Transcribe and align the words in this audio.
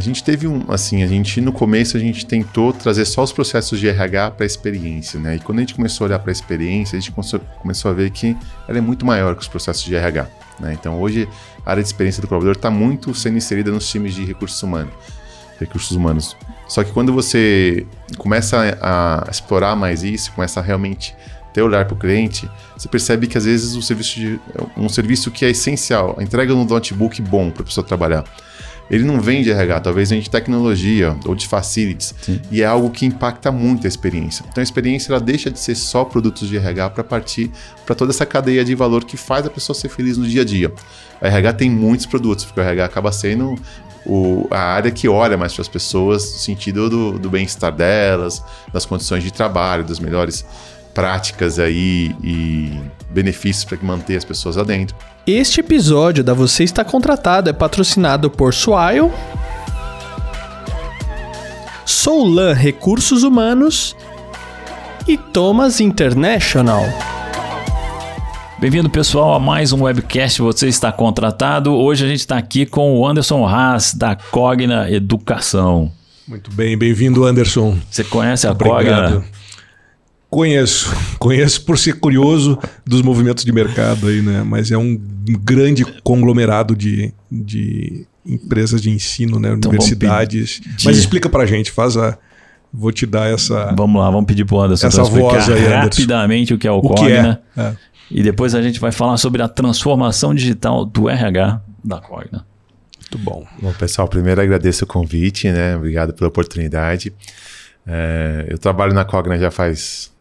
a 0.00 0.02
gente 0.02 0.24
teve 0.24 0.46
um, 0.48 0.64
assim, 0.68 1.02
a 1.02 1.06
gente 1.06 1.42
no 1.42 1.52
começo 1.52 1.94
a 1.94 2.00
gente 2.00 2.24
tentou 2.24 2.72
trazer 2.72 3.04
só 3.04 3.22
os 3.22 3.32
processos 3.32 3.78
de 3.78 3.86
RH 3.86 4.30
para 4.30 4.44
a 4.44 4.46
experiência, 4.46 5.20
né? 5.20 5.36
E 5.36 5.38
quando 5.40 5.58
a 5.58 5.60
gente 5.60 5.74
começou 5.74 6.06
a 6.06 6.08
olhar 6.08 6.18
para 6.18 6.30
a 6.30 6.32
experiência, 6.32 6.96
a 6.96 7.00
gente 7.00 7.12
começou 7.12 7.90
a 7.90 7.94
ver 7.94 8.10
que 8.10 8.34
ela 8.66 8.78
é 8.78 8.80
muito 8.80 9.04
maior 9.04 9.34
que 9.34 9.42
os 9.42 9.48
processos 9.48 9.84
de 9.84 9.94
RH, 9.94 10.26
né? 10.58 10.72
Então 10.72 10.98
hoje 10.98 11.28
a 11.66 11.72
área 11.72 11.82
de 11.82 11.88
experiência 11.88 12.22
do 12.22 12.28
colaborador 12.28 12.56
está 12.56 12.70
muito 12.70 13.14
sendo 13.14 13.36
inserida 13.36 13.70
nos 13.70 13.90
times 13.90 14.14
de 14.14 14.24
recursos 14.24 14.62
humanos, 14.62 14.94
recursos 15.58 15.94
humanos. 15.94 16.34
Só 16.66 16.82
que 16.82 16.92
quando 16.92 17.12
você 17.12 17.86
começa 18.16 18.78
a, 18.80 19.28
a 19.28 19.30
explorar 19.30 19.76
mais 19.76 20.02
isso, 20.02 20.32
começa 20.32 20.60
a 20.60 20.62
realmente 20.62 21.14
ter 21.52 21.60
olhar 21.60 21.84
para 21.84 21.94
o 21.94 21.98
cliente, 21.98 22.48
você 22.74 22.88
percebe 22.88 23.26
que 23.26 23.36
às 23.36 23.44
vezes 23.44 23.74
o 23.74 23.82
serviço 23.82 24.18
de, 24.18 24.40
um 24.78 24.88
serviço 24.88 25.30
que 25.30 25.44
é 25.44 25.50
essencial, 25.50 26.16
a 26.18 26.22
entrega 26.22 26.54
um 26.54 26.64
notebook 26.64 27.20
bom 27.20 27.50
para 27.50 27.62
a 27.62 27.66
pessoa 27.66 27.86
trabalhar, 27.86 28.24
ele 28.90 29.04
não 29.04 29.20
vem 29.20 29.42
de 29.42 29.50
RH, 29.50 29.80
talvez 29.80 30.10
vem 30.10 30.20
de 30.20 30.28
tecnologia 30.28 31.16
ou 31.24 31.34
de 31.34 31.46
facilities. 31.46 32.12
Sim. 32.20 32.40
E 32.50 32.60
é 32.60 32.66
algo 32.66 32.90
que 32.90 33.06
impacta 33.06 33.52
muito 33.52 33.86
a 33.86 33.88
experiência. 33.88 34.44
Então 34.50 34.60
a 34.60 34.64
experiência 34.64 35.12
ela 35.12 35.20
deixa 35.20 35.50
de 35.50 35.60
ser 35.60 35.76
só 35.76 36.04
produtos 36.04 36.48
de 36.48 36.56
RH 36.56 36.90
para 36.90 37.04
partir 37.04 37.50
para 37.86 37.94
toda 37.94 38.10
essa 38.10 38.26
cadeia 38.26 38.64
de 38.64 38.74
valor 38.74 39.04
que 39.04 39.16
faz 39.16 39.46
a 39.46 39.50
pessoa 39.50 39.76
ser 39.76 39.88
feliz 39.88 40.18
no 40.18 40.26
dia 40.26 40.42
a 40.42 40.44
dia. 40.44 40.72
A 41.20 41.28
RH 41.28 41.52
tem 41.52 41.70
muitos 41.70 42.06
produtos, 42.06 42.44
porque 42.44 42.60
o 42.60 42.62
RH 42.62 42.84
acaba 42.84 43.12
sendo 43.12 43.56
o, 44.04 44.48
a 44.50 44.58
área 44.58 44.90
que 44.90 45.08
olha 45.08 45.36
mais 45.36 45.52
para 45.52 45.62
as 45.62 45.68
pessoas 45.68 46.22
no 46.32 46.38
sentido 46.38 46.90
do, 46.90 47.18
do 47.18 47.30
bem-estar 47.30 47.72
delas, 47.72 48.42
das 48.72 48.86
condições 48.86 49.22
de 49.22 49.32
trabalho, 49.32 49.84
das 49.84 50.00
melhores 50.00 50.44
práticas 50.92 51.58
aí 51.58 52.14
e 52.22 52.72
benefícios 53.10 53.64
para 53.64 53.78
manter 53.82 54.16
as 54.16 54.24
pessoas 54.24 54.56
lá 54.56 54.64
dentro. 54.64 54.96
Este 55.26 55.60
episódio 55.60 56.24
da 56.24 56.32
Você 56.32 56.64
Está 56.64 56.84
Contratado 56.84 57.50
é 57.50 57.52
patrocinado 57.52 58.30
por 58.30 58.54
Swile, 58.54 59.10
Soulan 61.84 62.54
Recursos 62.54 63.22
Humanos 63.22 63.96
e 65.06 65.16
Thomas 65.16 65.80
International. 65.80 66.84
Bem-vindo, 68.60 68.90
pessoal, 68.90 69.34
a 69.34 69.40
mais 69.40 69.72
um 69.72 69.84
webcast 69.84 70.42
Você 70.42 70.68
Está 70.68 70.92
Contratado. 70.92 71.72
Hoje 71.72 72.04
a 72.04 72.08
gente 72.08 72.20
está 72.20 72.36
aqui 72.36 72.66
com 72.66 72.98
o 72.98 73.06
Anderson 73.06 73.46
Haas, 73.46 73.94
da 73.94 74.14
Cogna 74.14 74.90
Educação. 74.90 75.90
Muito 76.28 76.50
bem, 76.52 76.76
bem-vindo, 76.76 77.24
Anderson. 77.24 77.78
Você 77.90 78.04
conhece 78.04 78.46
a 78.46 78.52
Obrigado. 78.52 79.14
Cogna? 79.14 79.39
Conheço, 80.30 80.94
conheço 81.18 81.64
por 81.64 81.76
ser 81.76 81.94
curioso 81.98 82.56
dos 82.86 83.02
movimentos 83.02 83.44
de 83.44 83.52
mercado 83.52 84.06
aí, 84.06 84.22
né? 84.22 84.44
Mas 84.44 84.70
é 84.70 84.78
um 84.78 84.96
grande 85.42 85.84
conglomerado 86.02 86.76
de, 86.76 87.12
de 87.30 88.06
empresas 88.24 88.80
de 88.80 88.90
ensino, 88.90 89.40
né? 89.40 89.52
Então, 89.52 89.70
Universidades. 89.70 90.60
Mas 90.84 90.98
explica 90.98 91.28
pra 91.28 91.44
gente, 91.46 91.72
faz 91.72 91.96
a. 91.96 92.16
Vou 92.72 92.92
te 92.92 93.06
dar 93.06 93.28
essa. 93.28 93.74
Vamos 93.76 94.00
lá, 94.00 94.08
vamos 94.08 94.26
pedir 94.26 94.44
pro 94.44 94.60
Anderson 94.60 94.86
essa 94.86 95.02
voz 95.02 95.48
aí, 95.48 95.66
rapidamente 95.66 96.54
o 96.54 96.58
que 96.58 96.68
é 96.68 96.70
o, 96.70 96.76
o 96.76 96.82
Cogna. 96.82 97.42
É? 97.56 97.60
É. 97.60 97.76
E 98.08 98.22
depois 98.22 98.54
a 98.54 98.62
gente 98.62 98.78
vai 98.78 98.92
falar 98.92 99.16
sobre 99.16 99.42
a 99.42 99.48
transformação 99.48 100.32
digital 100.32 100.84
do 100.84 101.08
RH 101.08 101.60
da 101.84 102.00
Cogna. 102.00 102.46
Muito 103.00 103.18
bom. 103.18 103.44
Bom, 103.60 103.72
pessoal, 103.72 104.06
primeiro 104.06 104.40
agradeço 104.40 104.84
o 104.84 104.86
convite, 104.86 105.50
né? 105.50 105.76
Obrigado 105.76 106.12
pela 106.12 106.28
oportunidade. 106.28 107.12
É, 107.84 108.46
eu 108.48 108.58
trabalho 108.58 108.94
na 108.94 109.04
Cogna 109.04 109.36
já 109.36 109.50
faz 109.50 110.12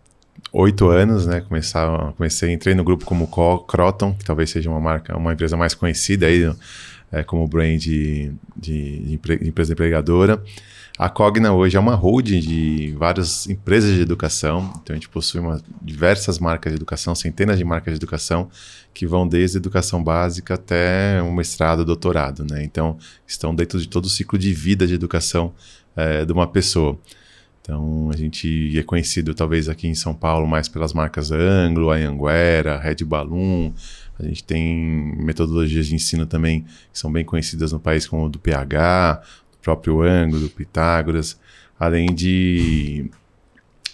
oito 0.51 0.87
anos, 0.89 1.25
né? 1.25 1.41
Começar, 1.41 2.13
comecei, 2.13 2.51
entrei 2.51 2.75
no 2.75 2.83
grupo 2.83 3.05
como 3.05 3.27
Croton, 3.67 4.13
que 4.13 4.25
talvez 4.25 4.49
seja 4.49 4.69
uma 4.69 4.79
marca, 4.79 5.15
uma 5.17 5.33
empresa 5.33 5.55
mais 5.55 5.73
conhecida 5.73 6.25
aí, 6.25 6.51
é, 7.11 7.23
como 7.23 7.47
brand 7.47 7.79
de, 7.79 8.31
de, 8.55 8.99
de, 8.99 9.47
empresa 9.47 9.73
empregadora. 9.73 10.41
A 10.97 11.07
Cogna 11.07 11.53
hoje 11.53 11.77
é 11.77 11.79
uma 11.79 11.95
holding 11.95 12.41
de 12.41 12.93
várias 12.97 13.47
empresas 13.47 13.95
de 13.95 14.01
educação, 14.01 14.73
então 14.83 14.93
a 14.93 14.95
gente 14.95 15.07
possui 15.07 15.39
uma, 15.39 15.61
diversas 15.81 16.39
marcas 16.39 16.73
de 16.73 16.77
educação, 16.77 17.15
centenas 17.15 17.57
de 17.57 17.63
marcas 17.63 17.93
de 17.93 17.97
educação, 17.97 18.49
que 18.93 19.07
vão 19.07 19.25
desde 19.25 19.55
educação 19.57 20.03
básica 20.03 20.55
até 20.55 21.23
um 21.23 21.31
mestrado, 21.31 21.85
doutorado, 21.85 22.43
né? 22.43 22.63
Então, 22.65 22.97
estão 23.25 23.55
dentro 23.55 23.79
de 23.79 23.87
todo 23.87 24.05
o 24.05 24.09
ciclo 24.09 24.37
de 24.37 24.51
vida 24.51 24.85
de 24.85 24.93
educação 24.93 25.53
é, 25.95 26.25
de 26.25 26.33
uma 26.33 26.47
pessoa. 26.47 26.99
Então 27.69 28.09
a 28.11 28.17
gente 28.17 28.75
é 28.79 28.81
conhecido 28.81 29.35
talvez 29.35 29.69
aqui 29.69 29.87
em 29.87 29.93
São 29.93 30.11
Paulo 30.11 30.47
mais 30.47 30.67
pelas 30.67 30.91
marcas 30.91 31.31
Anglo, 31.31 31.91
Anhanguera, 31.91 32.79
Red 32.79 33.05
Balloon. 33.05 33.71
A 34.17 34.23
gente 34.23 34.43
tem 34.43 35.15
metodologias 35.19 35.85
de 35.85 35.93
ensino 35.93 36.25
também 36.25 36.61
que 36.91 36.97
são 36.97 37.11
bem 37.11 37.23
conhecidas 37.23 37.71
no 37.71 37.79
país 37.79 38.07
como 38.07 38.25
o 38.25 38.29
do 38.29 38.39
PH, 38.39 39.21
do 39.51 39.57
próprio 39.61 40.01
Anglo, 40.01 40.39
do 40.39 40.49
Pitágoras, 40.49 41.39
além 41.79 42.07
de 42.07 43.11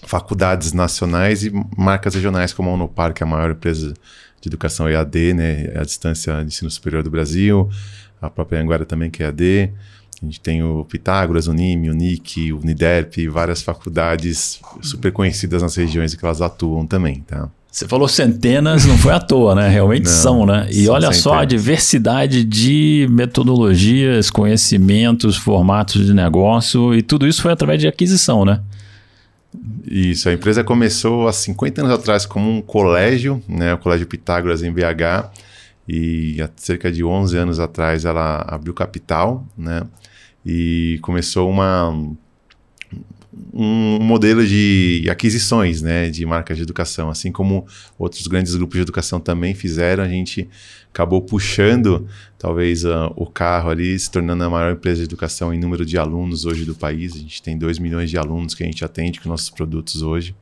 faculdades 0.03 0.71
nacionais 0.71 1.43
e 1.43 1.51
marcas 1.77 2.15
regionais 2.15 2.53
como 2.53 2.69
a 2.69 2.73
Unopar, 2.75 3.13
que 3.13 3.23
é 3.23 3.27
a 3.27 3.29
maior 3.29 3.51
empresa 3.51 3.93
de 4.39 4.47
educação 4.47 4.87
EAD, 4.87 5.33
né, 5.33 5.73
a 5.75 5.83
distância 5.83 6.33
de 6.39 6.47
ensino 6.47 6.71
superior 6.71 7.03
do 7.03 7.11
Brasil, 7.11 7.69
a 8.21 8.29
própria 8.29 8.61
Anguera 8.61 8.85
também 8.85 9.11
que 9.11 9.21
é 9.21 9.25
EAD. 9.25 9.73
A 10.21 10.25
gente 10.25 10.39
tem 10.39 10.63
o 10.63 10.85
Pitágoras, 10.85 11.47
o 11.47 11.53
NIM, 11.53 11.89
o 11.89 11.93
NIC, 11.93 12.53
o 12.53 12.59
UNIDERP, 12.59 13.27
várias 13.27 13.61
faculdades 13.61 14.59
super 14.81 15.11
conhecidas 15.11 15.61
nas 15.61 15.75
regiões 15.75 16.15
que 16.15 16.23
elas 16.23 16.41
atuam 16.41 16.85
também, 16.85 17.21
tá? 17.21 17.49
Você 17.69 17.89
falou 17.89 18.07
centenas, 18.07 18.85
não 18.85 18.97
foi 18.97 19.11
à 19.11 19.19
toa, 19.19 19.53
né? 19.53 19.67
Realmente 19.67 20.05
não, 20.05 20.11
são, 20.11 20.45
né? 20.45 20.65
E 20.71 20.87
olha 20.87 21.07
centenas. 21.07 21.17
só 21.17 21.33
a 21.39 21.43
diversidade 21.43 22.45
de 22.45 23.05
metodologias, 23.11 24.29
conhecimentos, 24.29 25.35
formatos 25.35 26.05
de 26.05 26.13
negócio, 26.13 26.95
e 26.95 27.01
tudo 27.01 27.27
isso 27.27 27.41
foi 27.41 27.51
através 27.51 27.81
de 27.81 27.87
aquisição, 27.87 28.45
né? 28.45 28.61
Isso, 29.85 30.29
a 30.29 30.33
empresa 30.33 30.63
começou 30.63 31.27
há 31.27 31.33
50 31.33 31.81
anos 31.81 31.93
atrás 31.93 32.25
como 32.25 32.49
um 32.49 32.61
colégio, 32.61 33.43
né? 33.45 33.73
O 33.73 33.77
Colégio 33.77 34.07
Pitágoras 34.07 34.63
em 34.63 34.71
BH, 34.71 35.29
e 35.85 36.41
há 36.41 36.49
cerca 36.55 36.89
de 36.89 37.03
11 37.03 37.37
anos 37.37 37.59
atrás 37.59 38.05
ela 38.05 38.43
abriu 38.47 38.73
capital, 38.73 39.45
né? 39.57 39.83
E 40.45 40.99
começou 41.01 41.49
uma 41.49 41.91
um 43.53 43.99
modelo 43.99 44.45
de 44.45 45.07
aquisições, 45.09 45.81
né, 45.81 46.09
de 46.09 46.25
marcas 46.25 46.57
de 46.57 46.63
educação, 46.63 47.09
assim 47.09 47.31
como 47.31 47.65
outros 47.97 48.27
grandes 48.27 48.55
grupos 48.55 48.75
de 48.75 48.81
educação 48.81 49.19
também 49.19 49.53
fizeram, 49.53 50.03
a 50.03 50.07
gente 50.07 50.47
acabou 50.93 51.21
puxando 51.21 52.07
talvez 52.37 52.85
uh, 52.85 53.11
o 53.15 53.25
carro 53.25 53.69
ali, 53.69 53.97
se 53.97 54.09
tornando 54.09 54.43
a 54.43 54.49
maior 54.49 54.73
empresa 54.73 54.99
de 54.99 55.05
educação 55.05 55.53
em 55.53 55.59
número 55.59 55.85
de 55.85 55.97
alunos 55.97 56.45
hoje 56.45 56.63
do 56.63 56.75
país. 56.75 57.13
A 57.15 57.17
gente 57.17 57.41
tem 57.41 57.57
2 57.57 57.79
milhões 57.79 58.09
de 58.09 58.17
alunos 58.17 58.53
que 58.53 58.63
a 58.63 58.65
gente 58.65 58.83
atende 58.85 59.19
com 59.19 59.27
nossos 59.27 59.49
produtos 59.49 60.01
hoje. 60.01 60.35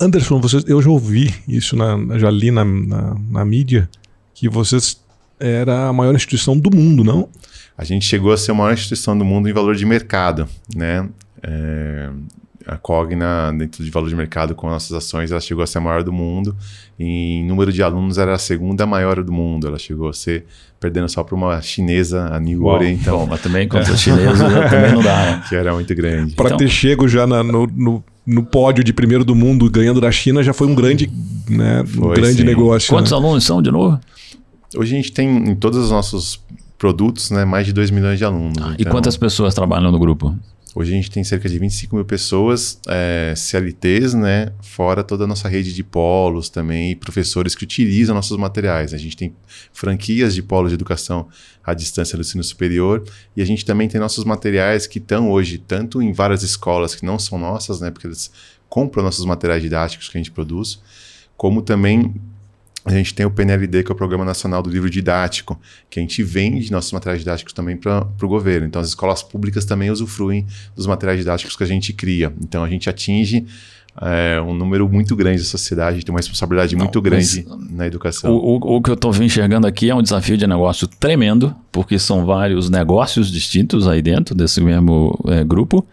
Anderson, 0.00 0.40
você, 0.40 0.62
eu 0.66 0.80
já 0.80 0.90
ouvi 0.90 1.34
isso, 1.48 1.76
na, 1.76 2.18
já 2.18 2.30
li 2.30 2.50
na, 2.50 2.64
na, 2.64 3.16
na 3.30 3.44
mídia, 3.44 3.88
que 4.34 4.48
vocês 4.48 5.00
era 5.38 5.88
a 5.88 5.92
maior 5.92 6.14
instituição 6.14 6.58
do 6.58 6.74
mundo, 6.74 7.04
não? 7.04 7.28
A 7.76 7.84
gente 7.84 8.06
chegou 8.06 8.32
a 8.32 8.36
ser 8.36 8.52
a 8.52 8.54
maior 8.54 8.72
instituição 8.72 9.16
do 9.16 9.24
mundo 9.24 9.48
em 9.48 9.52
valor 9.52 9.74
de 9.74 9.84
mercado, 9.84 10.48
né? 10.74 11.08
É, 11.42 12.10
a 12.66 12.76
Cogna, 12.76 13.52
dentro 13.56 13.84
de 13.84 13.90
valor 13.90 14.08
de 14.08 14.16
mercado 14.16 14.54
com 14.54 14.68
nossas 14.68 14.92
ações, 14.92 15.30
ela 15.30 15.40
chegou 15.40 15.62
a 15.62 15.66
ser 15.66 15.78
a 15.78 15.80
maior 15.80 16.02
do 16.02 16.12
mundo. 16.12 16.56
Em 16.98 17.44
número 17.46 17.72
de 17.72 17.80
alunos, 17.82 18.18
era 18.18 18.34
a 18.34 18.38
segunda 18.38 18.84
maior 18.84 19.22
do 19.22 19.32
mundo. 19.32 19.68
Ela 19.68 19.78
chegou 19.78 20.08
a 20.08 20.12
ser 20.12 20.44
perdendo 20.80 21.08
só 21.08 21.22
para 21.22 21.36
uma 21.36 21.60
chinesa, 21.62 22.28
a 22.32 22.40
New 22.40 22.64
Uau, 22.64 22.82
então. 22.82 23.18
Bom, 23.18 23.26
mas 23.26 23.40
também 23.40 23.68
contra 23.68 23.92
os 23.92 24.00
chineses 24.00 24.38
também 24.38 24.92
não 24.92 25.02
dá, 25.02 25.16
né? 25.16 25.44
Que 25.48 25.54
era 25.54 25.72
muito 25.72 25.94
grande. 25.94 26.34
Para 26.34 26.46
então, 26.46 26.58
ter 26.58 26.68
chego 26.68 27.06
já 27.06 27.24
na, 27.24 27.44
no, 27.44 27.66
no, 27.68 28.04
no, 28.26 28.42
pódio 28.42 28.82
de 28.82 28.92
primeiro 28.92 29.24
do 29.24 29.34
mundo, 29.36 29.70
ganhando 29.70 30.00
da 30.00 30.10
China, 30.10 30.42
já 30.42 30.52
foi 30.52 30.66
um 30.66 30.74
grande, 30.74 31.08
né, 31.48 31.84
um 31.96 32.14
grande 32.14 32.42
negócio. 32.42 32.88
Quantos 32.88 33.12
né? 33.12 33.18
alunos 33.18 33.44
são 33.44 33.62
de 33.62 33.70
novo? 33.70 34.00
Hoje 34.76 34.92
a 34.92 34.96
gente 34.96 35.12
tem 35.12 35.50
em 35.50 35.54
todos 35.54 35.78
os 35.78 35.90
nossos 35.92 36.40
produtos 36.78 37.30
né, 37.30 37.44
mais 37.44 37.66
de 37.66 37.72
2 37.72 37.90
milhões 37.90 38.18
de 38.18 38.24
alunos. 38.24 38.58
Ah, 38.58 38.74
então, 38.74 38.76
e 38.78 38.84
quantas 38.84 39.16
pessoas 39.16 39.54
trabalham 39.54 39.90
no 39.90 39.98
grupo? 39.98 40.36
Hoje 40.78 40.92
a 40.92 40.94
gente 40.94 41.10
tem 41.10 41.24
cerca 41.24 41.48
de 41.48 41.58
25 41.58 41.96
mil 41.96 42.04
pessoas, 42.04 42.78
é, 42.86 43.32
CLTs, 43.34 44.12
né? 44.12 44.52
Fora 44.60 45.02
toda 45.02 45.24
a 45.24 45.26
nossa 45.26 45.48
rede 45.48 45.72
de 45.72 45.82
polos 45.82 46.50
também, 46.50 46.90
e 46.90 46.94
professores 46.94 47.54
que 47.54 47.64
utilizam 47.64 48.14
nossos 48.14 48.36
materiais. 48.36 48.92
A 48.92 48.98
gente 48.98 49.16
tem 49.16 49.34
franquias 49.72 50.34
de 50.34 50.42
polos 50.42 50.70
de 50.70 50.74
educação 50.74 51.28
à 51.64 51.72
distância 51.72 52.14
do 52.18 52.20
ensino 52.20 52.44
superior 52.44 53.02
e 53.34 53.40
a 53.40 53.44
gente 53.46 53.64
também 53.64 53.88
tem 53.88 53.98
nossos 53.98 54.22
materiais 54.24 54.86
que 54.86 54.98
estão 54.98 55.30
hoje 55.30 55.56
tanto 55.56 56.02
em 56.02 56.12
várias 56.12 56.42
escolas 56.42 56.94
que 56.94 57.06
não 57.06 57.18
são 57.18 57.38
nossas, 57.38 57.80
né? 57.80 57.90
Porque 57.90 58.06
eles 58.06 58.30
compram 58.68 59.02
nossos 59.02 59.24
materiais 59.24 59.62
didáticos 59.62 60.10
que 60.10 60.18
a 60.18 60.20
gente 60.20 60.30
produz, 60.30 60.78
como 61.38 61.62
também 61.62 62.14
a 62.86 62.92
gente 62.92 63.12
tem 63.12 63.26
o 63.26 63.30
PNLD, 63.30 63.82
que 63.82 63.90
é 63.90 63.94
o 63.94 63.96
Programa 63.96 64.24
Nacional 64.24 64.62
do 64.62 64.70
Livro 64.70 64.88
Didático, 64.88 65.60
que 65.90 65.98
a 65.98 66.02
gente 66.02 66.22
vende 66.22 66.70
nossos 66.70 66.92
materiais 66.92 67.18
didáticos 67.18 67.52
também 67.52 67.76
para 67.76 68.06
o 68.22 68.28
governo. 68.28 68.64
Então, 68.64 68.80
as 68.80 68.88
escolas 68.88 69.24
públicas 69.24 69.64
também 69.64 69.90
usufruem 69.90 70.46
dos 70.74 70.86
materiais 70.86 71.18
didáticos 71.18 71.56
que 71.56 71.64
a 71.64 71.66
gente 71.66 71.92
cria. 71.92 72.32
Então, 72.40 72.62
a 72.62 72.68
gente 72.68 72.88
atinge 72.88 73.44
é, 74.00 74.40
um 74.40 74.54
número 74.54 74.88
muito 74.88 75.16
grande 75.16 75.38
da 75.38 75.44
sociedade, 75.44 76.04
tem 76.04 76.14
uma 76.14 76.20
responsabilidade 76.20 76.76
Não, 76.76 76.84
muito 76.84 77.02
grande 77.02 77.44
na 77.70 77.88
educação. 77.88 78.32
O, 78.32 78.56
o, 78.56 78.76
o 78.76 78.80
que 78.80 78.90
eu 78.90 78.94
estou 78.94 79.12
enxergando 79.16 79.66
aqui 79.66 79.90
é 79.90 79.94
um 79.94 80.02
desafio 80.02 80.36
de 80.36 80.46
negócio 80.46 80.86
tremendo, 80.86 81.52
porque 81.72 81.98
são 81.98 82.24
vários 82.24 82.70
negócios 82.70 83.32
distintos 83.32 83.88
aí 83.88 84.00
dentro 84.00 84.32
desse 84.32 84.60
mesmo 84.60 85.18
é, 85.26 85.42
grupo 85.42 85.84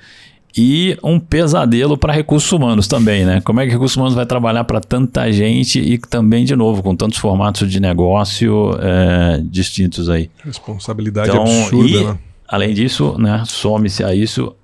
e 0.56 0.98
um 1.04 1.20
pesadelo 1.20 1.98
para 1.98 2.14
recursos 2.14 2.52
humanos 2.52 2.88
também, 2.88 3.26
né? 3.26 3.42
Como 3.42 3.60
é 3.60 3.66
que 3.66 3.72
recursos 3.72 3.98
humanos 3.98 4.14
vai 4.14 4.26
trabalhar 4.26 4.64
para 4.64 4.80
tanta 4.80 5.32
gente 5.32 5.80
e 5.80 5.98
também, 5.98 6.46
de 6.46 6.56
novo, 6.56 6.84
com 6.84 6.96
tantos 6.96 7.18
formatos 7.18 7.70
de 7.70 7.80
negócio 7.80 8.78
é, 8.80 9.42
distintos 9.44 10.10
aí. 10.10 10.30
Responsabilidade 10.44 11.30
então, 11.30 11.44
absurda, 11.44 11.90
e, 11.90 12.04
né? 12.06 12.18
Além 12.48 12.74
disso, 12.74 13.16
né, 13.18 13.44
some-se 13.48 14.04
a 14.04 14.14
isso 14.14 14.56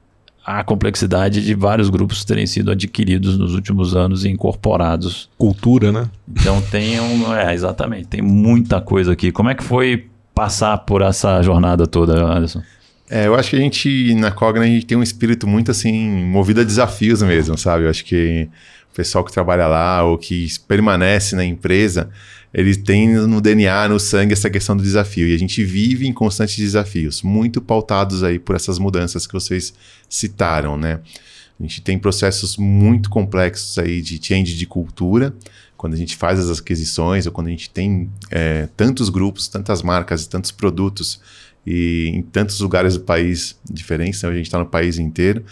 a 0.45 0.63
complexidade 0.63 1.45
de 1.45 1.53
vários 1.53 1.89
grupos 1.89 2.25
terem 2.25 2.47
sido 2.47 2.71
adquiridos 2.71 3.38
nos 3.38 3.53
últimos 3.53 3.95
anos 3.95 4.25
e 4.25 4.30
incorporados. 4.30 5.30
Cultura, 5.38 5.91
né? 5.91 6.09
Então 6.27 6.59
tem 6.59 7.00
um. 7.00 7.33
É, 7.36 7.53
exatamente, 7.53 8.07
tem 8.07 8.21
muita 8.21 8.81
coisa 8.81 9.13
aqui. 9.13 9.31
Como 9.31 9.50
é 9.50 9.53
que 9.53 9.63
foi 9.63 10.07
passar 10.33 10.77
por 10.80 11.03
essa 11.03 11.39
jornada 11.44 11.86
toda, 11.86 12.24
Anderson? 12.24 12.63
É, 13.10 13.26
eu 13.26 13.34
acho 13.34 13.50
que 13.50 13.56
a 13.56 13.60
gente, 13.60 14.14
na 14.14 14.30
Cogna, 14.30 14.64
a 14.64 14.68
gente 14.68 14.86
tem 14.86 14.98
um 14.98 15.02
espírito 15.02 15.48
muito 15.48 15.72
assim, 15.72 16.08
movido 16.26 16.62
a 16.62 16.64
desafios 16.64 17.24
mesmo, 17.24 17.58
sabe? 17.58 17.86
Eu 17.86 17.90
acho 17.90 18.06
que 18.06 18.48
o 18.92 18.96
pessoal 18.96 19.24
que 19.24 19.32
trabalha 19.32 19.66
lá 19.66 20.04
ou 20.04 20.16
que 20.16 20.48
permanece 20.68 21.36
na 21.36 21.44
empresa, 21.44 22.10
eles 22.54 22.78
têm 22.78 23.16
no 23.16 23.42
DNA, 23.42 23.88
no 23.90 24.00
sangue, 24.00 24.34
essa 24.34 24.50
questão 24.50 24.78
do 24.78 24.84
desafio. 24.84 25.28
E 25.28 25.34
a 25.34 25.40
gente 25.40 25.64
vive 25.64 26.08
em 26.08 26.14
constantes 26.14 26.58
desafios, 26.58 27.24
muito 27.24 27.60
pautados 27.60 28.24
aí 28.24 28.38
por 28.38 28.56
essas 28.56 28.78
mudanças 28.78 29.26
que 29.26 29.34
vocês 29.34 29.74
citaram, 30.08 30.78
né? 30.78 31.00
A 31.60 31.64
gente 31.64 31.82
tem 31.82 31.98
processos 31.98 32.58
muito 32.58 33.10
complexos 33.10 33.78
aí 33.80 34.02
de 34.02 34.20
change 34.24 34.56
de 34.56 34.66
cultura, 34.66 35.34
quando 35.76 35.94
a 35.94 35.98
gente 35.98 36.16
faz 36.16 36.40
as 36.40 36.60
aquisições 36.60 37.26
ou 37.26 37.32
quando 37.32 37.48
a 37.48 37.52
gente 37.52 37.70
tem 37.70 38.10
é, 38.30 38.68
tantos 38.78 39.10
grupos, 39.10 39.48
tantas 39.48 39.82
marcas 39.82 40.24
e 40.24 40.30
tantos 40.30 40.52
produtos 40.52 41.20
e 41.69 42.10
em 42.16 42.24
tantos 42.24 42.60
lugares 42.62 42.95
do 42.95 43.01
país 43.01 43.56
diferentes, 43.69 44.24
né? 44.24 44.30
a 44.30 44.33
gente 44.33 44.48
está 44.48 44.57
no 44.57 44.66
país 44.66 44.98
inteiro, 44.98 45.45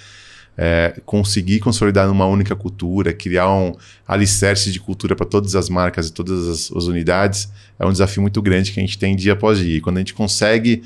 é, 0.58 1.00
conseguir 1.06 1.60
consolidar 1.60 2.08
numa 2.08 2.26
única 2.26 2.56
cultura, 2.56 3.14
criar 3.14 3.54
um 3.54 3.76
alicerce 4.08 4.72
de 4.72 4.80
cultura 4.80 5.16
para 5.16 5.28
todas 5.28 5.56
as 5.56 5.70
marcas 5.70 6.08
e 6.08 6.12
todas 6.12 6.48
as, 6.48 6.76
as, 6.76 6.86
unidades, 6.86 7.48
é 7.78 7.86
um 7.86 7.92
desafio 7.92 8.24
muito 8.24 8.42
grande 8.42 8.72
que 8.72 8.80
a 8.80 8.84
gente 8.84 8.98
tem 8.98 9.16
dia 9.16 9.34
após 9.34 9.60
dia. 9.60 9.78
E 9.78 9.82
quando 9.82 9.98
a 9.98 10.00
gente 10.00 10.16
consegue 10.16 10.82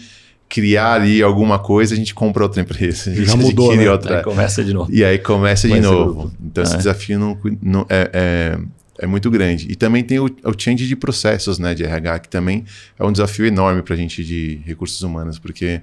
criar 0.50 0.96
ali 0.96 1.24
alguma 1.24 1.58
coisa, 1.58 1.94
a 1.94 1.98
gente 1.98 2.14
compra 2.14 2.44
outra 2.44 2.62
empresa. 2.62 3.10
A 3.12 3.16
gente 3.16 3.28
Já 3.28 3.38
mudou, 3.38 3.74
né? 3.74 3.90
outra. 3.90 4.18
Aí 4.18 4.24
começa 4.26 4.62
de 4.62 4.74
novo. 4.74 4.92
E 4.92 5.02
aí 5.06 5.18
começa, 5.18 5.66
de 5.70 5.80
novo. 5.80 6.34
Então, 6.44 6.62
é. 6.62 6.68
esse 6.68 6.76
desafio 6.76 7.18
não, 7.18 7.40
não 7.62 7.86
é, 7.88 8.10
é 8.14 8.60
é 9.02 9.08
muito 9.08 9.32
grande. 9.32 9.68
E 9.68 9.76
também 9.76 10.04
tem 10.04 10.20
o, 10.20 10.26
o 10.26 10.54
change 10.56 10.88
de 10.88 10.96
processos 10.96 11.58
né, 11.58 11.74
de 11.74 11.84
RH, 11.84 12.20
que 12.20 12.30
também 12.30 12.64
é 12.98 13.04
um 13.04 13.12
desafio 13.12 13.48
enorme 13.48 13.82
para 13.82 13.96
a 13.96 13.98
gente 13.98 14.24
de 14.24 14.62
recursos 14.64 15.02
humanos, 15.02 15.40
porque 15.40 15.82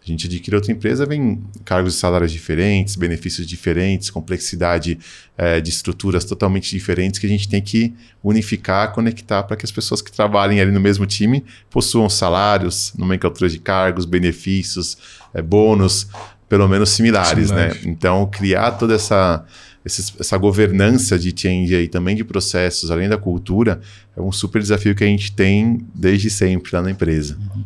a 0.00 0.06
gente 0.06 0.28
adquire 0.28 0.54
outra 0.54 0.70
empresa, 0.70 1.04
vem 1.04 1.42
cargos 1.64 1.94
e 1.94 1.98
salários 1.98 2.30
diferentes, 2.30 2.94
benefícios 2.94 3.46
diferentes, 3.46 4.10
complexidade 4.10 4.98
é, 5.36 5.60
de 5.60 5.70
estruturas 5.70 6.24
totalmente 6.24 6.70
diferentes 6.70 7.18
que 7.18 7.26
a 7.26 7.28
gente 7.28 7.48
tem 7.48 7.60
que 7.60 7.92
unificar, 8.22 8.92
conectar 8.92 9.42
para 9.42 9.56
que 9.56 9.64
as 9.64 9.72
pessoas 9.72 10.00
que 10.00 10.12
trabalhem 10.12 10.60
ali 10.60 10.70
no 10.70 10.80
mesmo 10.80 11.04
time 11.04 11.44
possuam 11.68 12.08
salários, 12.08 12.92
nomenclatura 12.96 13.50
de 13.50 13.58
cargos, 13.58 14.04
benefícios, 14.04 14.96
é, 15.34 15.42
bônus, 15.42 16.08
pelo 16.48 16.68
menos 16.68 16.90
similares, 16.90 17.50
né? 17.50 17.72
Então, 17.84 18.26
criar 18.26 18.72
toda 18.72 18.94
essa 18.94 19.44
esses, 19.84 20.12
essa 20.18 20.36
governança 20.38 21.18
de 21.18 21.32
change 21.36 21.74
aí, 21.74 21.88
também 21.88 22.14
de 22.14 22.24
processos, 22.24 22.90
além 22.90 23.08
da 23.08 23.16
cultura, 23.16 23.80
é 24.16 24.20
um 24.20 24.32
super 24.32 24.60
desafio 24.60 24.94
que 24.94 25.04
a 25.04 25.06
gente 25.06 25.32
tem 25.32 25.80
desde 25.94 26.30
sempre 26.30 26.70
lá 26.72 26.82
na 26.82 26.90
empresa. 26.90 27.36
Uhum. 27.38 27.64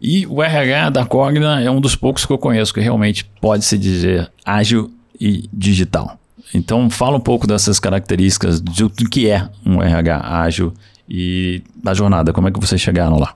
E 0.00 0.26
o 0.26 0.42
RH 0.42 0.90
da 0.90 1.04
Cogna 1.04 1.60
é 1.60 1.70
um 1.70 1.80
dos 1.80 1.96
poucos 1.96 2.24
que 2.24 2.32
eu 2.32 2.38
conheço 2.38 2.72
que 2.72 2.80
realmente 2.80 3.24
pode 3.40 3.64
se 3.64 3.76
dizer 3.78 4.30
ágil 4.44 4.90
e 5.20 5.48
digital. 5.52 6.18
Então, 6.54 6.88
fala 6.88 7.16
um 7.16 7.20
pouco 7.20 7.46
dessas 7.46 7.80
características 7.80 8.60
do 8.60 8.90
que 8.90 9.28
é 9.28 9.48
um 9.64 9.82
RH 9.82 10.20
ágil 10.24 10.72
e 11.08 11.62
da 11.74 11.94
jornada, 11.94 12.32
como 12.32 12.48
é 12.48 12.50
que 12.50 12.60
vocês 12.60 12.80
chegaram 12.80 13.18
lá? 13.18 13.32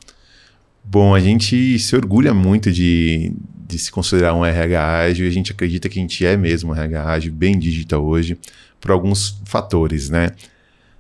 Bom, 0.93 1.15
a 1.15 1.21
gente 1.21 1.79
se 1.79 1.95
orgulha 1.95 2.35
muito 2.35 2.73
de, 2.73 3.33
de 3.65 3.79
se 3.79 3.93
considerar 3.93 4.35
um 4.35 4.45
RH 4.45 4.99
ágil 4.99 5.25
e 5.25 5.29
a 5.29 5.33
gente 5.33 5.53
acredita 5.53 5.89
que 5.89 6.01
a 6.01 6.03
gente 6.03 6.27
é 6.27 6.37
mesmo 6.37 6.73
um 6.73 6.75
RH 6.75 7.09
ágil, 7.09 7.33
bem 7.33 7.57
digital 7.57 8.05
hoje, 8.05 8.37
por 8.81 8.91
alguns 8.91 9.41
fatores, 9.45 10.11
né? 10.11 10.33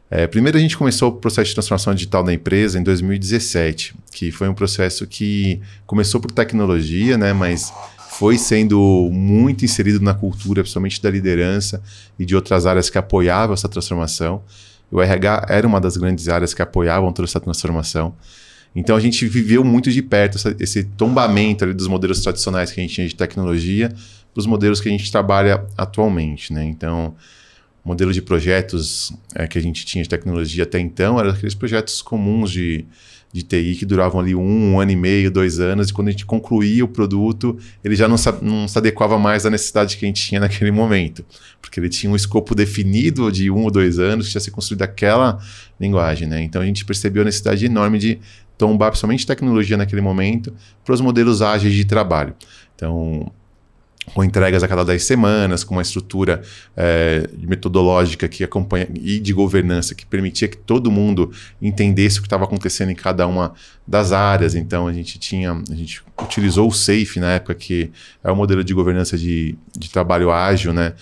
É, 0.08 0.28
primeiro, 0.28 0.56
a 0.56 0.60
gente 0.60 0.78
começou 0.78 1.08
o 1.08 1.12
processo 1.14 1.48
de 1.48 1.54
transformação 1.54 1.92
digital 1.92 2.22
da 2.22 2.32
empresa 2.32 2.78
em 2.78 2.84
2017, 2.84 3.96
que 4.12 4.31
foi 4.31 4.48
um 4.48 4.54
processo 4.54 5.08
que 5.08 5.60
começou 5.84 6.20
por 6.20 6.31
tecnologia, 6.31 7.19
né, 7.19 7.32
mas 7.32 7.72
foi 8.10 8.38
sendo 8.38 9.10
muito 9.12 9.64
inserido 9.64 10.00
na 10.00 10.14
cultura, 10.14 10.62
principalmente 10.62 11.02
da 11.02 11.10
liderança 11.10 11.82
e 12.16 12.25
de 12.25 12.36
outras 12.36 12.64
áreas 12.64 12.88
que 12.88 12.96
apoiavam 12.96 13.54
essa 13.54 13.69
transformação. 13.69 14.40
O 14.88 15.02
RH 15.02 15.46
era 15.48 15.66
uma 15.66 15.81
das 15.81 15.96
grandes 15.96 16.28
áreas 16.28 16.54
que 16.54 16.62
apoiavam 16.62 17.12
toda 17.12 17.26
essa 17.26 17.40
transformação. 17.40 18.14
Então 18.75 18.96
a 18.96 19.00
gente 19.00 19.26
viveu 19.26 19.64
muito 19.64 19.90
de 19.90 20.02
perto 20.02 20.37
essa, 20.37 20.56
esse 20.61 20.84
tombamento 20.84 21.72
dos 21.75 21.88
modelos 21.88 22.20
tradicionais 22.20 22.70
que 22.70 22.81
a 22.81 22.82
gente 22.82 22.94
tinha 22.94 23.08
de 23.08 23.14
tecnologia 23.14 23.88
para 23.88 24.40
os 24.40 24.46
modelos 24.46 24.81
que 24.81 24.88
a 24.88 24.93
gente 24.93 25.11
trabalha 25.11 25.64
atualmente. 25.76 26.52
Né? 26.52 26.64
Então, 26.64 27.14
modelo 27.84 28.12
de 28.12 28.22
projetos 28.22 29.12
é, 29.34 29.46
que 29.46 29.58
a 29.58 29.62
gente 29.62 29.84
tinha 29.84 30.02
de 30.02 30.08
tecnologia 30.08 30.64
até 30.64 30.78
então 30.78 31.19
eram 31.19 31.31
aqueles 31.31 31.55
projetos 31.55 32.02
comuns 32.02 32.50
de, 32.50 32.84
de 33.32 33.43
TI 33.43 33.75
que 33.76 33.87
duravam 33.87 34.20
ali 34.20 34.34
um, 34.34 34.72
um 34.72 34.81
ano 34.81 34.90
e 34.90 34.96
meio, 34.96 35.31
dois 35.31 35.58
anos, 35.58 35.88
e 35.88 35.93
quando 35.93 36.08
a 36.08 36.11
gente 36.11 36.26
concluía 36.26 36.84
o 36.84 36.88
produto, 36.88 37.58
ele 37.82 37.96
já 37.96 38.06
não 38.06 38.17
se, 38.17 38.31
não 38.43 38.69
se 38.69 38.76
adequava 38.76 39.19
mais 39.19 39.46
à 39.46 39.50
necessidade 39.50 39.96
que 39.96 40.05
a 40.05 40.08
gente 40.08 40.22
tinha 40.22 40.40
naquele 40.40 40.70
momento, 40.70 41.25
porque 41.61 41.81
ele 41.81 41.88
tinha 41.88 42.11
um 42.12 42.17
escopo 42.17 42.55
definido 42.55 43.31
de 43.32 43.50
um 43.50 43.64
ou 43.64 43.70
dois 43.70 43.99
anos, 43.99 44.31
tinha 44.31 44.40
sido 44.40 44.52
construído 44.52 44.82
aquela 44.82 45.38
linguagem. 45.81 46.28
Né? 46.28 46.43
Então 46.43 46.61
a 46.61 46.67
gente 46.67 46.84
percebeu 46.84 47.22
a 47.22 47.25
necessidade 47.25 47.64
enorme 47.64 47.99
de 47.99 48.19
tombar 48.60 48.90
principalmente 48.90 49.26
tecnologia 49.26 49.76
naquele 49.76 50.02
momento 50.02 50.52
para 50.84 50.92
os 50.94 51.00
modelos 51.00 51.40
ágeis 51.40 51.74
de 51.74 51.86
trabalho. 51.86 52.34
Então, 52.76 53.32
com 54.14 54.24
entregas 54.24 54.62
a 54.62 54.68
cada 54.68 54.84
10 54.84 55.02
semanas, 55.02 55.64
com 55.64 55.74
uma 55.74 55.82
estrutura 55.82 56.42
é, 56.76 57.28
metodológica 57.38 58.28
que 58.28 58.42
acompanha 58.42 58.88
e 58.94 59.18
de 59.18 59.32
governança 59.32 59.94
que 59.94 60.04
permitia 60.04 60.48
que 60.48 60.56
todo 60.56 60.90
mundo 60.90 61.30
entendesse 61.60 62.18
o 62.18 62.22
que 62.22 62.26
estava 62.26 62.44
acontecendo 62.44 62.90
em 62.90 62.94
cada 62.94 63.26
uma 63.26 63.54
das 63.86 64.12
áreas. 64.12 64.54
Então 64.54 64.86
a 64.86 64.92
gente 64.92 65.18
tinha, 65.18 65.52
a 65.52 65.74
gente 65.74 66.02
utilizou 66.20 66.68
o 66.68 66.72
SAFE 66.72 67.20
na 67.20 67.32
época 67.32 67.55
que 67.55 67.90
é 68.22 68.31
o 68.31 68.36
modelo 68.36 68.64
de 68.64 68.74
governança 68.74 69.17
de, 69.17 69.56
de 69.79 69.90
trabalho 69.90 70.31
ágil, 70.31 70.72
né? 70.72 70.94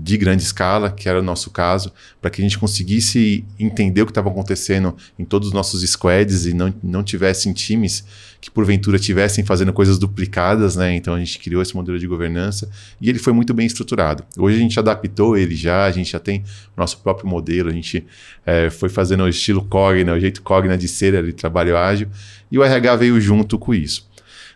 De 0.00 0.16
grande 0.16 0.42
escala, 0.42 0.90
que 0.90 1.08
era 1.08 1.18
o 1.18 1.22
nosso 1.22 1.50
caso, 1.50 1.92
para 2.20 2.30
que 2.30 2.40
a 2.40 2.44
gente 2.44 2.58
conseguisse 2.58 3.44
entender 3.58 4.02
o 4.02 4.06
que 4.06 4.12
estava 4.12 4.28
acontecendo 4.28 4.96
em 5.18 5.24
todos 5.24 5.48
os 5.48 5.54
nossos 5.54 5.82
squads 5.88 6.46
e 6.46 6.54
não, 6.54 6.72
não 6.82 7.02
tivessem 7.02 7.52
times 7.52 8.04
que 8.40 8.48
porventura 8.48 8.98
tivessem 8.98 9.44
fazendo 9.44 9.72
coisas 9.72 9.98
duplicadas, 9.98 10.76
né? 10.76 10.94
Então 10.94 11.14
a 11.14 11.18
gente 11.18 11.38
criou 11.40 11.60
esse 11.60 11.74
modelo 11.74 11.98
de 11.98 12.06
governança 12.06 12.70
e 13.00 13.08
ele 13.08 13.18
foi 13.18 13.32
muito 13.32 13.52
bem 13.52 13.66
estruturado. 13.66 14.22
Hoje 14.38 14.56
a 14.56 14.60
gente 14.60 14.78
adaptou 14.78 15.36
ele 15.36 15.56
já, 15.56 15.84
a 15.84 15.90
gente 15.90 16.12
já 16.12 16.20
tem 16.20 16.44
nosso 16.76 16.98
próprio 16.98 17.28
modelo, 17.28 17.68
a 17.68 17.72
gente 17.72 18.06
é, 18.46 18.70
foi 18.70 18.88
fazendo 18.88 19.24
o 19.24 19.28
estilo 19.28 19.64
Cogna, 19.64 20.14
o 20.14 20.20
jeito 20.20 20.40
Cogna 20.42 20.78
de 20.78 20.86
ser 20.86 21.16
ali, 21.16 21.32
trabalho 21.32 21.76
ágil, 21.76 22.08
e 22.50 22.58
o 22.58 22.62
RH 22.62 22.96
veio 22.96 23.20
junto 23.20 23.58
com 23.58 23.74
isso. 23.74 24.07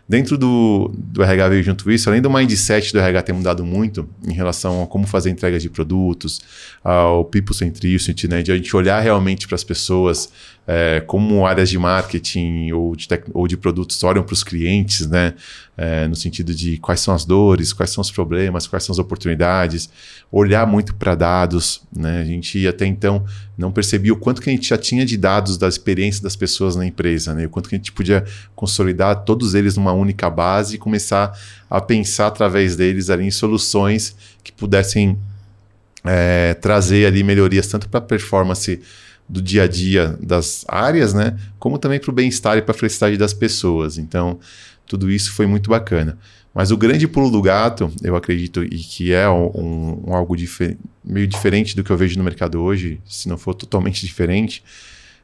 Dentro 0.07 0.37
do, 0.37 0.91
do 0.93 1.23
RH 1.23 1.49
veio 1.49 1.63
junto 1.63 1.89
isso, 1.89 2.09
além 2.09 2.21
do 2.21 2.29
mindset 2.29 2.91
do 2.91 2.99
RH 2.99 3.21
ter 3.23 3.33
mudado 3.33 3.65
muito 3.65 4.07
em 4.27 4.33
relação 4.33 4.83
a 4.83 4.87
como 4.87 5.07
fazer 5.07 5.29
entregas 5.29 5.61
de 5.61 5.69
produtos, 5.69 6.41
ao 6.83 7.23
people 7.23 7.55
centricity, 7.55 8.27
né, 8.27 8.43
de 8.43 8.51
a 8.51 8.55
gente 8.55 8.75
olhar 8.75 8.99
realmente 8.99 9.47
para 9.47 9.55
as 9.55 9.63
pessoas 9.63 10.29
é, 10.65 11.01
como 11.01 11.45
áreas 11.45 11.69
de 11.69 11.77
marketing 11.77 12.71
ou 12.71 12.95
de, 12.95 13.07
ou 13.33 13.47
de 13.47 13.57
produtos 13.57 14.01
olham 14.03 14.23
para 14.23 14.33
os 14.33 14.43
clientes, 14.43 15.05
né? 15.07 15.33
É, 15.75 16.07
no 16.07 16.15
sentido 16.15 16.53
de 16.53 16.77
quais 16.77 16.99
são 16.99 17.13
as 17.13 17.25
dores, 17.25 17.73
quais 17.73 17.89
são 17.89 18.01
os 18.01 18.11
problemas, 18.11 18.67
quais 18.67 18.83
são 18.83 18.93
as 18.93 18.99
oportunidades, 18.99 19.89
olhar 20.31 20.67
muito 20.67 20.93
para 20.95 21.15
dados, 21.15 21.81
né? 21.93 22.21
A 22.21 22.25
gente 22.25 22.65
até 22.67 22.85
então 22.85 23.25
não 23.57 23.71
percebia 23.71 24.13
o 24.13 24.15
quanto 24.15 24.41
que 24.41 24.49
a 24.49 24.53
gente 24.53 24.69
já 24.69 24.77
tinha 24.77 25.05
de 25.05 25.17
dados 25.17 25.57
da 25.57 25.67
experiência 25.67 26.23
das 26.23 26.35
pessoas 26.35 26.75
na 26.75 26.85
empresa, 26.85 27.33
né? 27.33 27.45
O 27.45 27.49
quanto 27.49 27.67
que 27.67 27.75
a 27.75 27.77
gente 27.77 27.91
podia 27.91 28.23
consolidar 28.55 29.23
todos 29.25 29.55
eles 29.55 29.75
numa 29.75 29.91
única 29.91 30.29
base 30.29 30.75
e 30.75 30.77
começar 30.77 31.37
a 31.69 31.81
pensar 31.81 32.27
através 32.27 32.75
deles 32.75 33.09
ali 33.09 33.25
em 33.25 33.31
soluções 33.31 34.15
que 34.43 34.51
pudessem 34.51 35.17
é, 36.05 36.53
trazer 36.55 37.05
ali 37.05 37.23
melhorias 37.23 37.67
tanto 37.67 37.89
para 37.89 37.97
a 37.97 38.01
performance 38.01 38.79
do 39.27 39.41
dia 39.41 39.63
a 39.63 39.67
dia 39.67 40.17
das 40.21 40.65
áreas, 40.67 41.13
né? 41.13 41.37
Como 41.59 41.77
também 41.77 41.99
para 41.99 42.11
o 42.11 42.13
bem-estar 42.13 42.57
e 42.57 42.61
para 42.61 42.73
a 42.73 42.77
felicidade 42.77 43.17
das 43.17 43.33
pessoas. 43.33 43.97
Então, 43.97 44.39
tudo 44.85 45.09
isso 45.09 45.31
foi 45.33 45.45
muito 45.45 45.69
bacana. 45.69 46.17
Mas 46.53 46.69
o 46.69 46.77
grande 46.77 47.07
pulo 47.07 47.31
do 47.31 47.41
gato, 47.41 47.91
eu 48.03 48.15
acredito, 48.15 48.63
e 48.63 48.77
que 48.77 49.11
é 49.11 49.27
um, 49.27 50.03
um 50.07 50.13
algo 50.13 50.35
difer 50.35 50.77
meio 51.03 51.25
diferente 51.25 51.75
do 51.75 51.83
que 51.83 51.89
eu 51.89 51.97
vejo 51.97 52.17
no 52.17 52.23
mercado 52.23 52.61
hoje, 52.61 52.99
se 53.05 53.27
não 53.27 53.37
for 53.37 53.55
totalmente 53.55 54.05
diferente, 54.05 54.63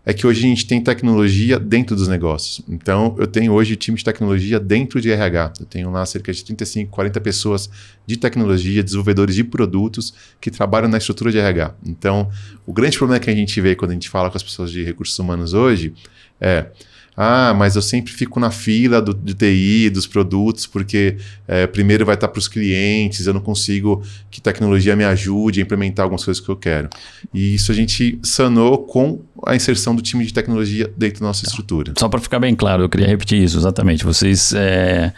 é 0.06 0.14
que 0.14 0.26
hoje 0.26 0.40
a 0.40 0.48
gente 0.48 0.66
tem 0.66 0.82
tecnologia 0.82 1.60
dentro 1.60 1.96
dos 1.96 2.08
negócios. 2.08 2.62
Então, 2.68 3.16
eu 3.20 3.28
tenho 3.28 3.52
hoje 3.52 3.76
time 3.76 3.98
de 3.98 4.04
tecnologia 4.04 4.60
dentro 4.60 5.00
de 5.02 5.12
RH. 5.12 5.54
Eu 5.60 5.66
tenho 5.66 5.92
lá 5.92 6.06
cerca 6.06 6.32
de 6.32 6.44
35, 6.44 6.90
40 6.90 7.22
pessoas 7.22 7.70
de 8.06 8.18
tecnologia, 8.18 8.82
desenvolvedores 8.82 9.36
de 9.36 9.44
produtos 9.44 10.14
que 10.40 10.50
trabalham 10.50 10.90
na 10.90 10.98
estrutura 10.98 11.32
de 11.32 11.38
RH. 11.38 11.76
Então, 11.86 12.30
o 12.66 12.74
grande 12.74 12.98
problema 12.98 13.20
que 13.20 13.30
a 13.30 13.36
gente 13.36 13.60
vê 13.62 13.76
quando 13.76 13.92
a 13.92 13.94
gente 13.94 14.10
fala 14.10 14.30
com 14.30 14.38
as 14.38 14.44
pessoas 14.44 14.72
de 14.72 14.84
recursos 14.84 15.18
humanos 15.20 15.54
hoje 15.54 15.94
é 16.40 16.68
ah, 17.16 17.54
mas 17.58 17.76
eu 17.76 17.82
sempre 17.82 18.12
fico 18.14 18.40
na 18.40 18.52
fila 18.52 19.02
do, 19.02 19.14
de 19.14 19.34
TI, 19.34 19.90
dos 19.90 20.08
produtos, 20.08 20.66
porque 20.66 21.18
é, 21.48 21.68
primeiro 21.68 22.06
vai 22.06 22.16
estar 22.16 22.28
para 22.28 22.40
os 22.40 22.48
clientes, 22.48 23.28
eu 23.28 23.34
não 23.34 23.42
consigo 23.42 24.02
que 24.32 24.40
tecnologia 24.40 24.96
me 24.96 25.04
ajude 25.04 25.60
a 25.60 25.64
implementar 25.64 26.04
algumas 26.04 26.24
coisas 26.24 26.44
que 26.44 26.50
eu 26.50 26.56
quero. 26.56 26.90
E 27.34 27.56
isso 27.56 27.72
a 27.72 27.76
gente 27.76 28.20
sanou 28.24 28.78
com 28.80 29.22
a 29.46 29.56
inserção 29.56 29.96
do 29.96 30.02
time 30.02 30.26
de 30.26 30.34
tecnologia 30.34 30.92
dentro 30.98 31.22
da 31.22 31.28
nossa 31.28 31.46
estrutura. 31.46 31.94
Só 31.98 32.08
para 32.08 32.20
ficar 32.20 32.40
bem 32.40 32.56
claro, 32.56 32.84
eu 32.84 32.90
queria 32.90 33.08
repetir 33.08 33.42
isso 33.44 33.58
exatamente. 33.58 34.04
Vocês. 34.04 34.54
É 34.54 35.14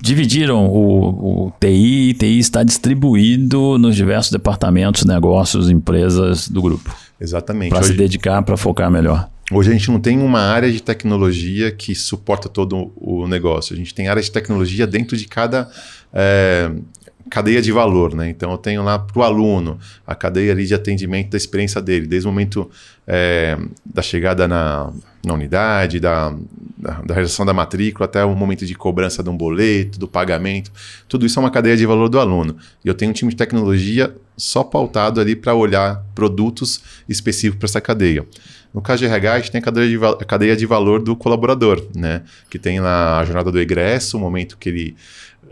dividiram 0.00 0.66
o, 0.66 1.46
o 1.46 1.52
TI 1.58 2.10
e 2.10 2.14
TI 2.14 2.38
está 2.38 2.62
distribuído 2.62 3.78
nos 3.78 3.94
diversos 3.94 4.30
departamentos, 4.32 5.04
negócios, 5.04 5.70
empresas 5.70 6.48
do 6.48 6.60
grupo. 6.60 6.94
Exatamente. 7.20 7.70
Para 7.70 7.82
se 7.84 7.92
dedicar, 7.94 8.42
para 8.42 8.56
focar 8.56 8.90
melhor. 8.90 9.30
Hoje 9.54 9.68
a 9.68 9.72
gente 9.74 9.90
não 9.90 10.00
tem 10.00 10.18
uma 10.18 10.40
área 10.40 10.72
de 10.72 10.82
tecnologia 10.82 11.70
que 11.70 11.94
suporta 11.94 12.48
todo 12.48 12.90
o 12.96 13.28
negócio. 13.28 13.74
A 13.74 13.76
gente 13.76 13.94
tem 13.94 14.08
área 14.08 14.22
de 14.22 14.30
tecnologia 14.30 14.86
dentro 14.86 15.14
de 15.14 15.28
cada 15.28 15.70
é, 16.10 16.70
cadeia 17.30 17.60
de 17.60 17.70
valor, 17.70 18.14
né? 18.14 18.30
Então 18.30 18.50
eu 18.50 18.56
tenho 18.56 18.82
lá 18.82 18.98
para 18.98 19.18
o 19.18 19.22
aluno 19.22 19.78
a 20.06 20.14
cadeia 20.14 20.52
ali 20.52 20.64
de 20.64 20.74
atendimento 20.74 21.30
da 21.30 21.36
experiência 21.36 21.82
dele, 21.82 22.06
desde 22.06 22.26
o 22.26 22.30
momento 22.30 22.70
é, 23.06 23.58
da 23.84 24.00
chegada 24.00 24.48
na, 24.48 24.90
na 25.22 25.34
unidade, 25.34 26.00
da, 26.00 26.34
da, 26.78 27.02
da, 27.02 27.14
realização 27.14 27.44
da 27.44 27.52
matrícula 27.52 28.06
até 28.06 28.24
o 28.24 28.34
momento 28.34 28.64
de 28.64 28.74
cobrança 28.74 29.22
de 29.22 29.28
um 29.28 29.36
boleto, 29.36 29.98
do 29.98 30.08
pagamento. 30.08 30.72
Tudo 31.06 31.26
isso 31.26 31.38
é 31.38 31.40
uma 31.42 31.50
cadeia 31.50 31.76
de 31.76 31.84
valor 31.84 32.08
do 32.08 32.18
aluno. 32.18 32.56
E 32.82 32.88
eu 32.88 32.94
tenho 32.94 33.10
um 33.10 33.14
time 33.14 33.30
de 33.30 33.36
tecnologia 33.36 34.14
só 34.36 34.64
pautado 34.64 35.20
ali 35.20 35.36
para 35.36 35.54
olhar 35.54 36.04
produtos 36.14 36.82
específicos 37.08 37.58
para 37.58 37.66
essa 37.66 37.80
cadeia. 37.80 38.26
No 38.72 38.80
caso 38.80 39.00
de 39.00 39.06
RH, 39.06 39.32
a 39.32 39.38
gente 39.38 39.50
tem 39.50 39.58
a 39.60 39.62
cadeia 39.62 39.88
de, 39.88 40.04
a 40.04 40.24
cadeia 40.24 40.56
de 40.56 40.64
valor 40.64 41.02
do 41.02 41.14
colaborador, 41.14 41.86
né? 41.94 42.22
Que 42.48 42.58
tem 42.58 42.80
lá 42.80 43.20
a 43.20 43.24
jornada 43.24 43.52
do 43.52 43.60
egresso, 43.60 44.16
o 44.16 44.20
momento 44.20 44.56
que 44.56 44.68
ele, 44.68 44.96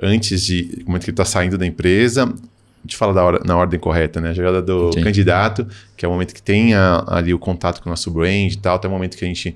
antes 0.02 0.42
de, 0.42 0.82
o 0.84 0.86
momento 0.86 1.04
que 1.04 1.10
ele 1.10 1.14
está 1.14 1.24
saindo 1.24 1.58
da 1.58 1.66
empresa, 1.66 2.24
a 2.24 2.82
gente 2.82 2.96
fala 2.96 3.22
hora, 3.22 3.42
na 3.44 3.56
ordem 3.56 3.78
correta, 3.78 4.20
né? 4.20 4.30
A 4.30 4.32
jogada 4.32 4.62
do 4.62 4.90
Sim. 4.92 5.02
candidato, 5.02 5.66
que 5.96 6.04
é 6.04 6.08
o 6.08 6.10
momento 6.10 6.34
que 6.34 6.42
tem 6.42 6.74
a, 6.74 7.04
ali 7.08 7.34
o 7.34 7.38
contato 7.38 7.82
com 7.82 7.90
o 7.90 7.92
nosso 7.92 8.10
brand 8.10 8.52
e 8.52 8.56
tal, 8.56 8.76
até 8.76 8.88
o 8.88 8.90
momento 8.90 9.18
que 9.18 9.24
a 9.24 9.28
gente 9.28 9.54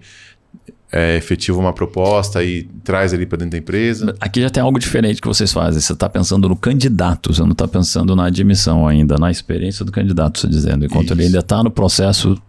é, 0.94 1.16
efetiva 1.16 1.58
uma 1.58 1.72
proposta 1.72 2.44
e 2.44 2.62
traz 2.84 3.12
ali 3.12 3.26
para 3.26 3.38
dentro 3.38 3.50
da 3.50 3.58
empresa. 3.58 4.14
Aqui 4.20 4.40
já 4.40 4.48
tem 4.48 4.62
algo 4.62 4.78
diferente 4.78 5.20
que 5.20 5.26
vocês 5.26 5.52
fazem. 5.52 5.80
Você 5.80 5.92
está 5.92 6.08
pensando 6.08 6.48
no 6.48 6.54
candidato, 6.54 7.34
você 7.34 7.42
não 7.42 7.50
está 7.50 7.66
pensando 7.66 8.14
na 8.14 8.26
admissão 8.26 8.86
ainda, 8.86 9.18
na 9.18 9.28
experiência 9.28 9.84
do 9.84 9.90
candidato, 9.90 10.38
você 10.38 10.46
dizendo. 10.46 10.84
Enquanto 10.84 11.06
Isso. 11.06 11.14
ele 11.14 11.24
ainda 11.24 11.40
está 11.40 11.64
no 11.64 11.70
processo 11.70 12.40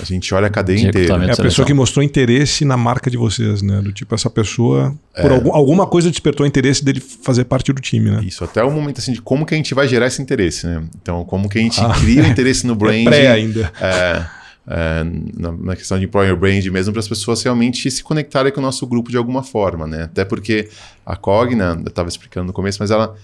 a 0.00 0.04
gente 0.04 0.34
olha 0.34 0.48
a 0.48 0.50
cadeia 0.50 0.86
inteira. 0.86 1.24
É 1.24 1.32
a 1.32 1.36
pessoa 1.36 1.64
que 1.66 1.72
mostrou 1.72 2.04
interesse 2.04 2.62
na 2.62 2.76
marca 2.76 3.10
de 3.10 3.16
vocês, 3.16 3.62
né? 3.62 3.80
Do 3.80 3.90
tipo, 3.90 4.14
essa 4.14 4.28
pessoa, 4.28 4.94
é. 5.14 5.22
por 5.22 5.32
algum, 5.32 5.54
alguma 5.54 5.86
coisa 5.86 6.10
despertou 6.10 6.44
o 6.44 6.46
interesse 6.46 6.84
dele 6.84 7.00
fazer 7.00 7.44
parte 7.44 7.72
do 7.72 7.80
time, 7.80 8.10
né? 8.10 8.22
Isso, 8.22 8.44
até 8.44 8.62
o 8.62 8.70
momento 8.70 8.98
assim 8.98 9.12
de 9.12 9.22
como 9.22 9.46
que 9.46 9.54
a 9.54 9.56
gente 9.56 9.74
vai 9.74 9.88
gerar 9.88 10.06
esse 10.06 10.20
interesse, 10.20 10.66
né? 10.66 10.84
Então, 11.00 11.24
como 11.24 11.48
que 11.48 11.58
a 11.58 11.62
gente 11.62 11.80
ah, 11.80 11.94
cria 11.98 12.22
o 12.22 12.26
interesse 12.26 12.66
no 12.66 12.74
brand. 12.74 12.98
É 12.98 13.04
pré 13.04 13.28
ainda. 13.28 13.72
É, 13.80 14.26
é, 14.70 15.02
na, 15.36 15.52
na, 15.52 15.76
questão 15.76 15.98
de 15.98 16.04
employer 16.04 16.36
brand 16.36 16.64
mesmo, 16.66 16.92
para 16.92 17.00
as 17.00 17.08
pessoas 17.08 17.42
realmente 17.42 17.90
se 17.90 18.02
conectarem 18.02 18.52
com 18.52 18.60
o 18.60 18.62
nosso 18.62 18.86
grupo 18.86 19.10
de 19.10 19.16
alguma 19.16 19.42
forma, 19.42 19.86
né? 19.86 20.04
Até 20.04 20.24
porque 20.24 20.68
a 21.06 21.16
Cogna, 21.16 21.80
eu 21.82 21.88
estava 21.88 22.08
explicando 22.08 22.48
no 22.48 22.52
começo, 22.52 22.78
mas 22.80 22.90
ela 22.90 23.16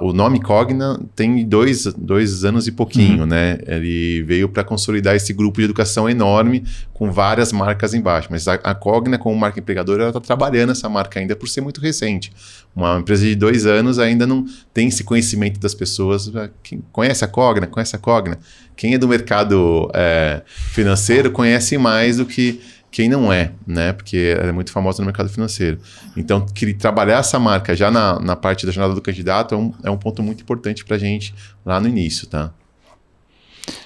o 0.00 0.12
nome 0.12 0.40
Cogna 0.40 1.00
tem 1.14 1.46
dois, 1.46 1.84
dois 1.94 2.44
anos 2.44 2.66
e 2.66 2.72
pouquinho, 2.72 3.20
uhum. 3.20 3.26
né? 3.26 3.58
Ele 3.66 4.22
veio 4.24 4.48
para 4.48 4.64
consolidar 4.64 5.14
esse 5.14 5.32
grupo 5.32 5.58
de 5.58 5.64
educação 5.64 6.08
enorme 6.08 6.64
com 6.92 7.12
várias 7.12 7.52
marcas 7.52 7.94
embaixo. 7.94 8.28
Mas 8.30 8.48
a, 8.48 8.54
a 8.54 8.74
Cogna, 8.74 9.18
como 9.18 9.36
marca 9.36 9.60
empregadora, 9.60 10.02
ela 10.02 10.10
está 10.10 10.20
trabalhando 10.20 10.72
essa 10.72 10.88
marca 10.88 11.20
ainda 11.20 11.36
por 11.36 11.48
ser 11.48 11.60
muito 11.60 11.80
recente. 11.80 12.32
Uma 12.74 12.98
empresa 12.98 13.24
de 13.24 13.34
dois 13.34 13.66
anos 13.66 13.98
ainda 13.98 14.26
não 14.26 14.44
tem 14.74 14.88
esse 14.88 15.04
conhecimento 15.04 15.60
das 15.60 15.74
pessoas. 15.74 16.30
Quem 16.62 16.82
conhece 16.90 17.24
a 17.24 17.28
Cogna? 17.28 17.66
Conhece 17.66 17.94
a 17.94 17.98
Cogna? 17.98 18.38
Quem 18.76 18.94
é 18.94 18.98
do 18.98 19.08
mercado 19.08 19.90
é, 19.94 20.42
financeiro 20.46 21.30
conhece 21.30 21.78
mais 21.78 22.18
do 22.18 22.26
que 22.26 22.60
quem 22.90 23.08
não 23.08 23.32
é, 23.32 23.52
né? 23.66 23.92
Porque 23.92 24.34
ela 24.38 24.48
é 24.48 24.52
muito 24.52 24.72
famosa 24.72 25.02
no 25.02 25.06
mercado 25.06 25.28
financeiro. 25.28 25.78
Então, 26.16 26.44
que 26.46 26.72
trabalhar 26.72 27.18
essa 27.18 27.38
marca 27.38 27.76
já 27.76 27.90
na, 27.90 28.18
na 28.18 28.34
parte 28.34 28.64
da 28.64 28.72
jornada 28.72 28.94
do 28.94 29.02
candidato 29.02 29.54
é 29.54 29.58
um, 29.58 29.72
é 29.84 29.90
um 29.90 29.98
ponto 29.98 30.22
muito 30.22 30.42
importante 30.42 30.84
para 30.84 30.96
a 30.96 30.98
gente 30.98 31.34
lá 31.64 31.80
no 31.80 31.88
início, 31.88 32.26
tá? 32.26 32.50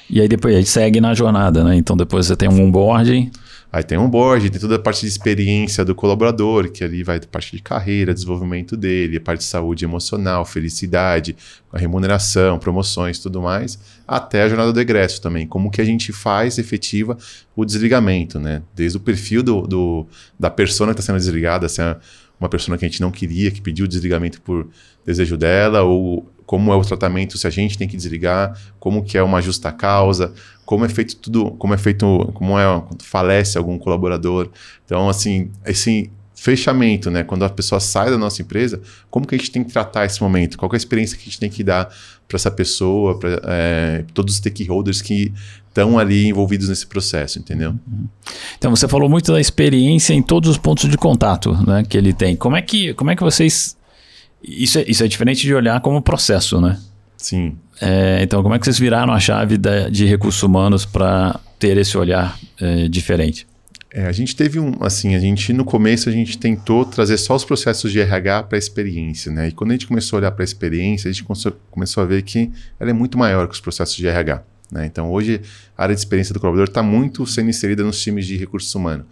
E 0.09 0.21
aí 0.21 0.29
depois 0.29 0.55
a 0.55 0.59
gente 0.59 0.71
segue 0.71 1.01
na 1.01 1.15
jornada, 1.15 1.65
né? 1.65 1.75
Então 1.75 1.97
depois 1.97 2.27
você 2.27 2.37
tem 2.37 2.49
um 2.49 2.63
onboarding. 2.63 3.31
Aí 3.73 3.83
tem 3.83 3.97
um 3.97 4.09
board, 4.09 4.51
tem 4.51 4.61
toda 4.61 4.77
a 4.77 4.79
parte 4.79 5.01
de 5.01 5.07
experiência 5.07 5.83
do 5.83 5.95
colaborador, 5.95 6.71
que 6.71 6.85
ali 6.85 7.03
vai 7.03 7.17
a 7.17 7.21
parte 7.21 7.57
de 7.57 7.63
carreira, 7.63 8.13
desenvolvimento 8.13 8.77
dele, 8.77 9.17
a 9.17 9.21
parte 9.21 9.41
de 9.41 9.47
saúde 9.47 9.83
emocional, 9.83 10.45
felicidade, 10.45 11.35
remuneração, 11.73 12.59
promoções, 12.59 13.19
tudo 13.19 13.41
mais, 13.41 13.79
até 14.07 14.43
a 14.43 14.49
jornada 14.49 14.75
do 14.75 14.81
egresso 14.81 15.23
também. 15.23 15.47
Como 15.47 15.71
que 15.71 15.81
a 15.81 15.85
gente 15.85 16.13
faz 16.13 16.59
efetiva 16.59 17.17
o 17.57 17.65
desligamento, 17.65 18.39
né? 18.39 18.63
Desde 18.75 18.99
o 18.99 19.01
perfil 19.01 19.43
do, 19.43 19.63
do 19.63 20.07
da 20.39 20.51
persona 20.51 20.93
que 20.93 21.01
está 21.01 21.11
sendo 21.11 21.19
desligada, 21.19 21.67
se 21.67 21.81
é 21.81 21.97
uma 22.39 22.49
pessoa 22.49 22.77
que 22.77 22.85
a 22.85 22.89
gente 22.89 23.01
não 23.01 23.11
queria, 23.11 23.51
que 23.51 23.63
pediu 23.63 23.87
o 23.87 23.89
desligamento 23.89 24.41
por 24.43 24.69
desejo 25.07 25.37
dela, 25.37 25.83
ou 25.83 26.31
como 26.47 26.73
é 26.73 26.77
o 26.77 26.83
tratamento 26.83 27.39
se 27.39 27.47
a 27.47 27.51
gente 27.51 27.79
tem 27.79 27.89
que 27.89 27.97
desligar, 27.97 28.59
como 28.79 29.03
que 29.03 29.17
é 29.17 29.23
uma 29.23 29.41
justa 29.41 29.73
causa, 29.73 30.33
como 30.65 30.85
é 30.85 30.89
feito 30.89 31.17
tudo, 31.17 31.51
como 31.53 31.75
é 31.75 31.79
feito, 31.79 32.31
como 32.35 32.59
é 32.59 32.65
quando 32.81 33.03
falece 33.03 33.59
algum 33.59 33.79
colaborador. 33.79 34.49
Então, 34.85 35.09
assim, 35.09 35.51
esse 35.65 36.11
fechamento, 36.35 37.09
né? 37.09 37.23
Quando 37.23 37.45
a 37.45 37.49
pessoa 37.49 37.79
sai 37.79 38.11
da 38.11 38.19
nossa 38.19 38.43
empresa, 38.43 38.81
como 39.09 39.27
que 39.27 39.35
a 39.35 39.39
gente 39.39 39.53
tem 39.53 39.63
que 39.63 39.73
tratar 39.73 40.07
esse 40.07 40.21
momento? 40.21 40.59
Qual 40.59 40.69
é 40.73 40.75
a 40.75 40.77
experiência 40.77 41.17
que 41.17 41.23
a 41.23 41.27
gente 41.27 41.39
tem 41.39 41.49
que 41.49 41.63
dar 41.63 41.89
para 42.27 42.37
essa 42.37 42.51
pessoa, 42.51 43.17
para 43.17 43.41
é, 43.45 44.05
todos 44.13 44.35
os 44.35 44.39
stakeholders 44.39 45.01
que 45.01 45.33
estão 45.69 45.99
ali 45.99 46.27
envolvidos 46.27 46.69
nesse 46.69 46.87
processo, 46.87 47.39
entendeu? 47.39 47.71
Uhum. 47.71 48.07
Então 48.59 48.75
você 48.75 48.89
falou 48.89 49.09
muito 49.09 49.31
da 49.33 49.41
experiência 49.41 50.15
em 50.15 50.23
todos 50.23 50.51
os 50.51 50.59
pontos 50.59 50.91
de 50.91 50.97
contato, 50.99 51.53
né, 51.65 51.85
que 51.89 51.97
ele 51.97 52.13
tem. 52.13 52.35
Como 52.35 52.57
é 52.57 52.63
que, 52.63 52.93
como 52.95 53.11
é 53.11 53.17
que 53.17 53.23
vocês 53.23 53.77
isso 54.43 54.79
é, 54.79 54.85
isso 54.87 55.05
é 55.05 55.09
diferente 55.09 55.43
de 55.43 55.55
olhar 55.55 55.81
como 55.81 56.01
processo, 56.03 56.61
né? 56.61 56.79
Sim. 57.17 57.57
É, 57.81 58.23
então, 58.23 58.43
como 58.43 58.55
é 58.55 58.59
que 58.59 58.65
vocês 58.65 58.79
viraram 58.79 59.13
a 59.13 59.21
chave 59.21 59.57
da, 59.57 59.89
de 59.89 60.07
recursos 60.07 60.43
humanos 60.43 60.85
para 60.85 61.39
ter 61.59 61.77
esse 61.77 61.97
olhar 61.97 62.39
é, 62.61 62.89
diferente? 62.89 63.47
É, 63.95 64.07
a 64.07 64.13
gente 64.13 64.35
teve 64.35 64.59
um, 64.59 64.73
assim, 64.81 65.15
a 65.15 65.19
gente 65.19 65.53
no 65.53 65.65
começo 65.65 66.09
a 66.09 66.13
gente 66.13 66.39
tentou 66.39 66.85
trazer 66.85 67.19
só 67.19 67.37
os 67.37 67.45
processos 67.45 67.93
de 67.93 68.01
RH 68.01 68.45
para 68.45 68.57
a 68.57 68.59
experiência, 68.59 69.31
né? 69.31 69.49
E 69.49 69.53
quando 69.53 69.71
a 69.71 69.75
gente 69.75 69.87
começou 69.87 70.17
a 70.17 70.21
olhar 70.21 70.33
para 70.33 70.43
a 70.43 70.47
experiência, 70.47 71.11
a 71.11 71.13
gente 71.13 71.25
começou 71.71 72.03
a 72.03 72.07
ver 72.07 72.23
que 72.23 72.51
ela 72.81 72.91
é 72.91 72.95
muito 72.95 73.19
maior 73.19 73.47
que 73.47 73.55
os 73.55 73.61
processos 73.61 73.95
de 73.95 74.07
RH. 74.07 74.43
Né? 74.71 74.87
Então, 74.87 75.13
hoje 75.13 75.43
a 75.77 75.83
área 75.83 75.95
de 75.95 76.01
experiência 76.01 76.33
do 76.33 76.41
colaborador 76.41 76.71
está 76.71 76.83
muito 76.83 77.27
sendo 77.27 77.51
inserida 77.51 77.85
nos 77.85 78.01
times 78.01 78.27
de 78.27 78.37
recursos 78.37 78.75
humanos. 78.75 79.05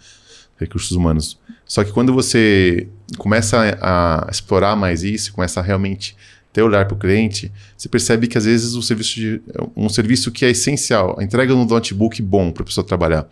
Recursos 0.58 0.92
humanos. 0.92 1.38
Só 1.66 1.84
que 1.84 1.92
quando 1.92 2.14
você 2.14 2.88
começa 3.18 3.78
a, 3.80 4.26
explorar 4.30 4.76
mais 4.76 5.02
isso, 5.02 5.32
começa 5.32 5.60
a 5.60 5.62
realmente 5.62 6.16
ter 6.52 6.62
olhar 6.62 6.84
para 6.84 6.94
o 6.94 6.98
cliente, 6.98 7.50
você 7.76 7.88
percebe 7.88 8.26
que 8.26 8.36
às 8.36 8.44
vezes 8.44 8.74
o 8.74 8.82
serviço 8.82 9.14
de, 9.14 9.40
um 9.76 9.88
serviço 9.88 10.32
que 10.32 10.44
é 10.44 10.50
essencial, 10.50 11.16
a 11.18 11.22
entrega 11.22 11.54
um 11.54 11.64
notebook 11.64 12.20
bom 12.22 12.50
para 12.50 12.62
a 12.62 12.66
pessoa 12.66 12.84
trabalhar, 12.84 13.28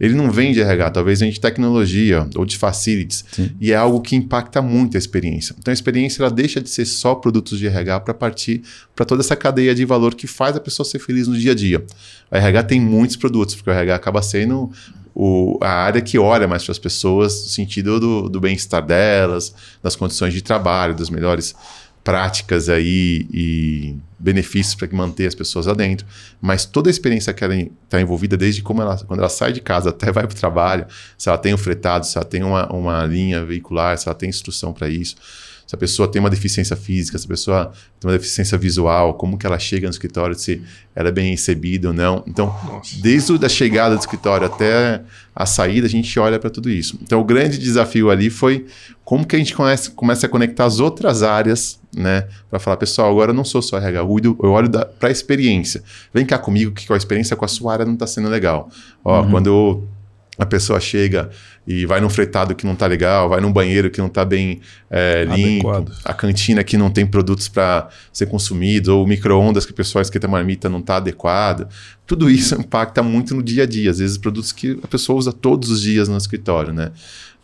ele 0.00 0.14
não 0.14 0.30
vem 0.30 0.52
de 0.52 0.62
RH, 0.62 0.92
talvez 0.92 1.20
vem 1.20 1.30
de 1.30 1.38
tecnologia 1.38 2.26
ou 2.34 2.46
de 2.46 2.56
facilities. 2.56 3.22
Sim. 3.30 3.50
E 3.60 3.70
é 3.70 3.76
algo 3.76 4.00
que 4.00 4.16
impacta 4.16 4.62
muito 4.62 4.96
a 4.96 4.98
experiência. 4.98 5.54
Então 5.58 5.70
a 5.70 5.74
experiência 5.74 6.22
ela 6.22 6.30
deixa 6.30 6.58
de 6.58 6.70
ser 6.70 6.86
só 6.86 7.14
produtos 7.14 7.58
de 7.58 7.66
RH 7.66 8.00
para 8.00 8.14
partir 8.14 8.62
para 8.96 9.04
toda 9.04 9.20
essa 9.20 9.36
cadeia 9.36 9.74
de 9.74 9.84
valor 9.84 10.14
que 10.14 10.26
faz 10.26 10.56
a 10.56 10.60
pessoa 10.60 10.86
ser 10.86 11.00
feliz 11.00 11.28
no 11.28 11.36
dia 11.36 11.52
a 11.52 11.54
dia. 11.54 11.84
A 12.30 12.38
RH 12.38 12.62
tem 12.62 12.80
muitos 12.80 13.16
produtos, 13.16 13.54
porque 13.54 13.68
o 13.68 13.72
RH 13.74 13.94
acaba 13.94 14.22
sendo 14.22 14.72
o, 15.14 15.58
a 15.60 15.68
área 15.68 16.00
que 16.00 16.18
olha 16.18 16.48
mais 16.48 16.64
para 16.64 16.72
as 16.72 16.78
pessoas 16.78 17.42
no 17.42 17.48
sentido 17.48 18.00
do, 18.00 18.28
do 18.30 18.40
bem-estar 18.40 18.84
delas, 18.84 19.54
das 19.82 19.96
condições 19.96 20.32
de 20.32 20.40
trabalho, 20.40 20.94
das 20.94 21.10
melhores 21.10 21.54
práticas 22.10 22.68
aí 22.68 23.24
e 23.32 23.96
benefícios 24.18 24.74
para 24.74 24.88
manter 24.90 25.28
as 25.28 25.34
pessoas 25.34 25.66
lá 25.66 25.74
dentro, 25.74 26.04
mas 26.40 26.64
toda 26.64 26.90
a 26.90 26.90
experiência 26.90 27.32
que 27.32 27.44
ela 27.44 27.54
está 27.54 28.00
envolvida, 28.00 28.36
desde 28.36 28.62
como 28.62 28.82
ela, 28.82 28.98
quando 29.06 29.20
ela 29.20 29.28
sai 29.28 29.52
de 29.52 29.60
casa 29.60 29.90
até 29.90 30.10
vai 30.10 30.26
para 30.26 30.34
o 30.34 30.36
trabalho, 30.36 30.86
se 31.16 31.28
ela 31.28 31.38
tem 31.38 31.54
o 31.54 31.58
fretado, 31.58 32.04
se 32.04 32.18
ela 32.18 32.24
tem 32.24 32.42
uma, 32.42 32.66
uma 32.72 33.06
linha 33.06 33.44
veicular, 33.44 33.96
se 33.96 34.08
ela 34.08 34.14
tem 34.16 34.28
instrução 34.28 34.72
para 34.72 34.88
isso, 34.88 35.14
se 35.70 35.76
a 35.76 35.78
pessoa 35.78 36.10
tem 36.10 36.18
uma 36.18 36.28
deficiência 36.28 36.74
física, 36.74 37.16
se 37.16 37.26
a 37.26 37.28
pessoa 37.28 37.72
tem 38.00 38.10
uma 38.10 38.18
deficiência 38.18 38.58
visual, 38.58 39.14
como 39.14 39.38
que 39.38 39.46
ela 39.46 39.56
chega 39.56 39.86
no 39.86 39.92
escritório, 39.92 40.34
se 40.34 40.60
ela 40.96 41.10
é 41.10 41.12
bem 41.12 41.30
recebida 41.30 41.86
ou 41.86 41.94
não. 41.94 42.24
Então, 42.26 42.46
Nossa. 42.66 43.00
desde 43.00 43.46
a 43.46 43.48
chegada 43.48 43.94
do 43.94 44.00
escritório 44.00 44.48
até 44.48 45.00
a 45.32 45.46
saída, 45.46 45.86
a 45.86 45.88
gente 45.88 46.18
olha 46.18 46.40
para 46.40 46.50
tudo 46.50 46.68
isso. 46.68 46.98
Então, 47.00 47.20
o 47.20 47.24
grande 47.24 47.56
desafio 47.56 48.10
ali 48.10 48.30
foi 48.30 48.66
como 49.04 49.24
que 49.24 49.36
a 49.36 49.38
gente 49.38 49.54
começa, 49.54 49.92
começa 49.92 50.26
a 50.26 50.28
conectar 50.28 50.64
as 50.64 50.80
outras 50.80 51.22
áreas, 51.22 51.78
né? 51.94 52.26
Para 52.50 52.58
falar, 52.58 52.76
pessoal, 52.76 53.08
agora 53.08 53.30
eu 53.30 53.34
não 53.36 53.44
sou 53.44 53.62
só 53.62 53.78
RH, 53.78 54.00
eu 54.00 54.50
olho 54.50 54.68
para 54.98 55.08
a 55.08 55.12
experiência. 55.12 55.84
Vem 56.12 56.26
cá 56.26 56.36
comigo 56.36 56.72
que 56.72 56.92
a 56.92 56.96
experiência 56.96 57.36
com 57.36 57.44
a 57.44 57.48
sua 57.48 57.74
área 57.74 57.86
não 57.86 57.94
está 57.94 58.08
sendo 58.08 58.28
legal. 58.28 58.68
Ó, 59.04 59.22
uhum. 59.22 59.30
quando 59.30 59.46
eu 59.46 59.88
a 60.40 60.46
pessoa 60.46 60.80
chega 60.80 61.28
e 61.66 61.84
vai 61.84 62.00
num 62.00 62.08
fretado 62.08 62.54
que 62.54 62.64
não 62.64 62.72
está 62.72 62.86
legal, 62.86 63.28
vai 63.28 63.42
num 63.42 63.52
banheiro 63.52 63.90
que 63.90 63.98
não 63.98 64.06
está 64.06 64.24
bem 64.24 64.62
é, 64.90 65.24
limpo, 65.24 65.68
Adequado. 65.68 65.98
a 66.02 66.14
cantina 66.14 66.64
que 66.64 66.78
não 66.78 66.90
tem 66.90 67.06
produtos 67.06 67.46
para 67.46 67.90
ser 68.10 68.24
consumidos, 68.24 68.88
ou 68.88 69.06
micro-ondas 69.06 69.66
que 69.66 69.72
o 69.72 69.74
pessoal 69.74 70.00
esquenta 70.00 70.26
marmita 70.26 70.66
não 70.70 70.78
está 70.78 70.96
adequado. 70.96 71.68
Tudo 72.06 72.30
isso 72.30 72.54
impacta 72.58 73.02
muito 73.02 73.34
no 73.34 73.42
dia 73.42 73.64
a 73.64 73.66
dia, 73.66 73.90
às 73.90 73.98
vezes 73.98 74.16
produtos 74.16 74.50
que 74.50 74.80
a 74.82 74.88
pessoa 74.88 75.18
usa 75.18 75.30
todos 75.30 75.70
os 75.70 75.82
dias 75.82 76.08
no 76.08 76.16
escritório, 76.16 76.72
né? 76.72 76.90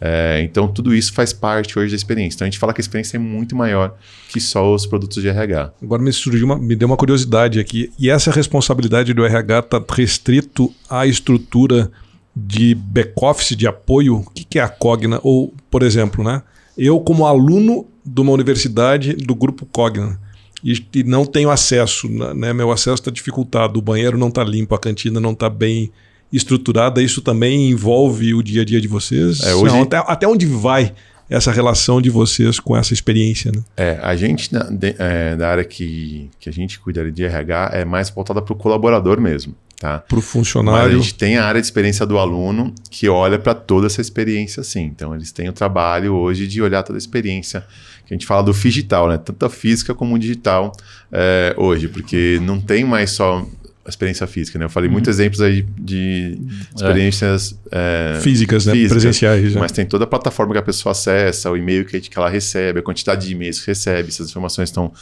É, 0.00 0.40
então, 0.42 0.68
tudo 0.68 0.94
isso 0.94 1.12
faz 1.12 1.34
parte 1.34 1.78
hoje 1.78 1.90
da 1.90 1.96
experiência. 1.96 2.36
Então, 2.36 2.46
a 2.46 2.50
gente 2.50 2.58
fala 2.58 2.72
que 2.72 2.80
a 2.80 2.82
experiência 2.82 3.16
é 3.16 3.20
muito 3.20 3.54
maior 3.54 3.94
que 4.28 4.40
só 4.40 4.74
os 4.74 4.86
produtos 4.86 5.22
de 5.22 5.28
RH. 5.28 5.72
Agora 5.82 6.02
me 6.02 6.12
surgiu 6.12 6.46
uma, 6.46 6.58
me 6.58 6.74
deu 6.74 6.88
uma 6.88 6.96
curiosidade 6.96 7.58
aqui. 7.58 7.90
E 7.98 8.10
essa 8.10 8.30
responsabilidade 8.30 9.14
do 9.14 9.24
RH 9.24 9.58
está 9.58 9.82
restrito 9.90 10.72
à 10.88 11.06
estrutura 11.06 11.90
de 12.37 12.75
back-office, 12.75 13.57
de 13.57 13.66
apoio, 13.66 14.16
o 14.16 14.31
que, 14.31 14.45
que 14.45 14.59
é 14.59 14.62
a 14.62 14.69
Cogna? 14.69 15.19
Ou, 15.23 15.55
por 15.71 15.83
exemplo, 15.83 16.23
né? 16.23 16.43
eu 16.76 17.00
como 17.00 17.25
aluno 17.25 17.87
de 18.05 18.21
uma 18.21 18.33
universidade 18.33 19.14
do 19.14 19.35
grupo 19.35 19.64
Cogna 19.64 20.21
e, 20.62 20.75
e 20.95 21.02
não 21.02 21.25
tenho 21.25 21.50
acesso, 21.50 22.09
né? 22.09 22.52
meu 22.52 22.71
acesso 22.71 22.97
está 22.97 23.11
dificultado, 23.11 23.78
o 23.78 23.83
banheiro 23.83 24.19
não 24.19 24.28
está 24.28 24.45
limpo, 24.45 24.75
a 24.75 24.78
cantina 24.78 25.19
não 25.19 25.33
está 25.33 25.49
bem 25.49 25.90
estruturada, 26.31 27.00
isso 27.00 27.23
também 27.23 27.71
envolve 27.71 28.35
o 28.35 28.43
dia 28.43 28.62
a 28.62 28.64
dia 28.64 28.81
de 28.81 28.88
vocês? 28.88 29.40
É, 29.43 29.55
hoje... 29.55 29.75
Não, 29.75 29.83
até, 29.83 29.97
até 29.97 30.28
onde 30.28 30.45
vai 30.45 30.93
essa 31.31 31.50
relação 31.50 32.00
de 32.00 32.11
vocês 32.11 32.61
com 32.61 32.76
essa 32.76 32.93
experiência? 32.93 33.50
Né? 33.50 33.62
É, 33.76 33.99
a 34.02 34.14
gente, 34.14 34.52
na, 34.52 34.64
de, 34.64 34.95
é, 34.99 35.37
da 35.37 35.49
área 35.49 35.64
que, 35.64 36.31
que 36.38 36.49
a 36.49 36.52
gente 36.52 36.78
cuida 36.78 37.11
de 37.11 37.25
RH, 37.25 37.71
é 37.73 37.85
mais 37.85 38.11
voltada 38.11 38.43
para 38.43 38.52
o 38.52 38.57
colaborador 38.57 39.21
mesmo. 39.21 39.55
Tá? 39.78 39.99
Para 39.99 40.18
o 40.18 40.23
funcionário. 40.23 40.85
Mas 40.85 40.95
a 40.95 41.02
gente 41.02 41.14
tem 41.14 41.37
a 41.37 41.45
área 41.45 41.61
de 41.61 41.66
experiência 41.66 42.06
do 42.06 42.18
aluno 42.18 42.75
que 42.90 43.09
olha 43.09 43.38
para 43.38 43.54
toda 43.54 43.87
essa 43.87 44.00
experiência 44.00 44.62
sim. 44.62 44.85
Então, 44.85 45.14
eles 45.14 45.30
têm 45.33 45.49
o 45.49 45.52
trabalho 45.52 46.14
hoje 46.14 46.47
de 46.47 46.62
olhar 46.62 46.83
toda 46.83 46.97
a 46.97 47.00
experiência. 47.00 47.61
Que 48.06 48.14
a 48.14 48.16
gente 48.16 48.25
fala 48.25 48.42
do 48.42 48.52
digital, 48.52 49.09
né? 49.09 49.18
Tanto 49.18 49.45
a 49.45 49.50
física 49.50 49.95
como 49.95 50.14
o 50.14 50.18
digital 50.18 50.73
é, 51.12 51.54
hoje, 51.59 51.88
porque 51.88 52.40
não 52.42 52.61
tem 52.61 52.85
mais 52.85 53.11
só 53.11 53.45
a 53.85 53.88
experiência 53.88 54.26
física, 54.26 54.59
né? 54.59 54.64
Eu 54.64 54.71
falei 54.71 54.88
uhum. 54.88 54.95
muitos 54.95 55.09
exemplos 55.09 55.40
aí 55.40 55.62
de 55.78 56.38
experiências 56.75 57.59
é. 57.71 58.16
É, 58.16 58.21
físicas, 58.21 58.64
né? 58.64 58.73
Físicas, 58.73 58.92
presenciais. 58.92 59.54
Mas 59.54 59.73
tem 59.73 59.85
toda 59.85 60.04
a 60.04 60.06
plataforma 60.06 60.52
que 60.52 60.59
a 60.59 60.62
pessoa 60.62 60.92
acessa, 60.92 61.50
o 61.50 61.56
e-mail 61.56 61.85
que 61.85 62.11
ela 62.16 62.28
recebe, 62.30 62.80
a 62.80 62.83
quantidade 62.83 63.26
de 63.26 63.33
e-mails 63.33 63.61
que 63.61 63.66
recebe, 63.66 64.11
se 64.11 64.23
as 64.23 64.28
informações 64.28 64.71
estão 64.71 64.92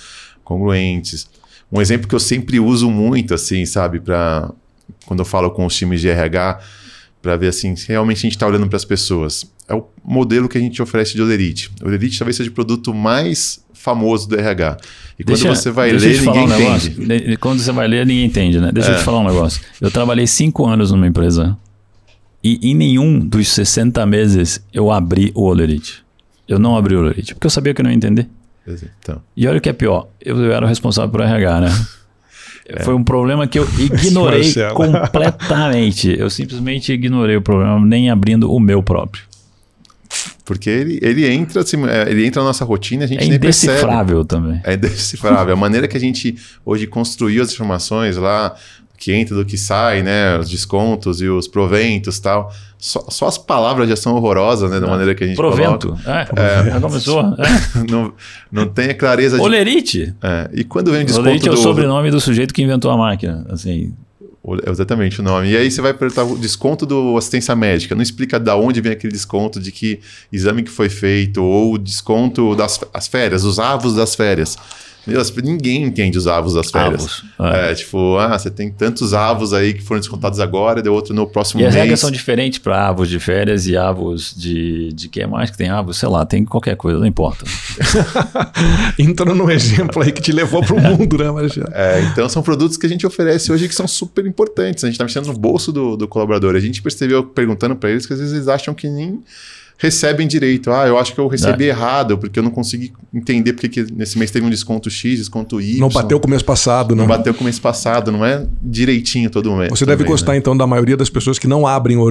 congruentes. 0.42 1.28
Um 1.72 1.80
exemplo 1.80 2.06
que 2.06 2.14
eu 2.14 2.20
sempre 2.20 2.60
uso 2.60 2.90
muito, 2.90 3.34
assim, 3.34 3.64
sabe, 3.64 4.00
para 4.00 4.52
quando 5.06 5.20
eu 5.20 5.24
falo 5.24 5.50
com 5.50 5.66
os 5.66 5.76
times 5.76 6.00
de 6.00 6.08
RH, 6.08 6.60
para 7.22 7.36
ver 7.36 7.48
assim, 7.48 7.74
se 7.74 7.88
realmente 7.88 8.18
a 8.18 8.22
gente 8.22 8.32
está 8.32 8.46
olhando 8.46 8.68
para 8.68 8.76
as 8.76 8.84
pessoas. 8.84 9.50
É 9.66 9.74
o 9.74 9.86
modelo 10.04 10.48
que 10.48 10.58
a 10.58 10.60
gente 10.60 10.80
oferece 10.82 11.14
de 11.14 11.22
Olerite. 11.22 11.70
Olerite 11.82 12.18
talvez 12.18 12.36
seja 12.36 12.50
o 12.50 12.52
produto 12.52 12.92
mais 12.92 13.64
famoso 13.72 14.28
do 14.28 14.38
RH. 14.38 14.76
E 15.18 15.24
quando 15.24 15.36
deixa, 15.36 15.54
você 15.54 15.70
vai 15.70 15.90
ler, 15.90 16.20
ninguém 16.20 16.42
um 16.42 16.44
entende. 16.44 17.36
Quando 17.38 17.60
você 17.60 17.72
vai 17.72 17.88
ler, 17.88 18.06
ninguém 18.06 18.24
entende, 18.24 18.60
né? 18.60 18.70
Deixa 18.72 18.90
é. 18.90 18.94
eu 18.94 18.98
te 18.98 19.04
falar 19.04 19.20
um 19.20 19.26
negócio. 19.26 19.62
Eu 19.80 19.90
trabalhei 19.90 20.26
cinco 20.26 20.66
anos 20.66 20.90
numa 20.90 21.06
empresa 21.06 21.56
e 22.42 22.58
em 22.70 22.74
nenhum 22.74 23.18
dos 23.18 23.48
60 23.48 24.04
meses 24.04 24.62
eu 24.72 24.90
abri 24.90 25.32
o 25.34 25.44
Olerite. 25.44 26.04
Eu 26.46 26.58
não 26.58 26.76
abri 26.76 26.94
o 26.94 27.00
Olerite, 27.00 27.34
porque 27.34 27.46
eu 27.46 27.50
sabia 27.50 27.72
que 27.72 27.80
eu 27.80 27.84
não 27.84 27.90
ia 27.90 27.96
entender. 27.96 28.28
Então. 29.00 29.22
E 29.36 29.46
olha 29.46 29.58
o 29.58 29.60
que 29.60 29.68
é 29.68 29.72
pior, 29.72 30.08
eu, 30.20 30.36
eu 30.36 30.52
era 30.52 30.64
o 30.64 30.68
responsável 30.68 31.10
por 31.10 31.20
RH, 31.20 31.60
né? 31.60 31.86
É. 32.66 32.82
Foi 32.82 32.94
um 32.94 33.04
problema 33.04 33.46
que 33.46 33.58
eu 33.58 33.66
ignorei 33.78 34.52
completamente. 34.74 36.14
Eu 36.18 36.30
simplesmente 36.30 36.92
ignorei 36.92 37.36
o 37.36 37.42
problema, 37.42 37.78
nem 37.84 38.10
abrindo 38.10 38.52
o 38.52 38.58
meu 38.58 38.82
próprio. 38.82 39.22
Porque 40.44 40.68
ele, 40.68 40.98
ele 41.02 41.26
entra 41.26 41.62
assim, 41.62 41.76
é, 41.86 42.10
ele 42.10 42.26
entra 42.26 42.42
na 42.42 42.48
nossa 42.48 42.64
rotina, 42.64 43.04
a 43.04 43.06
gente 43.06 43.24
é 43.24 43.28
nem 43.28 43.38
percebe. 43.38 43.72
É 43.72 43.76
indecifrável 43.76 44.24
também. 44.24 44.60
É 44.62 44.74
indecifrável. 44.74 45.54
a 45.54 45.56
maneira 45.56 45.88
que 45.88 45.96
a 45.96 46.00
gente 46.00 46.36
hoje 46.64 46.86
construiu 46.86 47.42
as 47.42 47.52
informações 47.52 48.16
lá, 48.16 48.54
que 48.96 49.12
entra 49.12 49.34
do 49.34 49.44
que 49.44 49.58
sai, 49.58 50.02
né? 50.02 50.38
Os 50.38 50.48
descontos 50.48 51.20
e 51.20 51.28
os 51.28 51.48
proventos 51.48 52.18
tal. 52.18 52.52
Só, 52.78 53.04
só 53.08 53.26
as 53.26 53.38
palavras 53.38 53.88
já 53.88 53.96
são 53.96 54.14
horrorosas, 54.14 54.70
né? 54.70 54.78
Da 54.78 54.86
maneira 54.86 55.14
que 55.14 55.24
a 55.24 55.26
gente 55.26 55.36
Provento. 55.36 55.88
coloca. 55.88 56.32
É, 56.36 56.76
é, 56.76 56.80
começou. 56.80 57.20
É. 57.20 57.84
não, 57.90 58.12
não 58.52 58.66
tem 58.68 58.90
a 58.90 58.94
clareza 58.94 59.36
de... 59.36 59.42
Olerite. 59.42 60.14
É, 60.22 60.50
e 60.52 60.64
quando 60.64 60.92
vem 60.92 61.02
o 61.02 61.04
desconto 61.04 61.28
Olerite 61.28 61.48
é 61.48 61.52
o 61.52 61.56
sobrenome 61.56 62.10
do 62.10 62.20
sujeito 62.20 62.52
que 62.52 62.62
inventou 62.62 62.90
a 62.90 62.96
máquina, 62.96 63.44
assim... 63.48 63.94
Exatamente 64.66 65.20
o 65.20 65.24
nome. 65.24 65.52
E 65.52 65.56
aí 65.56 65.70
você 65.70 65.80
vai 65.80 65.94
perguntar 65.94 66.24
o 66.24 66.36
desconto 66.36 66.84
do 66.84 67.16
assistência 67.16 67.56
médica. 67.56 67.94
Não 67.94 68.02
explica 68.02 68.38
da 68.38 68.54
onde 68.54 68.78
vem 68.82 68.92
aquele 68.92 69.10
desconto, 69.10 69.58
de 69.58 69.72
que 69.72 70.00
exame 70.30 70.62
que 70.62 70.70
foi 70.70 70.90
feito, 70.90 71.42
ou 71.42 71.72
o 71.72 71.78
desconto 71.78 72.54
das 72.54 72.78
as 72.92 73.08
férias, 73.08 73.42
os 73.42 73.58
avos 73.58 73.94
das 73.94 74.14
férias. 74.14 74.58
Ninguém 75.42 75.84
entende 75.84 76.16
os 76.16 76.26
avos 76.26 76.54
das 76.54 76.70
férias. 76.70 77.22
Avos, 77.38 77.54
é. 77.54 77.70
é. 77.70 77.74
tipo, 77.74 78.16
ah, 78.16 78.38
você 78.38 78.50
tem 78.50 78.70
tantos 78.70 79.12
avos 79.12 79.52
aí 79.52 79.74
que 79.74 79.82
foram 79.82 80.00
descontados 80.00 80.40
agora, 80.40 80.82
deu 80.82 80.94
outro 80.94 81.14
no 81.14 81.26
próximo 81.26 81.60
e 81.60 81.64
mês. 81.64 81.74
E 81.74 81.76
as 81.76 81.82
regras 81.82 82.00
são 82.00 82.10
diferentes 82.10 82.58
para 82.58 82.88
avos 82.88 83.08
de 83.08 83.20
férias 83.20 83.66
e 83.66 83.76
avos 83.76 84.34
de. 84.36 84.92
de 84.92 85.08
que 85.08 85.24
mais 85.26 85.50
que 85.50 85.56
tem 85.56 85.68
avos? 85.68 85.98
Sei 85.98 86.08
lá, 86.08 86.24
tem 86.24 86.44
qualquer 86.44 86.76
coisa, 86.76 86.98
não 86.98 87.06
importa. 87.06 87.44
Entrando 88.98 89.34
num 89.34 89.50
exemplo 89.50 90.02
aí 90.02 90.12
que 90.12 90.22
te 90.22 90.32
levou 90.32 90.62
para 90.62 90.74
o 90.74 90.80
mundo, 90.80 91.18
né, 91.18 91.30
Marcelo? 91.30 91.68
É, 91.72 92.00
então 92.02 92.28
são 92.28 92.42
produtos 92.42 92.76
que 92.76 92.86
a 92.86 92.88
gente 92.88 93.06
oferece 93.06 93.52
hoje 93.52 93.68
que 93.68 93.74
são 93.74 93.86
super 93.86 94.24
importantes. 94.26 94.84
A 94.84 94.86
gente 94.86 94.94
está 94.94 95.04
mexendo 95.04 95.26
no 95.26 95.38
bolso 95.38 95.72
do, 95.72 95.96
do 95.96 96.08
colaborador. 96.08 96.54
A 96.54 96.60
gente 96.60 96.80
percebeu, 96.80 97.22
perguntando 97.24 97.76
para 97.76 97.90
eles, 97.90 98.06
que 98.06 98.12
às 98.12 98.18
vezes 98.18 98.34
eles 98.34 98.48
acham 98.48 98.74
que 98.74 98.88
nem 98.88 99.22
recebem 99.76 100.26
direito. 100.26 100.70
Ah, 100.70 100.86
eu 100.86 100.98
acho 100.98 101.14
que 101.14 101.20
eu 101.20 101.28
recebi 101.28 101.64
é. 101.64 101.68
errado, 101.68 102.16
porque 102.18 102.38
eu 102.38 102.42
não 102.42 102.50
consegui 102.50 102.92
entender 103.12 103.52
porque 103.52 103.68
que 103.68 103.86
nesse 103.92 104.18
mês 104.18 104.30
teve 104.30 104.46
um 104.46 104.50
desconto 104.50 104.90
X, 104.90 105.18
desconto 105.18 105.60
Y. 105.60 105.78
Não 105.78 105.88
bateu 105.88 106.18
com 106.20 106.26
o 106.26 106.30
mês 106.30 106.42
passado, 106.42 106.94
não. 106.94 107.06
Não 107.06 107.08
bateu 107.08 107.34
com 107.34 107.40
o 107.40 107.44
mês 107.44 107.58
passado, 107.58 108.10
não 108.12 108.24
é 108.24 108.46
direitinho 108.62 109.30
todo 109.30 109.54
mês. 109.56 109.70
Você 109.70 109.84
também, 109.84 109.98
deve 109.98 110.08
gostar, 110.08 110.32
né? 110.32 110.38
então, 110.38 110.56
da 110.56 110.66
maioria 110.66 110.96
das 110.96 111.10
pessoas 111.10 111.38
que 111.38 111.46
não 111.46 111.66
abrem 111.66 111.96
o 111.96 112.02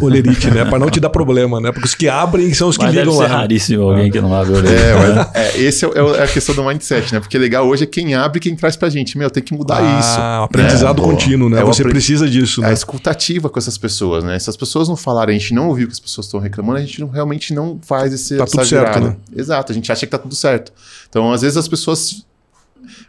olerite, 0.00 0.50
né? 0.50 0.64
Para 0.64 0.78
não 0.78 0.90
te 0.90 1.00
dar 1.00 1.10
problema, 1.10 1.60
né? 1.60 1.72
Porque 1.72 1.86
os 1.86 1.94
que 1.94 2.08
abrem 2.08 2.52
são 2.52 2.68
os 2.68 2.76
que 2.76 2.84
mas 2.84 2.94
ligam 2.94 3.12
deve 3.12 3.18
lá. 3.18 3.24
É 3.24 3.38
raríssimo 3.38 3.82
alguém 3.82 4.10
que 4.10 4.20
não 4.20 4.34
abre 4.34 4.52
o 4.52 4.56
olerite. 4.56 4.82
É, 4.82 4.94
mas, 4.94 5.28
é, 5.34 5.60
esse 5.60 5.84
é, 5.84 5.88
é, 5.88 6.22
a 6.22 6.26
questão 6.26 6.54
do 6.54 6.64
mindset, 6.64 7.12
né? 7.14 7.20
Porque 7.20 7.38
legal 7.38 7.66
hoje 7.66 7.84
é 7.84 7.86
quem 7.86 8.14
abre 8.14 8.38
e 8.38 8.40
quem 8.40 8.56
traz 8.56 8.76
pra 8.76 8.88
gente. 8.88 9.16
Meu, 9.16 9.30
tem 9.30 9.42
que 9.42 9.54
mudar 9.54 9.78
ah, 9.78 10.00
isso. 10.00 10.20
aprendizado 10.44 11.00
é, 11.00 11.04
contínuo, 11.04 11.48
né? 11.48 11.62
Você 11.62 11.82
precisa 11.82 12.28
disso, 12.28 12.60
né? 12.60 12.68
A 12.68 12.72
escutativa 12.72 13.48
com 13.48 13.58
essas 13.58 13.78
pessoas, 13.78 14.24
né? 14.24 14.38
Se 14.38 14.50
as 14.50 14.56
pessoas 14.56 14.88
não 14.88 14.96
falarem, 14.96 15.36
a 15.36 15.38
gente 15.38 15.54
não 15.54 15.68
ouviu 15.68 15.84
o 15.84 15.88
que 15.88 15.94
as 15.94 16.00
pessoas 16.00 16.26
estão 16.26 16.40
reclamando, 16.40 16.78
a 16.78 16.82
gente 16.82 17.00
não, 17.00 17.03
realmente 17.06 17.54
não 17.54 17.78
faz 17.82 18.12
esse, 18.12 18.36
tá 18.36 18.46
tudo 18.46 18.64
certo, 18.64 19.00
né? 19.00 19.16
Exato, 19.34 19.72
a 19.72 19.74
gente 19.74 19.90
acha 19.90 20.06
que 20.06 20.10
tá 20.10 20.18
tudo 20.18 20.34
certo. 20.34 20.72
Então, 21.08 21.32
às 21.32 21.42
vezes 21.42 21.56
as 21.56 21.68
pessoas 21.68 22.24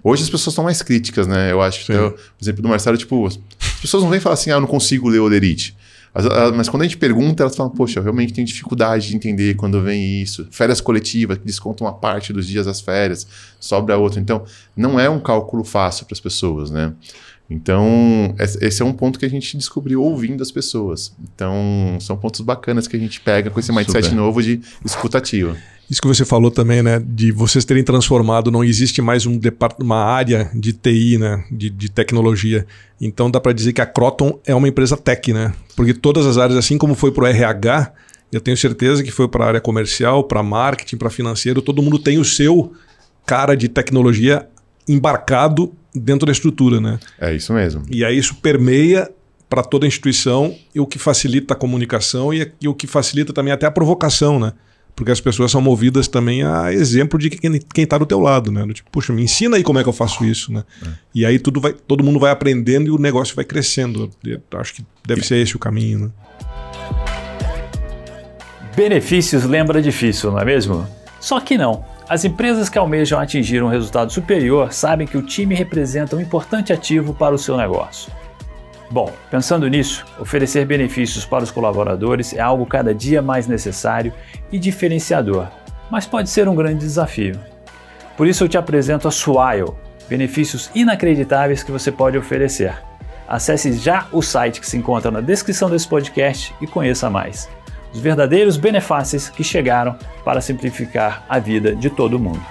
Hoje 0.03 0.23
as 0.23 0.29
pessoas 0.29 0.53
são 0.53 0.63
mais 0.63 0.81
críticas, 0.81 1.27
né? 1.27 1.51
Eu 1.51 1.62
acho. 1.62 1.91
Então, 1.91 2.12
por 2.12 2.19
exemplo, 2.41 2.62
do 2.62 2.69
Marcelo, 2.69 2.95
tipo, 2.95 3.25
as 3.27 3.38
pessoas 3.81 4.03
não 4.03 4.10
vêm 4.10 4.19
falar 4.19 4.36
assim, 4.36 4.51
ah, 4.51 4.53
eu 4.53 4.62
não 4.62 4.67
consigo 4.67 5.10
ler 5.10 5.19
o 5.19 5.27
Lerite. 5.27 5.75
Mas 6.55 6.69
quando 6.69 6.84
a 6.84 6.86
gente 6.86 6.95
pergunta, 6.95 7.43
elas 7.43 7.58
falam, 7.58 7.69
poxa, 7.69 7.99
eu 7.99 8.03
realmente 8.03 8.31
tenho 8.31 8.47
dificuldade 8.47 9.10
de 9.10 9.15
entender 9.15 9.55
quando 9.55 9.81
vem 9.81 10.21
isso. 10.21 10.47
Férias 10.49 10.79
coletivas, 10.79 11.38
que 11.38 11.45
descontam 11.45 11.86
uma 11.86 11.93
parte 11.93 12.31
dos 12.31 12.47
dias 12.47 12.65
das 12.67 12.79
férias, 12.79 13.27
sobra 13.60 13.97
outra. 13.97 14.19
Então, 14.21 14.45
não 14.77 14.97
é 14.97 15.10
um 15.10 15.19
cálculo 15.19 15.65
fácil 15.65 16.05
para 16.05 16.13
as 16.13 16.21
pessoas, 16.21 16.71
né? 16.71 16.93
Então, 17.49 18.34
esse 18.60 18.81
é 18.81 18.86
um 18.86 18.93
ponto 18.93 19.19
que 19.19 19.25
a 19.25 19.29
gente 19.29 19.55
descobriu 19.55 20.01
ouvindo 20.01 20.41
as 20.41 20.51
pessoas. 20.51 21.13
Então, 21.21 21.97
são 21.99 22.17
pontos 22.17 22.41
bacanas 22.41 22.88
que 22.88 22.95
a 22.95 22.99
gente 22.99 23.21
pega 23.21 23.51
com 23.51 23.60
esse 23.60 23.71
mindset 23.71 24.05
Super. 24.05 24.15
novo 24.15 24.41
de 24.41 24.62
escutativa. 24.84 25.55
Isso 25.89 26.01
que 26.01 26.08
você 26.08 26.25
falou 26.25 26.49
também, 26.49 26.81
né? 26.81 26.99
De 27.05 27.31
vocês 27.31 27.63
terem 27.63 27.84
transformado, 27.84 28.49
não 28.49 28.63
existe 28.63 29.01
mais 29.01 29.27
um 29.27 29.39
uma 29.79 30.03
área 30.03 30.49
de 30.55 30.73
TI, 30.73 31.19
né? 31.19 31.43
De, 31.51 31.69
de 31.69 31.89
tecnologia. 31.89 32.65
Então 32.99 33.29
dá 33.29 33.39
para 33.39 33.53
dizer 33.53 33.73
que 33.73 33.81
a 33.81 33.86
Croton 33.86 34.39
é 34.45 34.55
uma 34.55 34.67
empresa 34.67 34.97
tech, 34.97 35.31
né? 35.31 35.53
Porque 35.75 35.93
todas 35.93 36.25
as 36.25 36.39
áreas, 36.39 36.58
assim 36.58 36.77
como 36.79 36.95
foi 36.95 37.12
para 37.12 37.25
o 37.25 37.27
RH, 37.27 37.93
eu 38.31 38.41
tenho 38.41 38.58
certeza 38.58 39.03
que 39.03 39.12
foi 39.12 39.27
para 39.27 39.45
a 39.45 39.47
área 39.47 39.62
comercial, 39.62 40.23
para 40.23 40.41
marketing, 40.41 40.97
para 40.97 41.12
financeiro, 41.12 41.62
todo 41.62 41.84
mundo 41.84 41.99
tem 41.99 42.17
o 42.17 42.25
seu 42.25 42.73
cara 43.23 43.55
de 43.55 43.69
tecnologia 43.69 44.47
embarcado 44.88 45.71
dentro 45.95 46.25
da 46.25 46.31
estrutura, 46.31 46.79
né? 46.79 46.99
É 47.19 47.34
isso 47.34 47.53
mesmo. 47.53 47.84
E 47.89 48.03
aí 48.03 48.17
isso 48.17 48.36
permeia 48.36 49.10
para 49.49 49.63
toda 49.63 49.86
a 49.86 49.88
instituição 49.88 50.55
e 50.73 50.79
o 50.79 50.86
que 50.86 50.99
facilita 50.99 51.53
a 51.53 51.58
comunicação 51.58 52.34
e, 52.34 52.51
e, 52.60 52.67
o 52.67 52.73
que 52.73 52.88
facilita 52.88 53.31
também 53.31 53.53
até 53.53 53.65
a 53.65 53.71
provocação, 53.71 54.39
né? 54.39 54.53
Porque 54.95 55.12
as 55.12 55.19
pessoas 55.19 55.51
são 55.51 55.62
movidas 55.62 56.08
também 56.08 56.43
a 56.43 56.73
exemplo 56.73 57.19
de 57.19 57.29
quem 57.29 57.84
está 57.84 57.97
do 57.97 58.05
teu 58.05 58.19
lado, 58.19 58.49
né? 58.51 58.65
Tipo, 58.73 58.89
puxa, 58.89 59.12
me 59.12 59.23
ensina 59.23 59.58
aí 59.58 59.63
como 59.63 59.77
é 59.77 59.84
que 59.84 59.89
eu 59.89 59.93
faço 59.93 60.23
isso, 60.23 60.53
né? 60.53 60.63
É. 60.86 60.89
E 61.13 61.25
aí 61.25 61.38
tudo 61.38 61.60
vai, 61.60 61.73
todo 61.73 62.03
mundo 62.03 62.17
vai 62.17 62.31
aprendendo 62.31 62.88
e 62.88 62.91
o 62.91 62.97
negócio 62.97 63.36
vai 63.36 63.43
crescendo. 63.43 64.10
Eu 64.25 64.41
acho 64.53 64.73
que 64.73 64.86
deve 65.05 65.21
ser 65.21 65.38
esse 65.38 65.55
o 65.55 65.60
caminho, 65.60 65.99
né? 65.99 66.10
Benefícios 68.75 69.43
lembra 69.43 69.81
difícil, 69.81 70.31
não 70.31 70.39
é 70.39 70.45
mesmo? 70.45 70.88
Só 71.19 71.39
que 71.39 71.58
não. 71.58 71.94
As 72.07 72.23
empresas 72.23 72.69
que 72.69 72.77
almejam 72.77 73.19
atingir 73.19 73.63
um 73.63 73.67
resultado 73.67 74.11
superior 74.11 74.71
sabem 74.71 75.07
que 75.07 75.17
o 75.17 75.23
time 75.23 75.55
representa 75.55 76.15
um 76.15 76.21
importante 76.21 76.71
ativo 76.71 77.15
para 77.15 77.33
o 77.33 77.37
seu 77.37 77.57
negócio. 77.57 78.11
Bom, 78.91 79.11
pensando 79.31 79.67
nisso, 79.67 80.05
oferecer 80.19 80.65
benefícios 80.67 81.25
para 81.25 81.43
os 81.43 81.49
colaboradores 81.49 82.31
é 82.31 82.39
algo 82.39 82.67
cada 82.67 82.93
dia 82.93 83.23
mais 83.23 83.47
necessário 83.47 84.13
e 84.51 84.59
diferenciador, 84.59 85.47
mas 85.89 86.05
pode 86.05 86.29
ser 86.29 86.47
um 86.47 86.55
grande 86.55 86.85
desafio. 86.85 87.39
Por 88.15 88.27
isso 88.27 88.43
eu 88.43 88.49
te 88.49 88.57
apresento 88.57 89.07
a 89.07 89.11
Swile, 89.11 89.73
benefícios 90.07 90.69
inacreditáveis 90.75 91.63
que 91.63 91.71
você 91.71 91.91
pode 91.91 92.19
oferecer. 92.19 92.77
Acesse 93.27 93.73
já 93.73 94.05
o 94.11 94.21
site 94.21 94.61
que 94.61 94.67
se 94.67 94.77
encontra 94.77 95.09
na 95.09 95.21
descrição 95.21 95.71
desse 95.71 95.87
podcast 95.87 96.53
e 96.61 96.67
conheça 96.67 97.09
mais. 97.09 97.49
Os 97.95 98.01
verdadeiros 98.01 98.58
benefícios 98.58 99.29
que 99.29 99.41
chegaram 99.41 99.97
para 100.25 100.41
simplificar 100.41 101.25
a 101.29 101.39
vida 101.39 101.73
de 101.73 101.89
todo 101.89 102.19
mundo. 102.19 102.43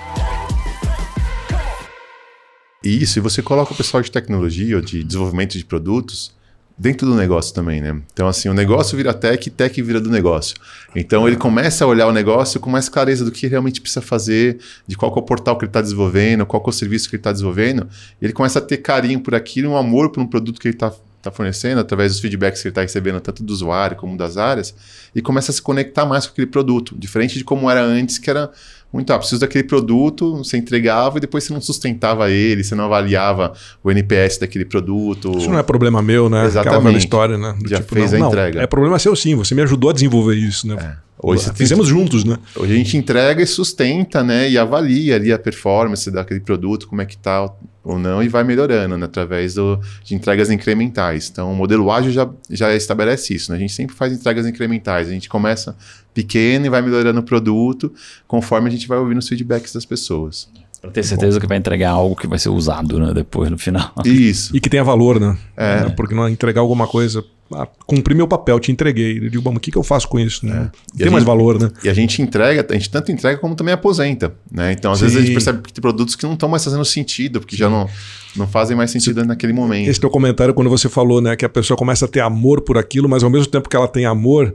Isso, 2.82 3.18
e 3.18 3.20
você 3.20 3.42
coloca 3.42 3.74
o 3.74 3.76
pessoal 3.76 4.02
de 4.02 4.10
tecnologia 4.10 4.76
ou 4.76 4.80
de 4.80 5.04
desenvolvimento 5.04 5.58
de 5.58 5.64
produtos 5.66 6.34
dentro 6.78 7.06
do 7.06 7.14
negócio 7.14 7.54
também, 7.54 7.82
né? 7.82 8.00
Então, 8.14 8.26
assim, 8.26 8.48
o 8.48 8.54
negócio 8.54 8.96
vira 8.96 9.12
tech 9.12 9.46
e 9.46 9.50
tech 9.50 9.82
vira 9.82 10.00
do 10.00 10.08
negócio. 10.08 10.56
Então, 10.96 11.28
ele 11.28 11.36
começa 11.36 11.84
a 11.84 11.88
olhar 11.88 12.06
o 12.06 12.12
negócio 12.12 12.58
com 12.58 12.70
mais 12.70 12.88
clareza 12.88 13.22
do 13.22 13.30
que 13.30 13.46
realmente 13.46 13.82
precisa 13.82 14.00
fazer, 14.00 14.58
de 14.86 14.96
qual 14.96 15.14
é 15.14 15.18
o 15.18 15.22
portal 15.22 15.58
que 15.58 15.66
ele 15.66 15.70
está 15.70 15.82
desenvolvendo, 15.82 16.46
qual 16.46 16.62
é 16.64 16.68
o 16.70 16.72
serviço 16.72 17.10
que 17.10 17.16
ele 17.16 17.20
está 17.20 17.32
desenvolvendo. 17.32 17.86
E 18.20 18.24
ele 18.24 18.32
começa 18.32 18.60
a 18.60 18.62
ter 18.62 18.78
carinho 18.78 19.20
por 19.20 19.34
aquilo, 19.34 19.72
um 19.72 19.76
amor 19.76 20.10
por 20.10 20.22
um 20.22 20.26
produto 20.26 20.58
que 20.58 20.68
ele 20.68 20.74
está 20.74 20.90
tá 21.24 21.30
fornecendo, 21.30 21.80
através 21.80 22.12
dos 22.12 22.20
feedbacks 22.20 22.60
que 22.62 22.68
ele 22.68 22.72
está 22.72 22.82
recebendo, 22.82 23.20
tanto 23.20 23.42
do 23.42 23.52
usuário 23.52 23.96
como 23.96 24.16
das 24.16 24.36
áreas, 24.36 24.74
e 25.14 25.22
começa 25.22 25.50
a 25.50 25.54
se 25.54 25.62
conectar 25.62 26.04
mais 26.04 26.26
com 26.26 26.32
aquele 26.32 26.46
produto, 26.46 26.94
diferente 26.98 27.38
de 27.38 27.44
como 27.44 27.70
era 27.70 27.82
antes, 27.82 28.18
que 28.18 28.30
era 28.30 28.50
muito, 28.94 29.12
ah, 29.12 29.18
preciso 29.18 29.40
daquele 29.40 29.64
produto, 29.64 30.36
você 30.36 30.56
entregava 30.56 31.18
e 31.18 31.20
depois 31.20 31.42
você 31.42 31.52
não 31.52 31.60
sustentava 31.60 32.30
ele, 32.30 32.62
você 32.62 32.76
não 32.76 32.84
avaliava 32.84 33.52
o 33.82 33.90
NPS 33.90 34.38
daquele 34.38 34.64
produto. 34.64 35.36
Isso 35.36 35.50
não 35.50 35.58
é 35.58 35.64
problema 35.64 36.00
meu, 36.00 36.30
né? 36.30 36.44
Exatamente. 36.44 36.78
Aquela 36.78 36.98
história, 36.98 37.36
né? 37.36 37.56
Do 37.60 37.68
Já 37.68 37.78
tipo, 37.78 37.92
fez 37.92 38.12
não, 38.12 38.26
a 38.26 38.28
entrega. 38.28 38.56
Não, 38.58 38.62
é 38.62 38.66
problema 38.68 38.96
seu 39.00 39.16
sim, 39.16 39.34
você 39.34 39.52
me 39.52 39.62
ajudou 39.62 39.90
a 39.90 39.92
desenvolver 39.92 40.36
isso, 40.36 40.68
né? 40.68 40.76
É. 40.78 41.04
Hoje 41.24 41.50
Fizemos 41.54 41.88
tem... 41.88 41.96
juntos, 41.96 42.24
né? 42.24 42.38
Hoje 42.54 42.74
a 42.74 42.76
gente 42.76 42.96
entrega 42.96 43.42
e 43.42 43.46
sustenta, 43.46 44.22
né? 44.22 44.50
E 44.50 44.58
avalia 44.58 45.16
ali 45.16 45.32
a 45.32 45.38
performance 45.38 46.10
daquele 46.10 46.40
produto, 46.40 46.86
como 46.86 47.00
é 47.00 47.06
que 47.06 47.16
tá 47.16 47.50
ou 47.82 47.98
não, 47.98 48.22
e 48.22 48.28
vai 48.28 48.42
melhorando 48.42 48.96
né? 48.96 49.04
através 49.04 49.54
do, 49.54 49.78
de 50.02 50.14
entregas 50.14 50.50
incrementais. 50.50 51.28
Então, 51.30 51.52
o 51.52 51.54
modelo 51.54 51.90
ágil 51.90 52.10
já, 52.10 52.28
já 52.48 52.74
estabelece 52.74 53.34
isso. 53.34 53.50
Né? 53.50 53.58
A 53.58 53.60
gente 53.60 53.72
sempre 53.72 53.94
faz 53.94 54.12
entregas 54.12 54.46
incrementais. 54.46 55.08
A 55.08 55.10
gente 55.10 55.28
começa 55.28 55.76
pequeno 56.14 56.66
e 56.66 56.68
vai 56.68 56.80
melhorando 56.80 57.20
o 57.20 57.22
produto 57.22 57.92
conforme 58.26 58.68
a 58.68 58.70
gente 58.70 58.88
vai 58.88 58.98
ouvindo 58.98 59.18
os 59.18 59.28
feedbacks 59.28 59.72
das 59.72 59.84
pessoas. 59.84 60.48
Para 60.80 60.90
ter 60.90 61.02
certeza 61.02 61.38
Bom. 61.38 61.40
que 61.40 61.46
vai 61.46 61.56
entregar 61.56 61.90
algo 61.90 62.14
que 62.14 62.26
vai 62.26 62.38
ser 62.38 62.50
usado 62.50 62.98
né, 62.98 63.12
depois 63.14 63.50
no 63.50 63.56
final. 63.56 63.92
Isso. 64.04 64.54
E 64.54 64.60
que 64.60 64.68
tenha 64.68 64.84
valor, 64.84 65.18
né? 65.18 65.36
É. 65.56 65.88
Porque 65.90 66.14
não 66.14 66.26
é 66.26 66.30
entregar 66.30 66.60
alguma 66.60 66.86
coisa 66.86 67.24
ah, 67.52 67.68
cumpri 67.86 68.14
meu 68.14 68.26
papel, 68.26 68.58
te 68.58 68.72
entreguei. 68.72 69.18
Eu 69.18 69.30
digo, 69.30 69.42
bom, 69.42 69.54
o 69.54 69.60
que, 69.60 69.70
que 69.70 69.76
eu 69.76 69.82
faço 69.82 70.08
com 70.08 70.18
isso? 70.18 70.46
Né? 70.46 70.70
É. 70.96 70.98
Tem 70.98 71.10
mais 71.10 71.22
gente, 71.22 71.26
valor, 71.26 71.60
né? 71.60 71.70
E 71.82 71.88
a 71.88 71.94
gente 71.94 72.20
entrega, 72.22 72.66
a 72.68 72.72
gente 72.72 72.90
tanto 72.90 73.12
entrega 73.12 73.38
como 73.38 73.54
também 73.54 73.74
aposenta. 73.74 74.34
Né? 74.50 74.72
Então, 74.72 74.92
às 74.92 74.98
Sim. 74.98 75.04
vezes, 75.04 75.18
a 75.18 75.20
gente 75.22 75.32
percebe 75.32 75.62
que 75.62 75.72
tem 75.72 75.82
produtos 75.82 76.16
que 76.16 76.24
não 76.24 76.34
estão 76.34 76.48
mais 76.48 76.64
fazendo 76.64 76.84
sentido, 76.84 77.40
porque 77.40 77.56
Sim. 77.56 77.60
já 77.60 77.70
não, 77.70 77.88
não 78.34 78.46
fazem 78.46 78.76
mais 78.76 78.90
sentido 78.90 79.20
Sim. 79.20 79.26
naquele 79.26 79.52
momento. 79.52 79.88
Esse 79.88 80.00
teu 80.00 80.10
comentário, 80.10 80.54
quando 80.54 80.70
você 80.70 80.88
falou 80.88 81.20
né, 81.20 81.36
que 81.36 81.44
a 81.44 81.48
pessoa 81.48 81.76
começa 81.76 82.06
a 82.06 82.08
ter 82.08 82.20
amor 82.20 82.62
por 82.62 82.78
aquilo, 82.78 83.08
mas 83.08 83.22
ao 83.22 83.30
mesmo 83.30 83.46
tempo 83.46 83.68
que 83.68 83.76
ela 83.76 83.88
tem 83.88 84.06
amor, 84.06 84.54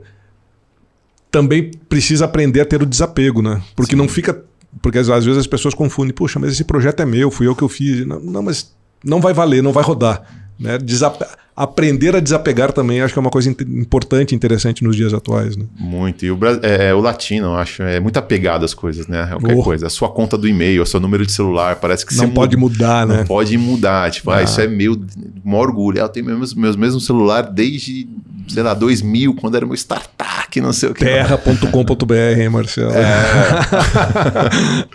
também 1.30 1.70
precisa 1.88 2.24
aprender 2.24 2.60
a 2.60 2.64
ter 2.64 2.82
o 2.82 2.86
desapego, 2.86 3.40
né? 3.40 3.62
Porque 3.76 3.94
não 3.94 4.08
fica. 4.08 4.44
Porque 4.82 4.98
às 4.98 5.06
vezes 5.06 5.36
as 5.36 5.46
pessoas 5.46 5.74
confundem, 5.74 6.12
puxa, 6.12 6.38
mas 6.38 6.52
esse 6.52 6.64
projeto 6.64 7.00
é 7.00 7.06
meu, 7.06 7.30
fui 7.30 7.46
eu 7.46 7.54
que 7.54 7.62
eu 7.62 7.68
fiz. 7.68 8.06
Não, 8.06 8.20
não 8.20 8.42
mas 8.42 8.72
não 9.04 9.20
vai 9.20 9.32
valer, 9.32 9.62
não 9.62 9.72
vai 9.72 9.82
rodar. 9.82 10.39
Né? 10.60 10.76
Desap 10.76 11.24
aprender 11.56 12.16
a 12.16 12.20
desapegar 12.20 12.72
também 12.72 13.02
acho 13.02 13.12
que 13.12 13.18
é 13.18 13.22
uma 13.22 13.30
coisa 13.30 13.50
importante 13.50 14.32
e 14.32 14.34
interessante 14.34 14.82
nos 14.82 14.96
dias 14.96 15.12
atuais. 15.12 15.56
Né? 15.56 15.66
Muito. 15.78 16.24
E 16.24 16.30
o, 16.30 16.38
é, 16.62 16.88
é, 16.88 16.94
o 16.94 17.00
latino, 17.00 17.48
eu 17.48 17.54
acho, 17.54 17.82
é 17.82 18.00
muito 18.00 18.16
apegado 18.18 18.64
às 18.64 18.72
coisas, 18.72 19.06
né? 19.06 19.26
Qualquer 19.26 19.56
oh. 19.56 19.62
coisa. 19.62 19.86
A 19.86 19.90
sua 19.90 20.08
conta 20.08 20.38
do 20.38 20.48
e-mail, 20.48 20.82
o 20.82 20.86
seu 20.86 20.98
número 21.00 21.26
de 21.26 21.32
celular, 21.32 21.76
parece 21.76 22.06
que 22.06 22.14
não 22.14 22.26
você 22.26 22.32
pode 22.32 22.56
muda, 22.56 22.74
mudar, 22.74 23.06
né? 23.06 23.18
Não 23.18 23.26
pode 23.26 23.58
mudar. 23.58 24.10
Tipo, 24.10 24.30
ah. 24.30 24.36
ah 24.38 24.42
isso 24.42 24.60
é 24.60 24.66
meu, 24.66 24.98
um 25.44 25.54
orgulho. 25.54 25.98
Eu 25.98 26.08
tenho 26.08 26.24
meus, 26.26 26.54
meus 26.54 26.76
mesmos 26.76 27.04
celular 27.04 27.42
desde, 27.42 28.08
sei 28.48 28.62
lá, 28.62 28.72
2000, 28.72 29.34
quando 29.34 29.56
era 29.56 29.66
meu 29.66 29.74
startup, 29.74 30.60
não 30.60 30.72
sei 30.72 30.88
o 30.88 30.94
que. 30.94 31.04
Terra.com.br, 31.04 32.14
hein, 32.38 32.48
Marcelo? 32.48 32.92
É. 32.92 33.02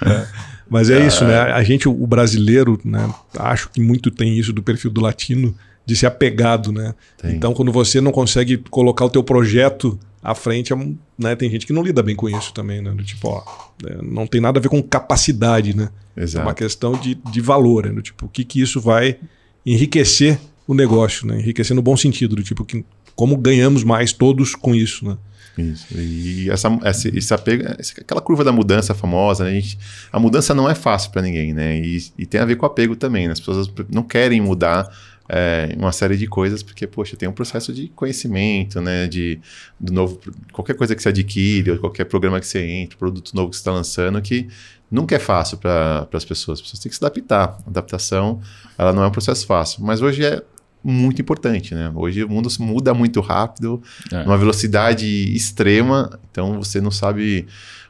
é. 0.02 0.46
Mas 0.70 0.90
é, 0.90 1.02
é, 1.02 1.08
isso, 1.08 1.24
né? 1.26 1.40
A 1.40 1.64
gente, 1.64 1.88
o 1.88 2.08
brasileiro, 2.08 2.80
né? 2.84 3.14
Acho 3.38 3.70
que 3.70 3.80
muito 3.80 4.10
tem 4.10 4.38
isso 4.38 4.52
do 4.52 4.64
perfil 4.64 4.92
do 4.92 5.02
latino 5.02 5.56
de 5.86 5.96
ser 5.96 6.08
apegado, 6.08 6.72
né? 6.72 6.96
Tem. 7.18 7.36
Então, 7.36 7.54
quando 7.54 7.72
você 7.72 8.02
não 8.02 8.12
consegue 8.12 8.58
colocar 8.58 9.06
o 9.06 9.10
teu 9.10 9.24
projeto 9.24 10.00
à 10.24 10.34
frente, 10.34 10.74
é 10.74 10.76
né? 11.18 11.36
tem 11.36 11.50
gente 11.50 11.68
que 11.68 11.74
não 11.74 11.84
lida 11.84 12.02
bem 12.02 12.16
com 12.16 12.28
isso 12.28 12.52
também, 12.54 12.82
né? 12.82 12.92
Do 12.92 13.04
tipo, 13.04 13.28
ó, 13.28 13.44
né? 13.84 13.98
não 14.02 14.26
tem 14.26 14.42
nada 14.42 14.60
a 14.60 14.62
ver 14.62 14.70
com 14.70 14.82
capacidade, 14.82 15.76
né? 15.76 15.90
Exato. 16.18 16.42
É 16.42 16.48
uma 16.48 16.56
questão 16.56 16.94
de, 16.94 17.14
de 17.14 17.42
valor, 17.42 17.86
né? 17.86 17.94
Do 17.94 18.02
tipo, 18.02 18.26
o 18.26 18.30
que, 18.30 18.44
que 18.44 18.60
isso 18.60 18.82
vai 18.82 19.18
enriquecer 19.64 20.40
o 20.68 20.74
negócio, 20.74 21.28
né? 21.28 21.40
Enriquecer 21.40 21.76
no 21.76 21.82
bom 21.82 21.96
sentido, 21.96 22.36
do 22.36 22.44
tipo, 22.44 22.66
que, 22.66 22.84
como 23.16 23.38
ganhamos 23.38 23.84
mais 23.84 24.12
todos 24.12 24.56
com 24.56 24.74
isso, 24.74 25.06
né? 25.06 25.18
Isso. 25.58 25.88
E 25.98 26.50
essa, 26.50 26.68
essa, 26.84 27.18
esse 27.18 27.34
apego, 27.34 27.64
aquela 28.00 28.22
curva 28.22 28.44
da 28.44 28.52
mudança 28.52 28.94
famosa, 28.94 29.46
né? 29.46 29.52
a, 29.52 29.54
gente, 29.54 29.78
a 30.12 30.20
mudança 30.20 30.54
não 30.54 30.70
é 30.70 30.76
fácil 30.76 31.12
para 31.12 31.22
ninguém, 31.22 31.54
né? 31.54 31.78
E, 31.80 32.12
e, 32.18 32.26
tem 32.26 32.42
a 32.42 32.46
ver 32.46 32.56
com 32.56 32.66
apego 32.66 32.96
também. 32.96 33.28
Né? 33.28 33.34
As 33.34 33.40
pessoas 33.40 33.72
não 33.90 34.04
querem 34.04 34.42
mudar 34.42 34.90
é, 35.30 35.74
uma 35.78 35.92
série 35.92 36.18
de 36.18 36.28
coisas, 36.28 36.62
porque, 36.62 36.86
poxa, 36.86 37.16
tem 37.16 37.28
um 37.28 37.34
processo 37.34 37.74
de 37.74 37.88
conhecimento, 37.90 38.82
né? 38.82 39.08
De, 39.08 39.40
do 39.80 39.94
novo, 39.94 40.20
qualquer 40.52 40.76
coisa 40.76 40.96
que 40.96 41.02
você 41.02 41.10
adquire, 41.10 41.72
ou 41.72 41.78
qualquer 41.78 42.06
programa 42.06 42.40
que 42.40 42.48
você 42.48 42.62
entra, 42.62 42.98
produto 42.98 43.34
novo 43.34 43.50
que 43.50 43.56
você 43.56 43.62
está 43.62 43.72
lançando, 43.72 44.22
que 44.22 44.48
nunca 44.92 45.16
é 45.16 45.20
fácil 45.20 45.58
para 45.58 46.08
as 46.12 46.26
pessoas. 46.26 46.60
As 46.60 46.64
pessoas 46.64 46.80
têm 46.80 46.90
que 46.90 46.96
se 46.98 47.04
adaptar. 47.04 47.58
A 47.66 47.70
adaptação, 47.70 48.42
ela 48.78 48.92
não 48.92 49.04
é 49.04 49.08
um 49.08 49.12
processo 49.12 49.46
fácil. 49.46 49.84
Mas 49.84 50.02
hoje 50.02 50.24
é 50.26 50.44
muito 50.86 51.20
importante, 51.20 51.74
né? 51.74 51.92
Hoje 51.96 52.24
o 52.24 52.30
mundo 52.30 52.48
muda 52.60 52.94
muito 52.94 53.20
rápido, 53.20 53.82
é. 54.12 54.22
uma 54.22 54.38
velocidade 54.38 55.06
extrema, 55.36 56.20
então 56.32 56.62
você 56.64 56.80
não 56.80 56.92
sabe 56.92 57.48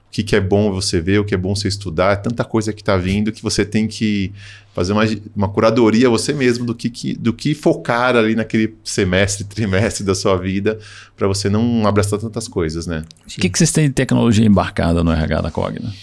o 0.08 0.12
que, 0.12 0.24
que 0.24 0.34
é 0.34 0.40
bom 0.40 0.72
você 0.72 1.02
ver, 1.02 1.20
o 1.20 1.26
que 1.26 1.36
é 1.36 1.38
bom 1.38 1.54
você 1.54 1.68
estudar, 1.68 2.14
é 2.14 2.16
tanta 2.16 2.46
coisa 2.46 2.72
que 2.72 2.82
está 2.82 2.96
vindo 2.96 3.34
que 3.34 3.44
você 3.44 3.66
tem 3.66 3.86
que 3.86 4.32
fazer 4.74 4.94
uma, 4.94 5.04
uma 5.36 5.50
curadoria 5.50 6.10
você 6.10 6.32
mesmo 6.32 6.66
do 6.66 6.74
que, 6.74 6.90
que, 6.90 7.14
do 7.14 7.34
que 7.34 7.54
focar 7.54 8.16
ali 8.16 8.34
naquele 8.34 8.74
semestre, 8.82 9.44
trimestre 9.46 10.06
da 10.06 10.16
sua 10.16 10.38
vida, 10.38 10.80
para 11.18 11.28
você 11.28 11.50
não 11.50 11.86
abraçar 11.86 12.18
tantas 12.18 12.48
coisas, 12.48 12.88
né? 12.88 13.04
O 13.26 13.42
que, 13.42 13.50
que 13.50 13.58
vocês 13.58 13.74
têm 13.74 13.90
de 13.90 13.94
tecnologia 13.94 14.46
embarcada 14.46 15.04
no 15.04 15.12
RH 15.12 15.42
da 15.42 15.52
Cogna? 15.52 15.94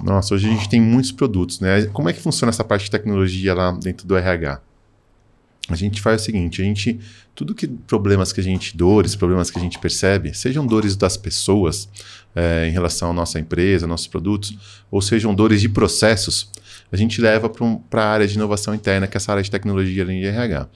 Nossa, 0.00 0.34
hoje 0.34 0.46
a 0.46 0.50
gente 0.50 0.68
tem 0.68 0.80
muitos 0.80 1.10
produtos, 1.10 1.58
né? 1.58 1.86
Como 1.86 2.08
é 2.08 2.12
que 2.12 2.20
funciona 2.20 2.50
essa 2.50 2.62
parte 2.62 2.84
de 2.84 2.90
tecnologia 2.92 3.52
lá 3.52 3.72
dentro 3.72 4.06
do 4.06 4.16
RH? 4.16 4.60
A 5.68 5.74
gente 5.74 6.00
faz 6.00 6.22
o 6.22 6.24
seguinte, 6.24 6.62
a 6.62 6.64
gente 6.64 7.00
tudo 7.34 7.54
que 7.54 7.66
problemas 7.66 8.32
que 8.32 8.40
a 8.40 8.42
gente 8.42 8.76
dores, 8.76 9.14
problemas 9.14 9.50
que 9.50 9.58
a 9.58 9.62
gente 9.62 9.78
percebe, 9.78 10.32
sejam 10.34 10.66
dores 10.66 10.96
das 10.96 11.16
pessoas 11.16 11.88
é, 12.34 12.66
em 12.68 12.72
relação 12.72 13.10
à 13.10 13.12
nossa 13.12 13.38
empresa, 13.38 13.86
nossos 13.86 14.06
produtos, 14.06 14.56
ou 14.90 15.02
sejam 15.02 15.34
dores 15.34 15.60
de 15.60 15.68
processos, 15.68 16.50
a 16.90 16.96
gente 16.96 17.20
leva 17.20 17.48
para 17.48 17.64
um, 17.64 17.82
a 17.92 18.00
área 18.00 18.26
de 18.26 18.34
inovação 18.34 18.74
interna, 18.74 19.06
que 19.06 19.16
é 19.16 19.18
essa 19.18 19.32
área 19.32 19.42
de 19.42 19.50
tecnologia 19.50 20.04
de 20.04 20.26
RH. 20.26 20.68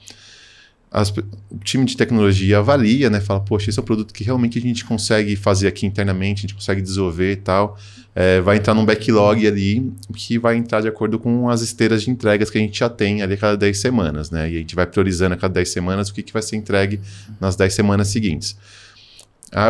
As, 0.91 1.09
o 1.09 1.57
time 1.63 1.85
de 1.85 1.95
tecnologia 1.95 2.59
avalia, 2.59 3.09
né? 3.09 3.21
Fala, 3.21 3.39
poxa, 3.39 3.69
esse 3.69 3.79
é 3.79 3.81
um 3.81 3.85
produto 3.85 4.13
que 4.13 4.23
realmente 4.23 4.59
a 4.59 4.61
gente 4.61 4.83
consegue 4.83 5.35
fazer 5.37 5.67
aqui 5.67 5.85
internamente, 5.85 6.39
a 6.39 6.41
gente 6.41 6.55
consegue 6.55 6.81
desenvolver 6.81 7.31
e 7.31 7.37
tal 7.37 7.77
é, 8.13 8.41
vai 8.41 8.57
entrar 8.57 8.73
num 8.73 8.85
backlog 8.85 9.45
ali 9.47 9.91
que 10.15 10.37
vai 10.37 10.55
entrar 10.57 10.81
de 10.81 10.87
acordo 10.87 11.17
com 11.17 11.49
as 11.49 11.61
esteiras 11.61 12.03
de 12.03 12.09
entregas 12.09 12.49
que 12.49 12.57
a 12.57 12.61
gente 12.61 12.77
já 12.77 12.89
tem 12.89 13.21
ali 13.21 13.35
a 13.35 13.37
cada 13.37 13.57
10 13.57 13.79
semanas, 13.79 14.29
né? 14.29 14.49
E 14.49 14.55
a 14.57 14.59
gente 14.59 14.75
vai 14.75 14.85
priorizando 14.85 15.33
a 15.33 15.37
cada 15.37 15.53
10 15.53 15.69
semanas 15.69 16.09
o 16.09 16.13
que, 16.13 16.21
que 16.21 16.33
vai 16.33 16.41
ser 16.41 16.57
entregue 16.57 16.99
nas 17.39 17.55
10 17.55 17.73
semanas 17.73 18.09
seguintes. 18.09 18.57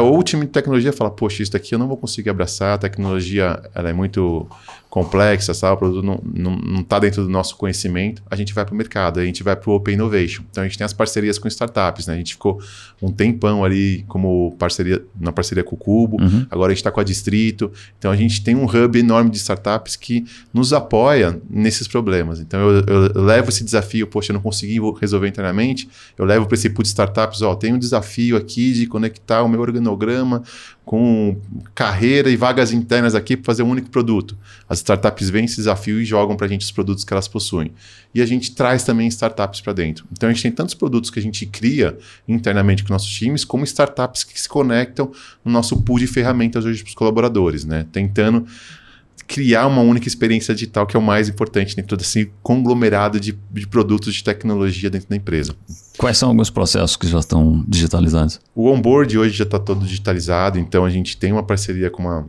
Ou 0.01 0.19
o 0.19 0.23
time 0.23 0.45
de 0.45 0.51
tecnologia 0.51 0.93
fala, 0.93 1.10
poxa, 1.10 1.41
isso 1.41 1.51
daqui 1.51 1.73
eu 1.73 1.79
não 1.79 1.88
vou 1.88 1.97
conseguir 1.97 2.29
abraçar, 2.29 2.75
a 2.75 2.77
tecnologia 2.77 3.60
ela 3.73 3.89
é 3.89 3.93
muito 3.93 4.47
complexa, 4.91 5.54
sabe? 5.54 5.75
o 5.75 5.77
produto 5.77 6.04
não 6.04 6.82
está 6.82 6.99
dentro 6.99 7.23
do 7.23 7.30
nosso 7.30 7.56
conhecimento, 7.56 8.21
a 8.30 8.36
gente 8.36 8.54
vai 8.54 8.65
para 8.65 8.73
o 8.73 8.77
mercado, 8.77 9.21
a 9.21 9.25
gente 9.25 9.41
vai 9.41 9.56
para 9.56 9.69
o 9.69 9.73
Open 9.73 9.93
Innovation. 9.93 10.43
Então 10.51 10.62
a 10.62 10.67
gente 10.67 10.77
tem 10.77 10.84
as 10.84 10.91
parcerias 10.91 11.39
com 11.39 11.47
startups, 11.47 12.08
né? 12.08 12.15
A 12.15 12.17
gente 12.17 12.34
ficou 12.34 12.62
um 13.01 13.10
tempão 13.10 13.63
ali 13.63 14.04
como 14.10 14.54
parceria, 14.60 15.01
na 15.17 15.32
parceria 15.32 15.63
com 15.63 15.75
o 15.75 15.80
Cubo, 15.80 16.21
uhum. 16.21 16.45
agora 16.51 16.71
a 16.71 16.75
gente 16.75 16.82
está 16.82 16.91
com 16.91 16.99
a 16.99 17.06
Distrito. 17.06 17.71
Então 17.97 18.12
a 18.12 18.17
gente 18.17 18.43
tem 18.43 18.54
um 18.54 18.65
hub 18.65 18.99
enorme 18.99 19.30
de 19.30 19.38
startups 19.38 19.95
que 19.95 20.25
nos 20.54 20.73
apoia 20.73 21.41
nesses 21.49 21.88
problemas. 21.88 22.41
Então 22.41 22.60
eu, 22.60 22.84
eu 22.86 23.23
levo 23.23 23.47
esse 23.47 23.63
desafio, 23.63 24.06
poxa, 24.08 24.34
eu 24.34 24.34
não 24.34 24.41
consegui 24.41 24.77
resolver 24.99 25.30
internamente, 25.30 25.88
eu 26.17 26.25
levo 26.25 26.47
para 26.47 26.56
esse 26.56 26.69
pool 26.69 26.84
de 26.84 26.89
startups, 26.89 27.41
ó, 27.41 27.56
tem 27.56 27.73
um 27.73 27.80
desafio 27.80 28.36
aqui 28.36 28.73
de 28.73 28.88
conectar 28.88 29.41
o 29.41 29.47
meu 29.47 29.62
organograma 29.62 30.43
com 30.84 31.38
carreira 31.73 32.30
e 32.30 32.36
vagas 32.36 32.73
internas 32.73 33.15
aqui 33.15 33.38
para 33.38 33.45
fazer 33.45 33.63
um 33.63 33.69
único 33.69 33.89
produto. 33.89 34.38
As 34.67 34.81
startups 34.82 35.30
veem 35.30 35.46
esse 35.46 35.56
desafio 35.56 36.02
e 36.02 36.06
jogam 36.06 36.36
para 36.36 36.46
a 36.46 36.50
gente 36.50 36.62
os 36.62 36.72
produtos 36.72 37.04
que 37.04 37.13
elas 37.13 37.28
possuem. 37.28 37.72
E 38.13 38.22
a 38.22 38.26
gente 38.26 38.54
traz 38.54 38.84
também 38.84 39.08
startups 39.08 39.62
para 39.62 39.74
dentro. 39.74 40.06
Então 40.12 40.30
a 40.30 40.34
gente 40.34 40.41
tem 40.41 40.52
tantos 40.52 40.74
produtos 40.74 41.10
que 41.10 41.20
a 41.20 41.22
gente 41.22 41.46
cria 41.46 41.98
internamente 42.28 42.84
com 42.84 42.91
nossos 42.91 43.10
times, 43.10 43.46
como 43.46 43.63
startups 43.63 44.24
que 44.24 44.39
se 44.39 44.50
conectam 44.50 45.12
no 45.44 45.52
nosso 45.52 45.82
pool 45.82 46.00
de 46.00 46.08
ferramentas 46.08 46.65
hoje 46.65 46.84
para 46.84 46.89
os 46.89 46.96
colaboradores, 46.96 47.63
né? 47.63 47.86
Tentando 47.91 48.46
criar 49.28 49.65
uma 49.67 49.82
única 49.82 50.10
experiência 50.10 50.54
digital, 50.54 50.86
que 50.86 50.96
é 50.96 51.00
o 51.00 51.02
mais 51.02 51.30
importante 51.30 51.74
dentro 51.76 51.96
desse 51.96 52.30
conglomerado 52.44 53.17
de, 53.17 53.38
de 53.50 53.67
produtos 53.67 54.13
de 54.13 54.24
tecnologia 54.24 54.89
dentro 54.89 55.08
da 55.08 55.15
empresa. 55.15 55.56
Quais 55.98 56.17
são 56.17 56.30
alguns 56.30 56.50
processos 56.50 56.98
que 56.98 57.08
já 57.08 57.20
estão 57.20 57.63
digitalizados? 57.65 58.41
O 58.54 58.70
onboard 58.70 59.17
hoje 59.17 59.38
já 59.38 59.46
está 59.46 59.58
todo 59.58 59.86
digitalizado, 59.86 60.60
então 60.60 60.84
a 60.84 60.89
gente 60.89 61.15
tem 61.15 61.32
uma 61.32 61.44
parceria 61.44 61.89
com 61.89 62.02
uma 62.02 62.28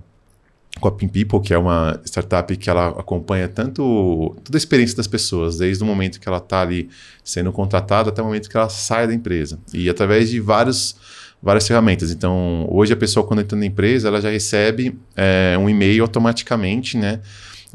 Pin 0.90 1.08
People, 1.08 1.40
que 1.40 1.54
é 1.54 1.58
uma 1.58 2.00
startup 2.04 2.56
que 2.56 2.68
ela 2.68 2.88
acompanha 2.88 3.48
tanto 3.48 4.34
toda 4.42 4.56
a 4.56 4.58
experiência 4.58 4.96
das 4.96 5.06
pessoas, 5.06 5.58
desde 5.58 5.82
o 5.84 5.86
momento 5.86 6.18
que 6.18 6.28
ela 6.28 6.38
está 6.38 6.62
ali 6.62 6.88
sendo 7.22 7.52
contratada 7.52 8.10
até 8.10 8.20
o 8.20 8.24
momento 8.24 8.50
que 8.50 8.56
ela 8.56 8.68
sai 8.68 9.06
da 9.06 9.14
empresa. 9.14 9.58
E 9.72 9.88
através 9.88 10.30
de 10.30 10.40
vários 10.40 10.96
várias 11.42 11.66
ferramentas. 11.66 12.12
Então, 12.12 12.66
hoje 12.70 12.92
a 12.92 12.96
pessoa, 12.96 13.26
quando 13.26 13.40
entra 13.40 13.58
na 13.58 13.66
empresa, 13.66 14.06
ela 14.06 14.20
já 14.20 14.30
recebe 14.30 14.96
é, 15.16 15.56
um 15.58 15.68
e-mail 15.68 16.04
automaticamente, 16.04 16.96
né? 16.96 17.20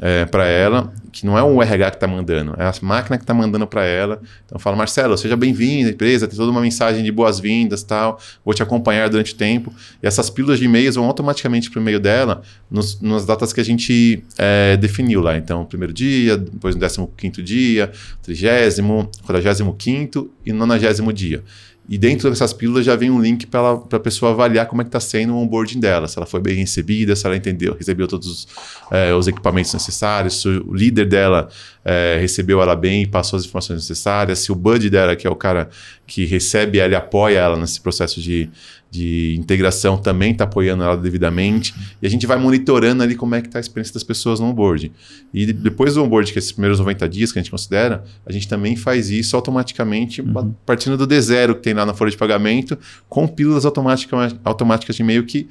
É, 0.00 0.24
para 0.26 0.46
ela, 0.46 0.92
que 1.10 1.26
não 1.26 1.36
é 1.36 1.42
o 1.42 1.60
RH 1.60 1.90
que 1.90 1.96
está 1.96 2.06
mandando, 2.06 2.54
é 2.56 2.64
a 2.64 2.72
máquina 2.82 3.18
que 3.18 3.24
está 3.24 3.34
mandando 3.34 3.66
para 3.66 3.84
ela. 3.84 4.20
Então 4.46 4.58
fala, 4.58 4.76
Marcelo, 4.76 5.18
seja 5.18 5.36
bem-vindo 5.36 5.88
à 5.88 5.92
empresa, 5.92 6.28
tem 6.28 6.36
toda 6.36 6.50
uma 6.50 6.60
mensagem 6.60 7.02
de 7.02 7.10
boas-vindas 7.10 7.82
tal, 7.82 8.20
vou 8.44 8.54
te 8.54 8.62
acompanhar 8.62 9.08
durante 9.08 9.34
o 9.34 9.36
tempo. 9.36 9.72
E 10.00 10.06
essas 10.06 10.30
pílulas 10.30 10.58
de 10.58 10.66
e-mails 10.66 10.94
vão 10.94 11.04
automaticamente 11.04 11.70
para 11.70 11.80
o 11.80 11.82
e-mail 11.82 11.98
dela 11.98 12.42
nos, 12.70 13.00
nas 13.00 13.26
datas 13.26 13.52
que 13.52 13.60
a 13.60 13.64
gente 13.64 14.22
é, 14.38 14.76
definiu 14.76 15.20
lá. 15.20 15.36
Então, 15.36 15.64
primeiro 15.64 15.92
dia, 15.92 16.36
depois 16.36 16.76
no 16.76 16.80
15 16.80 17.08
quinto 17.16 17.42
dia, 17.42 17.90
trigésimo, 18.22 19.10
quadragésimo 19.26 19.74
quinto 19.74 20.30
e 20.46 20.52
nonagésimo 20.52 21.12
dia. 21.12 21.42
E 21.88 21.96
dentro 21.96 22.28
dessas 22.28 22.52
pílulas 22.52 22.84
já 22.84 22.94
vem 22.94 23.10
um 23.10 23.20
link 23.20 23.46
para 23.46 23.72
a 23.72 24.00
pessoa 24.00 24.32
avaliar 24.32 24.66
como 24.66 24.82
é 24.82 24.84
que 24.84 24.88
está 24.88 25.00
sendo 25.00 25.32
o 25.32 25.38
onboarding 25.38 25.80
dela, 25.80 26.06
se 26.06 26.18
ela 26.18 26.26
foi 26.26 26.38
bem 26.38 26.56
recebida, 26.56 27.16
se 27.16 27.24
ela 27.24 27.34
entendeu, 27.34 27.74
recebeu 27.74 28.06
todos 28.06 28.28
os, 28.28 28.48
é, 28.90 29.14
os 29.14 29.26
equipamentos 29.26 29.72
necessários, 29.72 30.42
se 30.42 30.48
o 30.48 30.74
líder 30.74 31.06
dela 31.06 31.48
é, 31.82 32.18
recebeu 32.20 32.60
ela 32.60 32.76
bem 32.76 33.02
e 33.02 33.06
passou 33.06 33.38
as 33.38 33.46
informações 33.46 33.76
necessárias, 33.76 34.40
se 34.40 34.52
o 34.52 34.54
bud 34.54 34.90
dela, 34.90 35.16
que 35.16 35.26
é 35.26 35.30
o 35.30 35.36
cara 35.36 35.70
que 36.06 36.26
recebe 36.26 36.78
ela 36.78 36.92
e 36.92 36.96
apoia 36.96 37.38
ela 37.38 37.56
nesse 37.56 37.80
processo 37.80 38.20
de, 38.20 38.50
de 38.90 39.36
integração, 39.38 39.98
também 39.98 40.32
está 40.32 40.44
apoiando 40.44 40.82
ela 40.82 40.96
devidamente. 40.96 41.74
E 42.00 42.06
a 42.06 42.10
gente 42.10 42.26
vai 42.26 42.38
monitorando 42.38 43.02
ali 43.02 43.14
como 43.14 43.34
é 43.34 43.40
que 43.40 43.48
está 43.48 43.58
a 43.58 43.60
experiência 43.60 43.94
das 43.94 44.02
pessoas 44.02 44.40
no 44.40 44.46
onboard. 44.46 44.90
E 45.32 45.52
depois 45.52 45.94
do 45.94 46.02
onboard, 46.02 46.32
que 46.32 46.38
é 46.38 46.40
esses 46.40 46.52
primeiros 46.52 46.78
90 46.78 47.08
dias 47.08 47.32
que 47.32 47.38
a 47.38 47.42
gente 47.42 47.50
considera, 47.50 48.04
a 48.24 48.32
gente 48.32 48.48
também 48.48 48.76
faz 48.76 49.10
isso 49.10 49.36
automaticamente, 49.36 50.22
uhum. 50.22 50.54
partindo 50.64 50.96
do 50.96 51.06
D0 51.06 51.54
que 51.54 51.62
tem 51.62 51.74
lá 51.74 51.84
na 51.84 51.94
folha 51.94 52.10
de 52.10 52.16
pagamento, 52.16 52.78
com 53.08 53.26
pílulas 53.26 53.64
automáticas, 53.64 54.34
automáticas 54.44 54.96
de 54.96 55.02
e-mail 55.02 55.24
que 55.24 55.48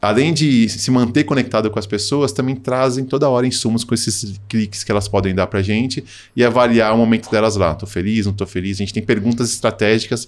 além 0.00 0.32
de 0.32 0.68
se 0.68 0.90
manter 0.90 1.24
conectado 1.24 1.70
com 1.70 1.78
as 1.78 1.86
pessoas, 1.86 2.32
também 2.32 2.56
trazem 2.56 3.04
toda 3.04 3.28
hora 3.28 3.46
insumos 3.46 3.84
com 3.84 3.92
esses 3.92 4.40
cliques 4.48 4.82
que 4.82 4.90
elas 4.90 5.06
podem 5.06 5.34
dar 5.34 5.46
para 5.46 5.58
a 5.58 5.62
gente 5.62 6.02
e 6.34 6.42
avaliar 6.42 6.94
o 6.94 6.96
momento 6.96 7.30
delas 7.30 7.56
lá. 7.56 7.72
Estou 7.72 7.88
feliz, 7.88 8.24
não 8.24 8.32
estou 8.32 8.46
feliz. 8.46 8.78
A 8.78 8.80
gente 8.80 8.94
tem 8.94 9.02
perguntas 9.02 9.52
estratégicas 9.52 10.26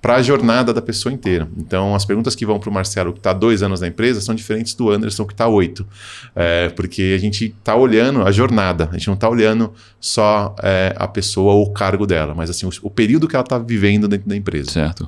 para 0.00 0.16
a 0.16 0.22
jornada 0.22 0.72
da 0.72 0.80
pessoa 0.80 1.12
inteira. 1.12 1.48
Então, 1.56 1.94
as 1.94 2.04
perguntas 2.04 2.34
que 2.34 2.46
vão 2.46 2.58
para 2.58 2.70
o 2.70 2.72
Marcelo, 2.72 3.12
que 3.12 3.18
está 3.18 3.32
dois 3.32 3.62
anos 3.62 3.80
na 3.80 3.88
empresa, 3.88 4.20
são 4.20 4.34
diferentes 4.34 4.74
do 4.74 4.90
Anderson, 4.90 5.24
que 5.24 5.32
está 5.32 5.46
oito. 5.48 5.86
É, 6.34 6.68
porque 6.70 7.14
a 7.16 7.18
gente 7.20 7.46
está 7.46 7.74
olhando 7.74 8.22
a 8.22 8.30
jornada, 8.30 8.88
a 8.90 8.96
gente 8.96 9.08
não 9.08 9.14
está 9.14 9.28
olhando 9.28 9.72
só 10.00 10.54
é, 10.62 10.94
a 10.96 11.08
pessoa 11.08 11.54
ou 11.54 11.64
o 11.64 11.72
cargo 11.72 12.06
dela, 12.06 12.34
mas 12.34 12.50
assim 12.50 12.66
o, 12.66 12.70
o 12.82 12.90
período 12.90 13.26
que 13.26 13.36
ela 13.36 13.44
está 13.44 13.58
vivendo 13.58 14.06
dentro 14.06 14.28
da 14.28 14.36
empresa. 14.36 14.70
Certo. 14.70 15.06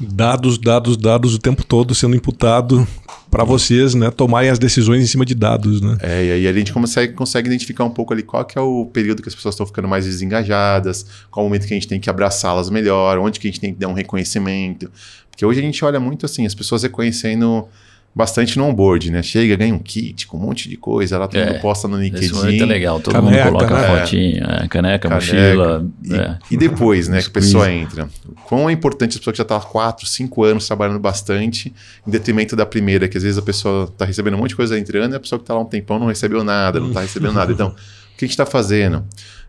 Dados, 0.00 0.58
dados, 0.58 0.96
dados 0.96 1.34
o 1.34 1.38
tempo 1.38 1.64
todo 1.64 1.94
sendo 1.94 2.16
imputado 2.16 2.86
para 3.30 3.44
vocês, 3.44 3.94
né, 3.94 4.10
tomarem 4.10 4.48
as 4.48 4.58
decisões 4.58 5.02
em 5.02 5.06
cima 5.06 5.24
de 5.24 5.34
dados, 5.34 5.80
né? 5.80 5.98
É, 6.00 6.24
e 6.24 6.32
aí 6.32 6.48
a 6.48 6.52
gente 6.52 6.72
consegue, 6.72 7.12
consegue 7.12 7.48
identificar 7.48 7.84
um 7.84 7.90
pouco 7.90 8.12
ali 8.12 8.22
qual 8.22 8.44
que 8.44 8.56
é 8.56 8.60
o 8.60 8.86
período 8.86 9.20
que 9.20 9.28
as 9.28 9.34
pessoas 9.34 9.54
estão 9.54 9.66
ficando 9.66 9.86
mais 9.86 10.06
desengajadas, 10.06 11.04
qual 11.30 11.44
o 11.44 11.48
momento 11.48 11.66
que 11.66 11.74
a 11.74 11.76
gente 11.76 11.88
tem 11.88 12.00
que 12.00 12.08
abraçá-las 12.08 12.70
melhor, 12.70 13.18
onde 13.18 13.38
que 13.38 13.46
a 13.46 13.50
gente 13.50 13.60
tem 13.60 13.74
que 13.74 13.80
dar 13.80 13.88
um 13.88 13.92
reconhecimento. 13.92 14.90
Porque 15.30 15.44
hoje 15.44 15.60
a 15.60 15.62
gente 15.62 15.84
olha 15.84 16.00
muito 16.00 16.24
assim, 16.24 16.46
as 16.46 16.54
pessoas 16.54 16.82
reconhecendo 16.82 17.68
bastante 18.16 18.56
no 18.56 18.64
onboard, 18.64 19.10
né? 19.10 19.22
Chega, 19.22 19.54
ganha 19.56 19.74
um 19.74 19.78
kit 19.78 20.26
com 20.26 20.38
um 20.38 20.40
monte 20.40 20.70
de 20.70 20.76
coisa, 20.78 21.16
ela 21.16 21.28
todo 21.28 21.38
é, 21.38 21.52
mundo 21.52 21.60
posta 21.60 21.86
no 21.86 22.00
LinkedIn. 22.00 22.24
Isso 22.24 22.46
é 22.46 22.64
legal, 22.64 22.98
todo 22.98 23.12
caneca, 23.12 23.44
mundo 23.44 23.58
coloca 23.58 23.74
né? 23.74 24.00
fotinha, 24.00 24.40
é, 24.40 24.68
caneca, 24.68 24.70
caneca, 24.70 25.10
mochila. 25.10 25.86
E, 26.02 26.14
é. 26.14 26.38
e 26.50 26.56
depois, 26.56 27.08
né, 27.08 27.20
que 27.20 27.28
a 27.28 27.30
pessoa 27.30 27.70
entra. 27.70 28.08
Quão 28.46 28.70
é 28.70 28.72
importante 28.72 29.16
a 29.16 29.18
pessoa 29.18 29.32
que 29.32 29.36
já 29.36 29.42
está 29.42 29.58
há 29.58 29.60
4, 29.60 30.06
5 30.06 30.44
anos 30.44 30.66
trabalhando 30.66 30.98
bastante, 30.98 31.74
em 32.06 32.10
detrimento 32.10 32.56
da 32.56 32.64
primeira, 32.64 33.06
que 33.06 33.18
às 33.18 33.22
vezes 33.22 33.36
a 33.36 33.42
pessoa 33.42 33.84
está 33.84 34.06
recebendo 34.06 34.32
um 34.32 34.38
monte 34.38 34.50
de 34.50 34.56
coisa 34.56 34.78
entrando 34.78 35.12
e 35.12 35.16
a 35.16 35.20
pessoa 35.20 35.38
que 35.38 35.42
está 35.42 35.52
lá 35.52 35.60
um 35.60 35.66
tempão 35.66 35.98
não 35.98 36.06
recebeu 36.06 36.42
nada, 36.42 36.80
não 36.80 36.88
está 36.88 37.02
recebendo 37.02 37.34
nada. 37.34 37.52
Então, 37.52 37.68
o 37.68 37.72
que 38.16 38.24
a 38.24 38.26
gente 38.26 38.30
está 38.30 38.46
fazendo? 38.46 39.04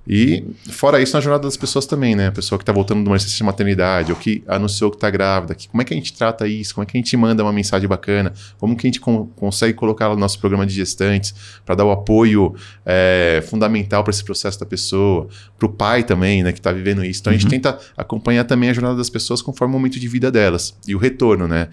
E 0.10 0.46
fora 0.70 1.02
isso, 1.02 1.13
na 1.13 1.20
jornada 1.20 1.43
das 1.43 1.58
pessoas 1.58 1.86
também, 1.86 2.15
né? 2.15 2.28
A 2.28 2.32
pessoa 2.32 2.58
que 2.58 2.63
está 2.63 2.72
voltando 2.72 3.04
de 3.04 3.10
uma 3.10 3.17
licença 3.17 3.36
de 3.36 3.43
maternidade, 3.43 4.12
ou 4.12 4.17
que 4.17 4.41
anunciou 4.48 4.89
que 4.89 4.96
está 4.96 5.10
grávida, 5.10 5.54
que, 5.54 5.67
como 5.67 5.82
é 5.82 5.86
que 5.86 5.93
a 5.93 5.98
gente 5.98 6.13
trata 6.13 6.48
isso? 6.48 6.74
Como 6.74 6.84
é 6.84 6.86
que 6.86 6.98
a 6.98 7.00
gente 7.00 7.17
manda 7.17 7.43
uma 7.43 7.52
mensagem 7.52 7.89
bacana? 7.89 8.34
Como 8.58 8.78
que 8.78 8.88
a 8.88 8.89
gente 8.89 9.02
consegue 9.02 9.74
colocar 9.74 10.08
no 10.08 10.15
nosso 10.15 10.39
programa 10.39 10.65
de 10.65 10.74
gestantes 10.74 11.36
para 11.65 11.76
dar 11.76 11.84
o 11.84 11.91
apoio 11.91 12.56
é, 12.86 13.43
fundamental 13.50 14.02
para 14.02 14.12
esse 14.12 14.24
processo 14.24 14.58
da 14.58 14.65
pessoa? 14.65 15.28
Para 15.60 15.65
o 15.65 15.70
pai 15.70 16.04
também, 16.04 16.41
né? 16.41 16.54
Que 16.54 16.60
está 16.60 16.72
vivendo 16.72 17.04
isso. 17.04 17.20
Então 17.20 17.32
a 17.32 17.36
gente 17.36 17.46
uhum. 17.46 17.52
tenta 17.52 17.78
acompanhar 17.98 18.46
também 18.46 18.70
a 18.70 18.74
jornada 18.74 18.96
das 18.96 19.10
pessoas 19.10 19.41
conforme 19.41 19.76
o 19.76 19.78
momento 19.78 20.00
de 20.00 20.08
vida 20.08 20.32
delas 20.32 20.74
e 20.88 20.96
o 20.96 20.98
retorno, 20.98 21.50
né? 21.50 21.67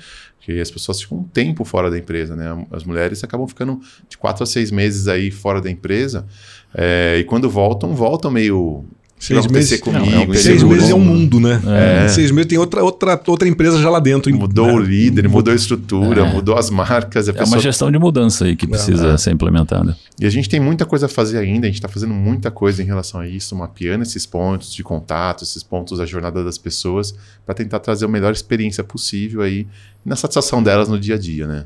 que 0.45 0.61
as 0.61 0.71
pessoas 0.71 1.01
ficam 1.01 1.19
um 1.19 1.25
tempo 1.25 1.65
fora 1.65 1.91
da 1.91 1.97
empresa, 1.97 2.37
né? 2.37 2.67
As 2.71 2.85
mulheres 2.85 3.25
acabam 3.25 3.49
ficando 3.49 3.81
de 4.07 4.19
quatro 4.19 4.43
a 4.43 4.47
seis 4.47 4.71
meses 4.71 5.09
aí 5.09 5.31
fora 5.31 5.59
da 5.59 5.71
empresa 5.71 6.27
é, 6.75 7.19
e 7.21 7.25
quando 7.25 7.49
voltam, 7.49 7.95
voltam 7.95 8.31
meio 8.31 8.85
Seis 9.19 9.47
meses 9.47 9.81
comigo. 9.81 10.05
Não, 10.05 10.35
é 10.35 10.37
seis 10.37 10.63
meses 10.63 10.91
é 10.91 10.95
um 10.95 11.01
mundo, 11.01 11.41
né? 11.41 11.59
É. 12.05 12.09
Seis 12.09 12.31
meses 12.31 12.47
tem 12.47 12.59
outra, 12.59 12.85
outra, 12.85 13.19
outra 13.27 13.49
empresa 13.49 13.81
já 13.81 13.89
lá 13.89 13.99
dentro. 13.99 14.35
Mudou 14.35 14.67
né? 14.67 14.73
o 14.75 14.79
líder, 14.79 15.29
mudou 15.31 15.51
a 15.53 15.57
estrutura, 15.57 16.23
é. 16.23 16.33
mudou 16.33 16.59
as 16.59 16.69
marcas. 16.69 17.27
é 17.29 17.33
pessoa... 17.33 17.57
uma 17.57 17.63
gestão 17.63 17.91
de 17.91 17.99
mudança 17.99 18.45
aí 18.45 18.55
que 18.55 18.67
precisa 18.67 19.13
é. 19.13 19.17
ser 19.17 19.31
implementada. 19.33 19.97
E 20.21 20.27
a 20.27 20.31
gente 20.31 20.47
tem 20.47 20.61
muita 20.61 20.85
coisa 20.85 21.07
a 21.07 21.09
fazer 21.09 21.39
ainda, 21.39 21.67
a 21.67 21.71
gente 21.71 21.77
está 21.77 21.89
fazendo 21.89 22.13
muita 22.13 22.51
coisa 22.51 22.83
em 22.83 22.87
relação 22.87 23.19
a 23.19 23.27
isso, 23.27 23.57
mapeando 23.57 24.03
esses 24.03 24.27
pontos 24.27 24.75
de 24.75 24.83
contato, 24.83 25.43
esses 25.43 25.63
pontos 25.63 25.99
da 25.99 26.05
jornada 26.05 26.45
das 26.45 26.59
pessoas, 26.59 27.15
para 27.47 27.55
tentar 27.55 27.79
trazer 27.79 28.05
a 28.05 28.09
melhor 28.09 28.33
experiência 28.33 28.85
possível 28.85 29.41
aí 29.41 29.67
na 30.05 30.17
satisfação 30.17 30.63
delas 30.63 30.89
no 30.89 31.01
dia 31.01 31.15
a 31.15 31.19
dia, 31.19 31.47
né? 31.47 31.65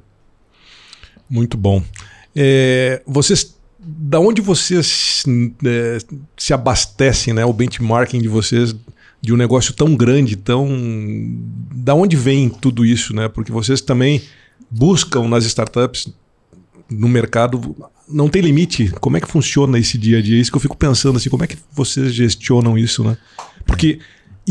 Muito 1.29 1.57
bom. 1.57 1.83
É, 2.37 3.03
vocês 3.05 3.58
da 3.78 4.18
onde 4.18 4.42
vocês 4.42 5.22
é, 5.64 5.98
se 6.36 6.52
abastecem, 6.52 7.32
né? 7.32 7.44
O 7.44 7.52
benchmarking 7.52 8.20
de 8.20 8.28
vocês 8.28 8.74
de 9.20 9.32
um 9.32 9.36
negócio 9.36 9.72
tão 9.74 9.94
grande, 9.94 10.36
tão 10.36 10.68
da 11.74 11.94
onde 11.94 12.16
vem 12.16 12.48
tudo 12.48 12.84
isso, 12.84 13.14
né? 13.14 13.28
Porque 13.28 13.52
vocês 13.52 13.80
também 13.80 14.22
buscam 14.70 15.28
nas 15.28 15.44
startups 15.44 16.12
no 16.90 17.08
mercado 17.08 17.76
não 18.08 18.28
tem 18.28 18.40
limite. 18.40 18.90
Como 19.00 19.16
é 19.16 19.20
que 19.20 19.28
funciona 19.28 19.78
esse 19.78 19.98
dia 19.98 20.18
a 20.18 20.22
dia? 20.22 20.40
Isso 20.40 20.50
que 20.50 20.56
eu 20.56 20.60
fico 20.60 20.76
pensando 20.76 21.16
assim, 21.16 21.28
como 21.28 21.44
é 21.44 21.46
que 21.46 21.58
vocês 21.72 22.14
gestionam 22.14 22.78
isso, 22.78 23.04
né? 23.04 23.16
Porque 23.66 23.98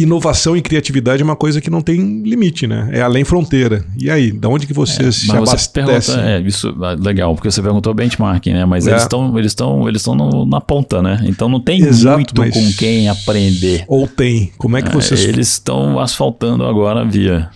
inovação 0.02 0.56
e 0.56 0.62
criatividade 0.62 1.22
é 1.22 1.26
uma 1.26 1.36
coisa 1.36 1.60
que 1.60 1.70
não 1.70 1.82
tem 1.82 2.22
limite, 2.22 2.68
né? 2.68 2.90
É 2.92 3.02
além 3.02 3.24
fronteira. 3.24 3.86
E 3.98 4.10
aí, 4.10 4.32
da 4.32 4.48
onde 4.48 4.68
que 4.68 4.74
vocês 4.74 5.08
é, 5.08 5.12
se 5.12 5.32
abastecem? 5.32 5.86
Pergunta, 5.86 6.22
é, 6.22 6.40
isso 6.42 6.76
é 6.84 6.96
legal, 6.96 7.34
porque 7.36 7.50
você 7.50 7.62
perguntou 7.62 7.94
benchmarking, 7.94 8.54
né? 8.54 8.66
Mas 8.66 8.88
é. 8.88 8.92
eles 8.92 9.04
estão 9.04 9.38
eles 9.38 9.52
estão 9.52 9.88
eles 9.88 10.02
estão 10.02 10.46
na 10.46 10.62
ponta, 10.62 11.02
né? 11.02 11.20
Então 11.24 11.50
não 11.50 11.60
tem 11.60 11.82
Exato, 11.82 12.16
muito 12.16 12.34
com 12.34 12.72
quem 12.74 13.10
aprender. 13.10 13.84
Ou 13.88 14.08
tem. 14.08 14.52
Como 14.58 14.78
é 14.78 14.82
que 14.82 14.90
é, 14.90 14.92
vocês 14.92 15.24
Eles 15.24 15.50
estão 15.50 16.00
asfaltando 16.00 16.64
agora 16.64 17.04
via 17.06 17.50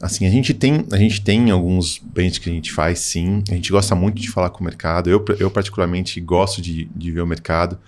Assim, 0.00 0.26
a 0.26 0.30
gente 0.30 0.52
tem, 0.52 0.84
a 0.92 0.96
gente 0.98 1.22
tem 1.22 1.50
alguns 1.50 1.98
bens 1.98 2.36
que 2.36 2.50
a 2.50 2.52
gente 2.52 2.70
faz, 2.70 2.98
sim. 2.98 3.42
A 3.50 3.54
gente 3.54 3.72
gosta 3.72 3.94
muito 3.94 4.20
de 4.20 4.28
falar 4.28 4.50
com 4.50 4.60
o 4.60 4.64
mercado. 4.64 5.08
Eu, 5.08 5.24
eu 5.38 5.50
particularmente, 5.50 6.20
gosto 6.20 6.60
de, 6.60 6.86
de 6.94 7.10
ver 7.10 7.22
o 7.22 7.26
mercado. 7.26 7.78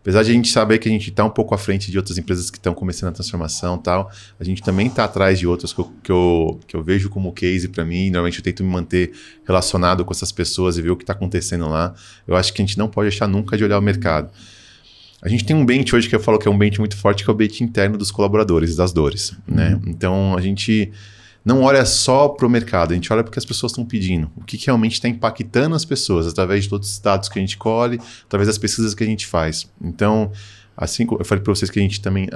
Apesar 0.00 0.22
de 0.22 0.30
a 0.30 0.32
gente 0.32 0.48
saber 0.48 0.78
que 0.78 0.88
a 0.88 0.92
gente 0.92 1.10
está 1.10 1.24
um 1.24 1.30
pouco 1.30 1.54
à 1.54 1.58
frente 1.58 1.90
de 1.90 1.98
outras 1.98 2.16
empresas 2.16 2.50
que 2.50 2.56
estão 2.56 2.72
começando 2.72 3.10
a 3.10 3.12
transformação 3.12 3.76
e 3.76 3.82
tal, 3.82 4.10
a 4.38 4.44
gente 4.44 4.62
também 4.62 4.86
está 4.86 5.04
atrás 5.04 5.38
de 5.38 5.46
outras 5.46 5.72
que 5.72 5.80
eu, 5.80 5.92
que 6.02 6.12
eu, 6.12 6.60
que 6.66 6.76
eu 6.76 6.82
vejo 6.82 7.10
como 7.10 7.32
case 7.32 7.68
para 7.68 7.84
mim. 7.84 8.04
Normalmente 8.04 8.38
eu 8.38 8.44
tento 8.44 8.64
me 8.64 8.70
manter 8.70 9.12
relacionado 9.46 10.04
com 10.04 10.12
essas 10.12 10.32
pessoas 10.32 10.78
e 10.78 10.82
ver 10.82 10.90
o 10.90 10.96
que 10.96 11.02
está 11.02 11.12
acontecendo 11.12 11.68
lá. 11.68 11.94
Eu 12.26 12.36
acho 12.36 12.52
que 12.52 12.62
a 12.62 12.64
gente 12.64 12.78
não 12.78 12.88
pode 12.88 13.10
deixar 13.10 13.26
nunca 13.26 13.56
de 13.56 13.64
olhar 13.64 13.78
o 13.78 13.82
mercado. 13.82 14.30
A 15.20 15.28
gente 15.28 15.44
tem 15.44 15.54
um 15.54 15.66
bench 15.66 15.94
hoje 15.94 16.08
que 16.08 16.14
eu 16.14 16.20
falo 16.20 16.38
que 16.38 16.46
é 16.46 16.50
um 16.50 16.56
bench 16.56 16.78
muito 16.78 16.96
forte, 16.96 17.24
que 17.24 17.30
é 17.30 17.32
o 17.32 17.36
bench 17.36 17.62
interno 17.62 17.98
dos 17.98 18.10
colaboradores, 18.10 18.76
das 18.76 18.92
dores. 18.92 19.34
Né? 19.46 19.74
Uhum. 19.74 19.82
Então 19.88 20.36
a 20.36 20.40
gente 20.40 20.92
não 21.48 21.62
olha 21.62 21.82
só 21.86 22.28
para 22.28 22.46
o 22.46 22.50
mercado, 22.50 22.92
a 22.92 22.94
gente 22.94 23.10
olha 23.10 23.24
porque 23.24 23.38
as 23.38 23.44
pessoas 23.46 23.72
estão 23.72 23.82
pedindo. 23.82 24.30
O 24.36 24.44
que, 24.44 24.58
que 24.58 24.66
realmente 24.66 24.92
está 24.92 25.08
impactando 25.08 25.74
as 25.74 25.82
pessoas, 25.82 26.26
através 26.26 26.64
de 26.64 26.68
todos 26.68 26.90
os 26.90 26.98
dados 26.98 27.30
que 27.30 27.38
a 27.38 27.40
gente 27.40 27.56
colhe, 27.56 27.98
através 28.26 28.48
das 28.48 28.58
pesquisas 28.58 28.94
que 28.94 29.02
a 29.02 29.06
gente 29.06 29.26
faz. 29.26 29.66
Então, 29.82 30.30
assim 30.76 31.06
como 31.06 31.22
eu 31.22 31.24
falei 31.24 31.42
para 31.42 31.54
vocês 31.54 31.70
que 31.70 31.78
a 31.78 31.82
gente 31.82 32.02
também, 32.02 32.28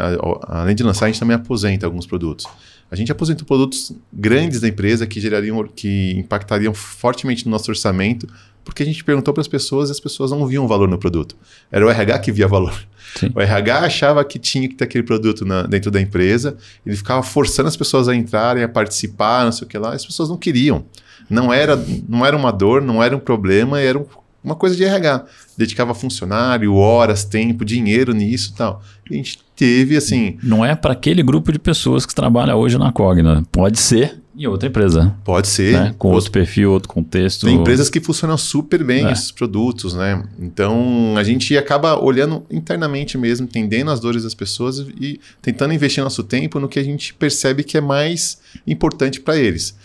além 0.48 0.74
de 0.74 0.82
lançar, 0.82 1.04
a 1.04 1.08
gente 1.10 1.20
também 1.20 1.36
aposenta 1.36 1.84
alguns 1.84 2.06
produtos. 2.06 2.46
A 2.90 2.96
gente 2.96 3.12
aposenta 3.12 3.44
produtos 3.44 3.92
grandes 4.10 4.62
da 4.62 4.68
empresa 4.68 5.06
que 5.06 5.20
gerariam, 5.20 5.62
que 5.66 6.14
impactariam 6.16 6.72
fortemente 6.72 7.44
no 7.44 7.50
nosso 7.50 7.70
orçamento, 7.70 8.26
porque 8.64 8.82
a 8.82 8.86
gente 8.86 9.02
perguntou 9.02 9.32
para 9.34 9.40
as 9.40 9.48
pessoas 9.48 9.88
e 9.88 9.92
as 9.92 10.00
pessoas 10.00 10.30
não 10.30 10.46
viam 10.46 10.66
valor 10.68 10.88
no 10.88 10.98
produto. 10.98 11.36
Era 11.70 11.84
o 11.84 11.90
RH 11.90 12.18
que 12.20 12.32
via 12.32 12.46
valor. 12.46 12.74
Sim. 13.16 13.30
O 13.34 13.40
RH 13.40 13.80
achava 13.80 14.24
que 14.24 14.38
tinha 14.38 14.68
que 14.68 14.74
ter 14.74 14.84
aquele 14.84 15.04
produto 15.04 15.44
na, 15.44 15.62
dentro 15.62 15.90
da 15.90 16.00
empresa, 16.00 16.56
ele 16.84 16.96
ficava 16.96 17.22
forçando 17.22 17.68
as 17.68 17.76
pessoas 17.76 18.08
a 18.08 18.14
entrarem, 18.14 18.62
a 18.62 18.68
participar, 18.68 19.44
não 19.44 19.52
sei 19.52 19.66
o 19.66 19.68
que 19.68 19.76
lá, 19.76 19.92
as 19.92 20.06
pessoas 20.06 20.28
não 20.28 20.36
queriam. 20.36 20.84
Não 21.28 21.52
era, 21.52 21.76
não 22.08 22.24
era 22.24 22.36
uma 22.36 22.50
dor, 22.50 22.82
não 22.82 23.02
era 23.02 23.16
um 23.16 23.20
problema, 23.20 23.80
era 23.80 23.98
um, 23.98 24.06
uma 24.42 24.54
coisa 24.54 24.74
de 24.76 24.84
RH. 24.84 25.26
Dedicava 25.56 25.94
funcionário, 25.94 26.74
horas, 26.74 27.24
tempo, 27.24 27.64
dinheiro 27.64 28.12
nisso 28.12 28.52
e 28.52 28.56
tal. 28.56 28.82
A 29.10 29.14
gente 29.14 29.38
teve 29.54 29.96
assim. 29.96 30.38
Não 30.42 30.64
é 30.64 30.74
para 30.74 30.92
aquele 30.92 31.22
grupo 31.22 31.52
de 31.52 31.58
pessoas 31.58 32.06
que 32.06 32.14
trabalha 32.14 32.56
hoje 32.56 32.78
na 32.78 32.92
Cogna. 32.92 33.42
Pode 33.52 33.78
ser 33.78 34.21
em 34.36 34.46
outra 34.46 34.68
empresa. 34.68 35.14
Pode 35.24 35.48
ser. 35.48 35.72
Né? 35.72 35.94
Com 35.98 36.10
outro 36.10 36.30
perfil, 36.30 36.72
outro 36.72 36.88
contexto. 36.88 37.46
Tem 37.46 37.56
empresas 37.56 37.90
que 37.90 38.00
funcionam 38.00 38.36
super 38.36 38.82
bem 38.82 39.06
é. 39.06 39.12
esses 39.12 39.30
produtos, 39.30 39.94
né? 39.94 40.22
Então 40.38 41.14
a 41.16 41.22
gente 41.22 41.56
acaba 41.56 42.02
olhando 42.02 42.44
internamente 42.50 43.18
mesmo, 43.18 43.44
entendendo 43.44 43.90
as 43.90 44.00
dores 44.00 44.22
das 44.22 44.34
pessoas 44.34 44.78
e 45.00 45.20
tentando 45.40 45.74
investir 45.74 46.02
nosso 46.02 46.22
tempo 46.22 46.58
no 46.58 46.68
que 46.68 46.78
a 46.78 46.84
gente 46.84 47.12
percebe 47.14 47.62
que 47.62 47.76
é 47.76 47.80
mais 47.80 48.38
importante 48.66 49.20
para 49.20 49.36
eles. 49.36 49.76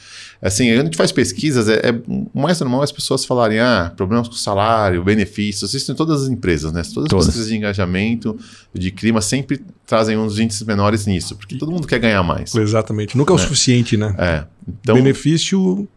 Assim, 0.42 0.70
quando 0.70 0.82
a 0.82 0.84
gente 0.86 0.98
faz 0.98 1.12
pesquisas, 1.12 1.68
é, 1.68 1.90
é 1.90 2.02
mais 2.34 2.60
normal 2.60 2.84
as 2.84 2.92
pessoas 2.92 3.26
falarem, 3.26 3.60
ah, 3.60 3.92
problemas 3.96 4.28
com 4.28 4.36
salário, 4.36 5.04
benefícios, 5.04 5.74
isso 5.74 5.92
em 5.92 5.96
todas 5.96 6.24
as 6.24 6.30
empresas, 6.30 6.72
né? 6.72 6.82
Todas 6.84 7.06
as 7.06 7.10
todas. 7.10 7.26
pesquisas 7.26 7.50
de 7.50 7.56
engajamento, 7.56 8.38
de 8.74 8.92
clima, 8.92 9.22
sempre 9.22 9.62
trazem 9.86 10.18
uns 10.18 10.38
índices 10.38 10.62
menores 10.64 11.06
nisso, 11.06 11.36
porque 11.36 11.58
todo 11.58 11.72
mundo 11.72 11.88
quer 11.88 12.00
ganhar 12.00 12.22
mais. 12.24 12.54
Exatamente. 12.54 13.18
Nunca 13.18 13.34
é 13.34 13.36
o 13.36 13.40
é. 13.40 13.42
suficiente, 13.42 13.98
né? 13.98 14.16
É. 14.18 14.44
Então, 14.68 14.96
Benefício 14.96 15.88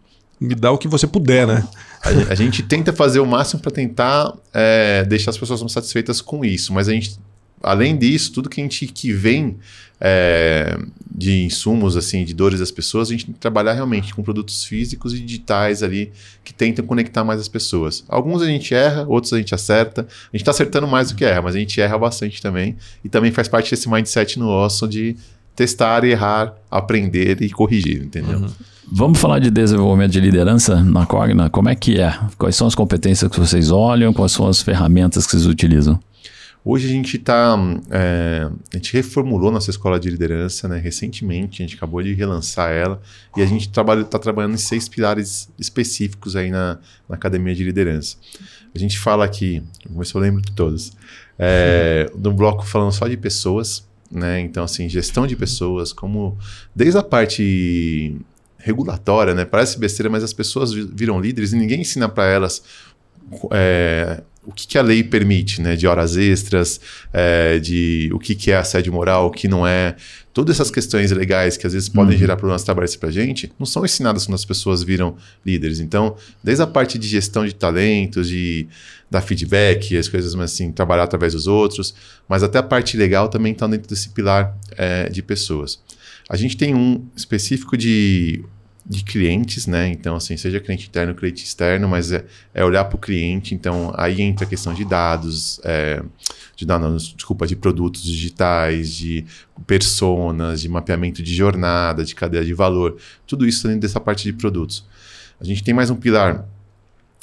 me 0.40 0.54
dá 0.54 0.70
o 0.70 0.78
que 0.78 0.88
você 0.88 1.06
puder, 1.06 1.46
né? 1.46 1.68
A, 2.30 2.34
gente 2.34 2.62
tenta 2.62 2.94
fazer 2.94 3.20
o 3.20 3.26
máximo 3.26 3.60
para 3.60 3.70
tentar 3.70 4.32
é, 4.54 5.04
deixar 5.04 5.32
as 5.32 5.38
pessoas 5.38 5.60
satisfeitas 5.70 6.22
com 6.22 6.42
isso, 6.42 6.72
mas 6.72 6.88
a 6.88 6.92
gente, 6.92 7.18
além 7.62 7.96
disso, 7.96 8.32
tudo 8.32 8.48
que 8.48 8.60
a 8.60 8.64
gente 8.64 8.86
que 8.86 9.12
vem 9.12 9.56
é, 10.00 10.78
de 11.14 11.44
insumos, 11.44 11.96
assim, 11.96 12.24
de 12.24 12.32
dores 12.32 12.60
das 12.60 12.70
pessoas, 12.70 13.08
a 13.08 13.12
gente 13.12 13.26
tem 13.26 13.34
que 13.34 13.40
trabalhar 13.40 13.74
realmente 13.74 14.14
com 14.14 14.22
produtos 14.22 14.64
físicos 14.64 15.12
e 15.12 15.20
digitais 15.20 15.82
ali 15.82 16.10
que 16.42 16.54
tentam 16.54 16.84
conectar 16.86 17.22
mais 17.22 17.38
as 17.38 17.48
pessoas. 17.48 18.02
Alguns 18.08 18.40
a 18.40 18.46
gente 18.46 18.74
erra, 18.74 19.04
outros 19.06 19.32
a 19.32 19.38
gente 19.38 19.54
acerta. 19.54 20.02
A 20.02 20.36
gente 20.36 20.42
está 20.42 20.52
acertando 20.52 20.86
mais 20.86 21.10
do 21.10 21.16
que 21.16 21.24
erra, 21.24 21.42
mas 21.42 21.54
a 21.54 21.58
gente 21.58 21.80
erra 21.80 21.98
bastante 21.98 22.40
também. 22.40 22.76
E 23.04 23.08
também 23.08 23.30
faz 23.30 23.46
parte 23.46 23.70
desse 23.70 23.88
mindset 23.90 24.38
no 24.38 24.48
osso 24.48 24.88
de 24.88 25.16
testar, 25.54 26.04
errar, 26.04 26.54
aprender 26.70 27.42
e 27.42 27.50
corrigir, 27.50 28.02
entendeu? 28.02 28.38
Uhum. 28.38 28.48
Vamos 28.92 29.20
falar 29.20 29.38
de 29.38 29.50
desenvolvimento 29.50 30.10
de 30.10 30.20
liderança 30.20 30.82
na 30.82 31.06
Cogna? 31.06 31.50
Como 31.50 31.68
é 31.68 31.76
que 31.76 32.00
é? 32.00 32.18
Quais 32.38 32.56
são 32.56 32.66
as 32.66 32.74
competências 32.74 33.30
que 33.30 33.38
vocês 33.38 33.70
olham? 33.70 34.12
Quais 34.12 34.32
são 34.32 34.48
as 34.48 34.62
ferramentas 34.62 35.26
que 35.26 35.32
vocês 35.32 35.46
utilizam? 35.46 36.00
Hoje 36.62 36.86
a 36.86 36.90
gente 36.90 37.16
está. 37.16 37.56
É, 37.90 38.50
a 38.72 38.76
gente 38.76 38.92
reformulou 38.92 39.50
nossa 39.50 39.70
escola 39.70 39.98
de 39.98 40.10
liderança 40.10 40.68
né, 40.68 40.78
recentemente, 40.78 41.62
a 41.62 41.66
gente 41.66 41.76
acabou 41.76 42.02
de 42.02 42.12
relançar 42.12 42.70
ela 42.70 43.00
e 43.34 43.40
a 43.40 43.46
gente 43.46 43.62
está 43.62 43.72
trabalha, 43.74 44.04
tá 44.04 44.18
trabalhando 44.18 44.54
em 44.54 44.58
seis 44.58 44.88
pilares 44.88 45.48
específicos 45.58 46.36
aí 46.36 46.50
na, 46.50 46.78
na, 47.08 47.14
academia 47.14 47.54
de 47.54 47.64
liderança. 47.64 48.16
A 48.74 48.78
gente 48.78 48.98
fala 48.98 49.24
aqui, 49.24 49.62
vamos 49.84 49.98
ver 49.98 50.10
se 50.10 50.14
eu 50.14 50.20
lembro 50.20 50.42
de 50.42 50.52
todos, 50.52 50.92
é, 51.38 52.10
bloco 52.14 52.66
falando 52.66 52.92
só 52.92 53.08
de 53.08 53.16
pessoas, 53.16 53.88
né? 54.10 54.40
Então, 54.40 54.64
assim, 54.64 54.86
gestão 54.86 55.26
de 55.26 55.36
pessoas, 55.36 55.94
como 55.94 56.36
desde 56.76 56.98
a 56.98 57.02
parte 57.02 58.14
regulatória, 58.58 59.34
né? 59.34 59.46
Parece 59.46 59.78
besteira, 59.78 60.10
mas 60.10 60.22
as 60.22 60.34
pessoas 60.34 60.74
viram 60.74 61.18
líderes 61.18 61.54
e 61.54 61.56
ninguém 61.56 61.80
ensina 61.80 62.06
para 62.06 62.24
elas 62.24 62.62
é, 63.50 64.22
o 64.44 64.52
que, 64.52 64.66
que, 64.66 64.78
a 64.78 64.82
lei 64.82 65.02
permite, 65.02 65.60
né? 65.60 65.76
De 65.76 65.86
horas 65.86 66.16
extras, 66.16 66.80
é, 67.12 67.58
de 67.58 68.10
o 68.12 68.18
que, 68.18 68.34
que 68.34 68.50
é 68.50 68.56
assédio 68.56 68.92
moral, 68.92 69.26
o 69.26 69.30
que 69.30 69.46
não 69.46 69.66
é. 69.66 69.94
Todas 70.32 70.56
essas 70.56 70.70
questões 70.70 71.10
legais 71.10 71.56
que 71.56 71.66
às 71.66 71.72
vezes 71.72 71.88
podem 71.88 72.14
uhum. 72.14 72.18
gerar 72.18 72.36
problemas 72.36 72.62
trabalhistas 72.62 72.98
para 72.98 73.08
a 73.08 73.12
gente, 73.12 73.52
não 73.58 73.66
são 73.66 73.84
ensinadas 73.84 74.26
quando 74.26 74.36
as 74.36 74.44
pessoas 74.44 74.82
viram 74.82 75.16
líderes. 75.44 75.80
Então, 75.80 76.16
desde 76.42 76.62
a 76.62 76.66
parte 76.66 76.98
de 76.98 77.06
gestão 77.06 77.44
de 77.44 77.54
talentos, 77.54 78.28
de 78.28 78.66
dar 79.10 79.20
feedback, 79.20 79.96
as 79.96 80.08
coisas 80.08 80.34
mas 80.34 80.52
assim, 80.52 80.70
trabalhar 80.70 81.02
através 81.02 81.32
dos 81.32 81.46
outros, 81.46 81.94
mas 82.28 82.42
até 82.42 82.58
a 82.58 82.62
parte 82.62 82.96
legal 82.96 83.28
também 83.28 83.52
está 83.52 83.66
dentro 83.66 83.88
desse 83.88 84.10
pilar 84.10 84.56
é, 84.76 85.08
de 85.08 85.20
pessoas. 85.20 85.80
A 86.28 86.36
gente 86.36 86.56
tem 86.56 86.74
um 86.74 87.04
específico 87.16 87.76
de 87.76 88.44
de 88.90 89.04
clientes, 89.04 89.68
né? 89.68 89.86
Então, 89.86 90.16
assim, 90.16 90.36
seja 90.36 90.58
cliente 90.58 90.88
interno, 90.88 91.14
cliente 91.14 91.44
externo, 91.44 91.88
mas 91.88 92.10
é, 92.10 92.24
é 92.52 92.64
olhar 92.64 92.84
para 92.86 92.96
o 92.96 92.98
cliente. 92.98 93.54
Então, 93.54 93.92
aí 93.96 94.20
entra 94.20 94.44
a 94.44 94.48
questão 94.48 94.74
de 94.74 94.84
dados, 94.84 95.60
é, 95.62 96.02
de 96.56 96.66
dados, 96.66 97.14
desculpa, 97.14 97.46
de 97.46 97.54
produtos 97.54 98.02
digitais, 98.02 98.92
de 98.92 99.24
personas, 99.64 100.60
de 100.60 100.68
mapeamento 100.68 101.22
de 101.22 101.32
jornada, 101.32 102.04
de 102.04 102.16
cadeia 102.16 102.44
de 102.44 102.52
valor, 102.52 102.96
tudo 103.28 103.46
isso 103.46 103.68
dentro 103.68 103.82
dessa 103.82 104.00
parte 104.00 104.24
de 104.24 104.32
produtos. 104.32 104.84
A 105.40 105.44
gente 105.44 105.62
tem 105.62 105.72
mais 105.72 105.88
um 105.88 105.94
pilar 105.94 106.44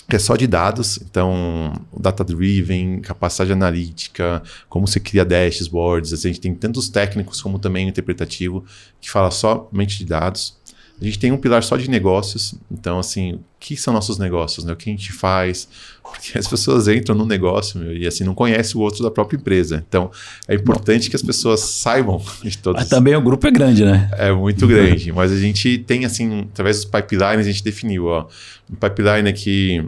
que 0.09 0.15
é 0.15 0.19
só 0.19 0.37
de 0.37 0.47
dados, 0.47 0.97
então 1.01 1.73
data-driven, 1.99 3.01
capacidade 3.01 3.51
analítica, 3.51 4.41
como 4.69 4.87
você 4.87 5.01
cria 5.01 5.25
dashboards, 5.25 6.13
a 6.13 6.15
gente 6.15 6.39
tem 6.39 6.55
tantos 6.55 6.87
técnicos 6.87 7.41
como 7.41 7.59
também 7.59 7.89
interpretativo 7.89 8.63
que 9.01 9.11
fala 9.11 9.29
somente 9.31 9.97
de 9.97 10.05
dados. 10.05 10.56
A 10.99 11.05
gente 11.05 11.19
tem 11.19 11.31
um 11.31 11.37
pilar 11.37 11.63
só 11.63 11.77
de 11.77 11.89
negócios. 11.89 12.55
Então, 12.71 12.97
assim, 12.97 13.33
o 13.33 13.39
que 13.59 13.77
são 13.77 13.93
nossos 13.93 14.17
negócios? 14.17 14.65
Né? 14.65 14.73
O 14.73 14.75
que 14.75 14.89
a 14.89 14.93
gente 14.93 15.13
faz? 15.13 15.67
Porque 16.01 16.37
as 16.37 16.47
pessoas 16.47 16.87
entram 16.87 17.15
no 17.15 17.25
negócio 17.25 17.79
meu, 17.79 17.95
e 17.95 18.07
assim 18.07 18.23
não 18.23 18.33
conhecem 18.33 18.79
o 18.79 18.83
outro 18.83 19.03
da 19.03 19.11
própria 19.11 19.37
empresa. 19.37 19.83
Então, 19.87 20.09
é 20.47 20.55
importante 20.55 21.09
que 21.09 21.15
as 21.15 21.21
pessoas 21.21 21.59
saibam 21.59 22.21
de 22.43 22.57
todos. 22.57 22.81
Mas 22.81 22.89
também 22.89 23.15
o 23.15 23.21
grupo 23.21 23.45
é 23.45 23.51
grande, 23.51 23.85
né? 23.85 24.09
É 24.13 24.31
muito 24.31 24.65
grande. 24.65 25.11
mas 25.11 25.31
a 25.31 25.37
gente 25.37 25.77
tem, 25.79 26.03
assim, 26.03 26.47
através 26.51 26.77
dos 26.77 26.85
pipelines, 26.85 27.45
a 27.45 27.51
gente 27.51 27.63
definiu, 27.63 28.05
ó, 28.05 28.27
um 28.71 28.75
pipeline 28.75 29.29
aqui 29.29 29.85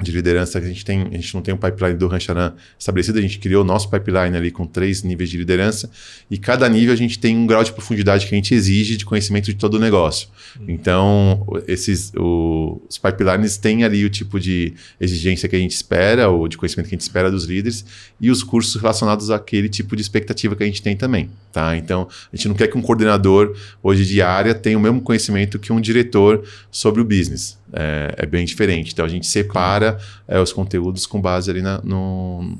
de 0.00 0.10
liderança 0.10 0.60
que 0.60 0.66
a 0.66 0.68
gente 0.68 0.84
tem, 0.84 1.02
a 1.02 1.16
gente 1.16 1.34
não 1.34 1.42
tem 1.42 1.52
um 1.52 1.56
pipeline 1.56 1.96
do 1.96 2.08
Rancharan 2.08 2.54
estabelecido, 2.78 3.18
a 3.18 3.22
gente 3.22 3.38
criou 3.38 3.62
o 3.62 3.64
nosso 3.64 3.90
pipeline 3.90 4.36
ali 4.36 4.50
com 4.50 4.66
três 4.66 5.02
níveis 5.02 5.28
de 5.28 5.36
liderança 5.36 5.90
e 6.30 6.38
cada 6.38 6.68
nível 6.68 6.92
a 6.92 6.96
gente 6.96 7.18
tem 7.18 7.36
um 7.36 7.46
grau 7.46 7.62
de 7.62 7.72
profundidade 7.72 8.26
que 8.26 8.34
a 8.34 8.36
gente 8.36 8.54
exige 8.54 8.96
de 8.96 9.04
conhecimento 9.04 9.46
de 9.46 9.54
todo 9.54 9.74
o 9.74 9.78
negócio. 9.78 10.28
Uhum. 10.58 10.66
Então, 10.68 11.46
esses 11.66 12.12
o, 12.16 12.80
os 12.88 12.98
pipelines 12.98 13.56
têm 13.56 13.84
ali 13.84 14.04
o 14.04 14.10
tipo 14.10 14.40
de 14.40 14.72
exigência 15.00 15.48
que 15.48 15.56
a 15.56 15.58
gente 15.58 15.72
espera, 15.72 16.28
ou 16.28 16.48
de 16.48 16.56
conhecimento 16.56 16.88
que 16.88 16.94
a 16.94 16.98
gente 16.98 17.06
espera 17.06 17.30
dos 17.30 17.44
líderes 17.44 17.84
e 18.20 18.30
os 18.30 18.42
cursos 18.42 18.80
relacionados 18.80 19.30
àquele 19.30 19.68
tipo 19.68 19.94
de 19.94 20.02
expectativa 20.02 20.56
que 20.56 20.62
a 20.62 20.66
gente 20.66 20.82
tem 20.82 20.96
também, 20.96 21.28
tá? 21.52 21.76
Então, 21.76 22.08
a 22.32 22.36
gente 22.36 22.48
não 22.48 22.54
quer 22.54 22.66
que 22.66 22.78
um 22.78 22.82
coordenador 22.82 23.54
hoje 23.82 24.04
de 24.04 24.22
área 24.22 24.54
tenha 24.54 24.78
o 24.78 24.80
mesmo 24.80 25.00
conhecimento 25.00 25.58
que 25.58 25.72
um 25.72 25.80
diretor 25.80 26.42
sobre 26.70 27.00
o 27.00 27.04
business 27.04 27.58
é, 27.72 28.14
é 28.18 28.26
bem 28.26 28.44
diferente. 28.44 28.92
Então 28.92 29.04
a 29.04 29.08
gente 29.08 29.26
separa 29.26 29.98
é, 30.28 30.38
os 30.38 30.52
conteúdos 30.52 31.06
com 31.06 31.20
base 31.20 31.50
ali 31.50 31.62
na, 31.62 31.80
no, 31.82 32.56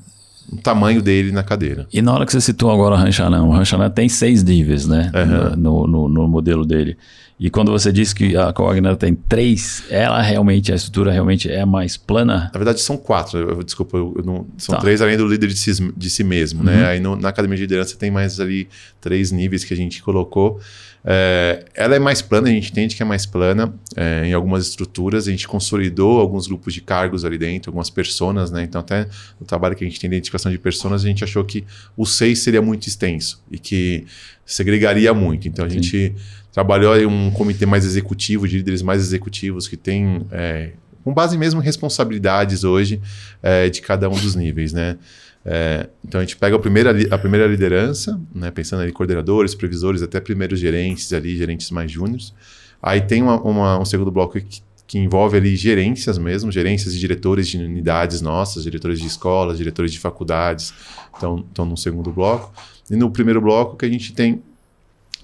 no, 0.50 0.59
tamanho 0.62 1.02
dele 1.02 1.31
na 1.31 1.42
cadeira. 1.42 1.87
E 1.92 2.00
na 2.00 2.12
hora 2.12 2.26
que 2.26 2.33
você 2.33 2.40
citou 2.40 2.70
agora 2.70 2.94
o 2.94 2.98
Rancharan, 2.98 3.42
o 3.42 3.50
Rancharan 3.50 3.90
tem 3.90 4.09
seis 4.09 4.42
níveis, 4.42 4.87
né? 4.87 5.11
Uhum. 5.14 5.57
No, 5.57 5.87
no, 5.87 6.09
no, 6.09 6.28
modelo 6.28 6.64
dele. 6.64 6.97
E 7.43 7.51
quando 7.51 7.72
você 7.72 7.93
disse 7.93 8.14
que 8.14 8.36
a 8.36 8.53
Cogna 8.53 8.95
tem 8.95 9.16
três, 9.16 9.82
ela 9.90 10.22
realmente, 10.22 10.70
a 10.70 10.76
estrutura 10.76 11.11
realmente 11.11 11.51
é 11.51 11.64
mais 11.64 11.97
plana? 11.97 12.49
Na 12.55 12.57
verdade, 12.57 12.80
são 12.80 12.97
quatro. 12.97 13.36
Eu, 13.36 13.62
desculpa, 13.64 13.97
eu, 13.97 14.14
eu 14.16 14.22
não, 14.24 14.47
são 14.57 14.76
tá. 14.76 14.80
três 14.80 15.03
além 15.03 15.16
do 15.16 15.26
líder 15.26 15.49
de 15.49 15.57
si, 15.57 15.93
de 15.97 16.09
si 16.09 16.22
mesmo. 16.22 16.62
Né? 16.62 16.72
Uhum. 16.72 16.78
Né? 16.78 16.86
Aí 16.86 17.01
no, 17.01 17.16
na 17.16 17.30
academia 17.30 17.57
de 17.57 17.62
liderança 17.62 17.97
tem 17.97 18.12
mais 18.12 18.38
ali 18.38 18.68
três 19.01 19.32
níveis 19.32 19.64
que 19.64 19.74
a 19.74 19.76
gente 19.76 20.01
colocou. 20.05 20.61
É, 21.05 21.64
ela 21.74 21.97
é 21.97 21.99
mais 21.99 22.22
plana, 22.22 22.47
a 22.47 22.53
gente 22.53 22.70
entende 22.70 22.95
que 22.95 23.03
é 23.03 23.05
mais 23.05 23.26
plana 23.26 23.74
é, 23.97 24.24
em 24.24 24.32
algumas 24.32 24.68
estruturas. 24.68 25.26
A 25.26 25.32
gente 25.32 25.49
consolidou 25.49 26.20
alguns 26.20 26.47
grupos 26.47 26.72
de 26.72 26.80
cargos 26.80 27.24
ali 27.24 27.38
dentro, 27.38 27.70
algumas 27.70 27.90
personas, 27.90 28.53
né? 28.53 28.62
Então, 28.62 28.80
até 28.80 29.09
no 29.40 29.45
trabalho 29.45 29.74
que 29.74 29.84
a 29.84 29.88
gente 29.88 29.99
tem 29.99 30.09
de 30.09 30.14
identificação 30.14 30.53
de 30.53 30.59
personas, 30.59 31.05
a 31.05 31.09
gente 31.09 31.24
achou 31.24 31.43
que 31.43 31.64
o 31.97 32.07
seis 32.07 32.38
seria 32.38 32.62
muito 32.62 32.86
extenso 32.86 33.43
e 33.51 33.59
que 33.59 34.05
segregaria 34.47 35.12
muito. 35.12 35.49
Então, 35.49 35.64
a 35.64 35.68
Sim. 35.68 35.82
gente 35.82 36.14
trabalhou 36.53 36.96
em 36.96 37.07
um 37.07 37.30
comitê 37.30 37.64
mais 37.64 37.84
executivo, 37.84 38.46
de 38.46 38.59
líderes 38.59 38.82
mais 38.82 39.00
executivos, 39.00 39.66
que 39.66 39.76
tem, 39.76 40.26
é, 40.30 40.72
com 41.03 41.12
base 41.12 41.36
mesmo 41.38 41.61
em 41.61 41.64
responsabilidades 41.64 42.62
hoje 42.62 43.00
é, 43.42 43.68
de 43.70 43.80
cada 43.80 44.09
um 44.09 44.14
dos 44.14 44.36
níveis, 44.36 44.72
né? 44.72 44.98
É, 45.44 45.88
então 46.05 46.20
a 46.20 46.24
gente 46.24 46.36
pega 46.36 46.55
a 46.55 46.59
primeira, 46.59 46.94
a 47.12 47.18
primeira 47.18 47.46
liderança, 47.46 48.20
né, 48.32 48.50
pensando 48.53 48.84
em 48.84 48.92
coordenadores, 48.92 49.57
previsores, 49.57 50.00
até 50.00 50.20
primeiros 50.20 50.61
gerentes 50.61 51.12
ali, 51.12 51.36
gerentes 51.36 51.70
mais 51.70 51.90
júniores. 51.90 52.32
Aí 52.80 53.00
tem 53.00 53.22
uma, 53.22 53.40
uma, 53.40 53.78
um 53.80 53.84
segundo 53.84 54.11
bloco 54.12 54.38
que, 54.40 54.62
que, 54.86 54.98
envolve 54.98 55.36
ali 55.36 55.57
gerências 55.57 56.16
mesmo, 56.16 56.53
gerências 56.53 56.94
e 56.94 56.98
diretores 56.98 57.48
de 57.48 57.59
unidades 57.59 58.20
nossas, 58.20 58.62
diretores 58.62 59.00
de 59.00 59.07
escolas, 59.07 59.59
diretores 59.59 59.92
de 59.92 59.98
faculdades, 59.98 60.72
estão 61.12 61.64
no 61.64 61.76
segundo 61.76 62.12
bloco. 62.12 62.53
E 62.88 62.94
no 62.94 63.11
primeiro 63.11 63.40
bloco 63.40 63.76
que 63.76 63.84
a 63.84 63.88
gente 63.88 64.12
tem 64.12 64.42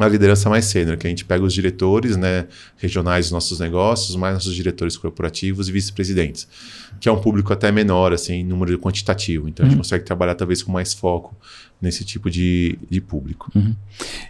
a 0.07 0.09
liderança 0.09 0.49
mais 0.49 0.67
sênior, 0.67 0.97
que 0.97 1.07
a 1.07 1.11
gente 1.11 1.25
pega 1.25 1.45
os 1.45 1.53
diretores 1.53 2.17
né, 2.17 2.47
regionais 2.77 3.27
dos 3.27 3.33
nossos 3.33 3.59
negócios, 3.59 4.15
mais 4.17 4.35
nossos 4.35 4.55
diretores 4.55 4.97
corporativos 4.97 5.69
e 5.69 5.73
vice-presidentes, 5.73 6.47
que 7.01 7.09
é 7.09 7.13
um 7.13 7.21
público 7.21 7.53
até 7.53 7.73
menor, 7.73 8.13
assim, 8.13 8.35
em 8.35 8.45
número 8.45 8.79
quantitativo. 8.79 9.49
Então, 9.49 9.65
uhum. 9.65 9.67
a 9.67 9.71
gente 9.71 9.77
uhum. 9.77 9.83
consegue 9.83 10.05
trabalhar 10.05 10.35
talvez 10.35 10.63
com 10.63 10.71
mais 10.71 10.95
foco 10.95 11.37
nesse 11.81 12.05
tipo 12.05 12.31
de, 12.31 12.79
de 12.89 13.01
público. 13.01 13.51
Uhum. 13.55 13.75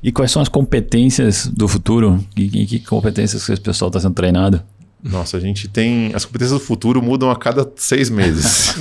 E 0.02 0.10
quais 0.12 0.30
são 0.30 0.40
as 0.40 0.48
competências 0.48 1.46
do 1.46 1.68
futuro? 1.68 2.24
E, 2.36 2.66
que 2.66 2.78
competências 2.80 3.44
que 3.44 3.52
esse 3.52 3.60
pessoal 3.60 3.88
está 3.88 4.00
sendo 4.00 4.14
treinado? 4.14 4.62
Nossa, 5.02 5.36
a 5.36 5.40
gente 5.40 5.68
tem. 5.68 6.12
As 6.12 6.24
competências 6.24 6.58
do 6.58 6.64
futuro 6.64 7.00
mudam 7.00 7.30
a 7.30 7.36
cada 7.36 7.70
seis 7.76 8.10
meses. 8.10 8.74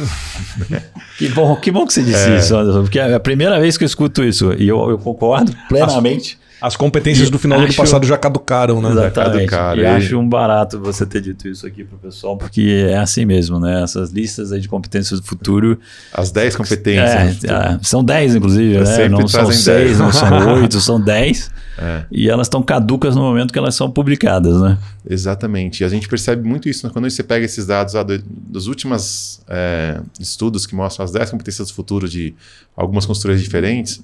que, 1.17 1.29
bom, 1.29 1.55
que 1.57 1.69
bom 1.69 1.85
que 1.85 1.93
você 1.93 2.01
disse 2.01 2.27
é. 2.27 2.39
isso, 2.39 2.55
Anderson, 2.55 2.81
porque 2.81 2.97
é 2.97 3.13
a 3.13 3.19
primeira 3.19 3.59
vez 3.59 3.77
que 3.77 3.83
eu 3.83 3.85
escuto 3.85 4.23
isso 4.23 4.51
e 4.53 4.67
eu, 4.67 4.89
eu 4.89 4.97
concordo 4.97 5.55
plenamente. 5.69 6.37
As 6.41 6.46
competências 6.75 7.29
do 7.29 7.37
final 7.37 7.59
acho... 7.59 7.67
do 7.67 7.71
ano 7.71 7.77
passado 7.77 8.05
já 8.05 8.17
caducaram, 8.17 8.81
né? 8.81 8.89
Exatamente. 8.89 9.49
Caducaram, 9.49 9.81
e, 9.81 9.83
e 9.83 9.87
acho 9.87 10.17
um 10.17 10.27
barato 10.27 10.79
você 10.79 11.05
ter 11.05 11.21
dito 11.21 11.47
isso 11.47 11.65
aqui 11.65 11.83
pro 11.83 11.97
pessoal, 11.97 12.37
porque 12.37 12.87
é 12.89 12.97
assim 12.97 13.25
mesmo, 13.25 13.59
né? 13.59 13.83
Essas 13.83 14.11
listas 14.11 14.51
aí 14.51 14.59
de 14.59 14.67
competências 14.67 15.19
do 15.19 15.25
futuro. 15.25 15.79
As 16.13 16.31
10 16.31 16.55
competências. 16.55 17.43
É, 17.43 17.47
é, 17.47 17.79
são 17.81 18.03
10, 18.03 18.35
inclusive, 18.35 18.79
né? 18.79 19.09
Não 19.09 19.27
são 19.27 19.51
6, 19.51 19.99
não 19.99 20.11
são 20.11 20.55
8, 20.61 20.81
são 20.81 20.99
10. 20.99 21.51
É. 21.79 22.05
E 22.11 22.29
elas 22.29 22.47
estão 22.47 22.63
caducas 22.63 23.15
no 23.15 23.21
momento 23.21 23.53
que 23.53 23.59
elas 23.59 23.75
são 23.75 23.89
publicadas, 23.89 24.59
né? 24.59 24.77
Exatamente. 25.07 25.81
E 25.81 25.85
a 25.85 25.89
gente 25.89 26.07
percebe 26.07 26.47
muito 26.47 26.67
isso 26.67 26.85
né? 26.85 26.91
quando 26.91 27.09
você 27.09 27.21
pega 27.21 27.45
esses 27.45 27.67
dados 27.67 27.93
lá 27.93 28.01
do, 28.01 28.17
dos 28.19 28.67
últimos 28.67 29.41
é, 29.47 30.01
estudos 30.19 30.65
que 30.65 30.75
mostram 30.75 31.05
as 31.05 31.11
10 31.11 31.29
competências 31.29 31.67
do 31.67 31.73
futuro 31.73 32.09
de 32.09 32.33
algumas 32.75 33.05
consultorias 33.05 33.41
diferentes. 33.41 34.01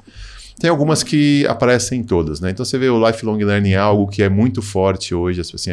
Tem 0.60 0.70
algumas 0.70 1.04
que 1.04 1.46
aparecem 1.48 2.00
em 2.00 2.04
todas, 2.04 2.40
né? 2.40 2.52
Então 2.52 2.64
você 2.64 2.78
vê 2.78 2.90
o 2.90 3.08
lifelong 3.08 3.38
learning 3.38 3.72
é 3.72 3.78
algo 3.78 4.08
que 4.08 4.22
é 4.22 4.30
muito 4.30 4.62
forte 4.62 5.14
hoje, 5.14 5.42
assim, 5.42 5.72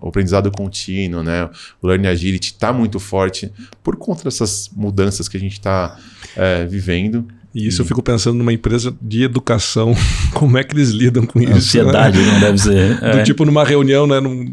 o 0.00 0.08
aprendizado 0.08 0.50
contínuo, 0.50 1.22
né? 1.22 1.48
O 1.80 1.86
learning 1.86 2.08
agility 2.08 2.52
está 2.52 2.72
muito 2.72 3.00
forte 3.00 3.50
por 3.82 3.96
conta 3.96 4.24
dessas 4.24 4.70
mudanças 4.74 5.28
que 5.28 5.36
a 5.36 5.40
gente 5.40 5.54
está 5.54 5.98
é, 6.36 6.64
vivendo. 6.66 7.26
E 7.54 7.66
isso 7.66 7.82
eu 7.82 7.86
fico 7.86 8.02
pensando 8.02 8.38
numa 8.38 8.52
empresa 8.52 8.94
de 9.00 9.24
educação, 9.24 9.94
como 10.32 10.56
é 10.56 10.64
que 10.64 10.74
eles 10.74 10.90
lidam 10.90 11.26
com 11.26 11.40
isso? 11.40 11.52
Ansiedade, 11.52 12.18
né? 12.18 12.32
não 12.32 12.40
deve 12.40 12.58
ser. 12.58 13.02
É. 13.02 13.18
Do 13.18 13.24
tipo 13.24 13.44
numa 13.44 13.64
reunião, 13.64 14.06
né? 14.06 14.20
Num, 14.20 14.44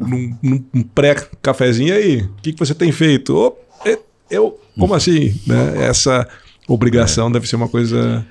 num, 0.41 0.65
num 0.73 0.83
pré-cafezinho 0.83 1.93
aí, 1.93 2.21
o 2.21 2.41
que, 2.41 2.53
que 2.53 2.59
você 2.59 2.73
tem 2.73 2.91
feito? 2.91 3.35
Oh, 3.35 3.69
eu, 4.29 4.59
como 4.77 4.93
assim? 4.93 5.33
Né? 5.47 5.87
Essa 5.87 6.27
obrigação 6.67 7.29
é. 7.29 7.33
deve 7.33 7.47
ser 7.47 7.55
uma 7.55 7.67
coisa 7.67 8.25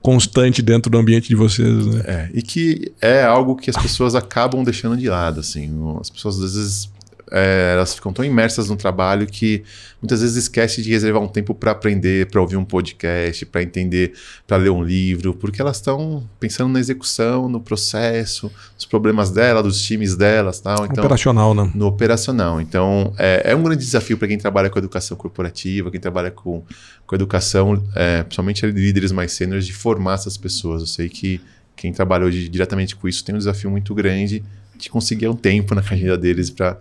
constante 0.00 0.62
dentro 0.62 0.90
do 0.90 0.98
ambiente 0.98 1.28
de 1.28 1.34
vocês, 1.34 1.86
né? 1.86 2.02
É, 2.06 2.30
e 2.32 2.42
que 2.42 2.92
é 3.00 3.22
algo 3.22 3.54
que 3.56 3.70
as 3.70 3.76
pessoas 3.76 4.14
acabam 4.14 4.64
deixando 4.64 4.96
de 4.96 5.08
lado, 5.08 5.40
assim. 5.40 5.70
As 6.00 6.10
pessoas 6.10 6.36
às 6.36 6.54
vezes 6.54 6.90
é, 7.30 7.72
elas 7.74 7.94
ficam 7.94 8.12
tão 8.12 8.24
imersas 8.24 8.68
no 8.68 8.76
trabalho 8.76 9.26
que 9.26 9.62
muitas 10.00 10.20
vezes 10.20 10.36
esquecem 10.36 10.82
de 10.82 10.90
reservar 10.90 11.22
um 11.22 11.28
tempo 11.28 11.54
para 11.54 11.70
aprender, 11.70 12.26
para 12.26 12.40
ouvir 12.40 12.56
um 12.56 12.64
podcast, 12.64 13.46
para 13.46 13.62
entender, 13.62 14.14
para 14.46 14.56
ler 14.56 14.70
um 14.70 14.82
livro, 14.82 15.34
porque 15.34 15.60
elas 15.60 15.76
estão 15.76 16.28
pensando 16.38 16.72
na 16.72 16.80
execução, 16.80 17.48
no 17.48 17.60
processo, 17.60 18.50
nos 18.74 18.84
problemas 18.84 19.30
dela, 19.30 19.62
dos 19.62 19.80
times 19.82 20.16
delas, 20.16 20.60
tal. 20.60 20.84
Então, 20.86 21.04
operacional, 21.04 21.54
né? 21.54 21.70
No 21.74 21.86
operacional. 21.86 22.60
Então, 22.60 23.12
é, 23.18 23.52
é 23.52 23.56
um 23.56 23.62
grande 23.62 23.84
desafio 23.84 24.18
para 24.18 24.28
quem 24.28 24.38
trabalha 24.38 24.68
com 24.68 24.78
educação 24.78 25.16
corporativa, 25.16 25.90
quem 25.90 26.00
trabalha 26.00 26.30
com, 26.30 26.64
com 27.06 27.14
educação, 27.14 27.82
é, 27.94 28.22
principalmente 28.22 28.66
líderes 28.66 29.12
mais 29.12 29.32
sêniores, 29.32 29.66
de 29.66 29.72
formar 29.72 30.14
essas 30.14 30.36
pessoas. 30.36 30.80
Eu 30.80 30.86
sei 30.86 31.08
que 31.08 31.40
quem 31.76 31.92
trabalhou 31.92 32.30
diretamente 32.30 32.94
com 32.96 33.08
isso 33.08 33.24
tem 33.24 33.34
um 33.34 33.38
desafio 33.38 33.70
muito 33.70 33.94
grande 33.94 34.42
de 34.76 34.90
conseguir 34.90 35.28
um 35.28 35.36
tempo 35.36 35.74
na 35.74 35.80
agenda 35.80 36.16
deles 36.16 36.50
para 36.50 36.78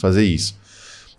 fazer 0.00 0.24
isso. 0.24 0.58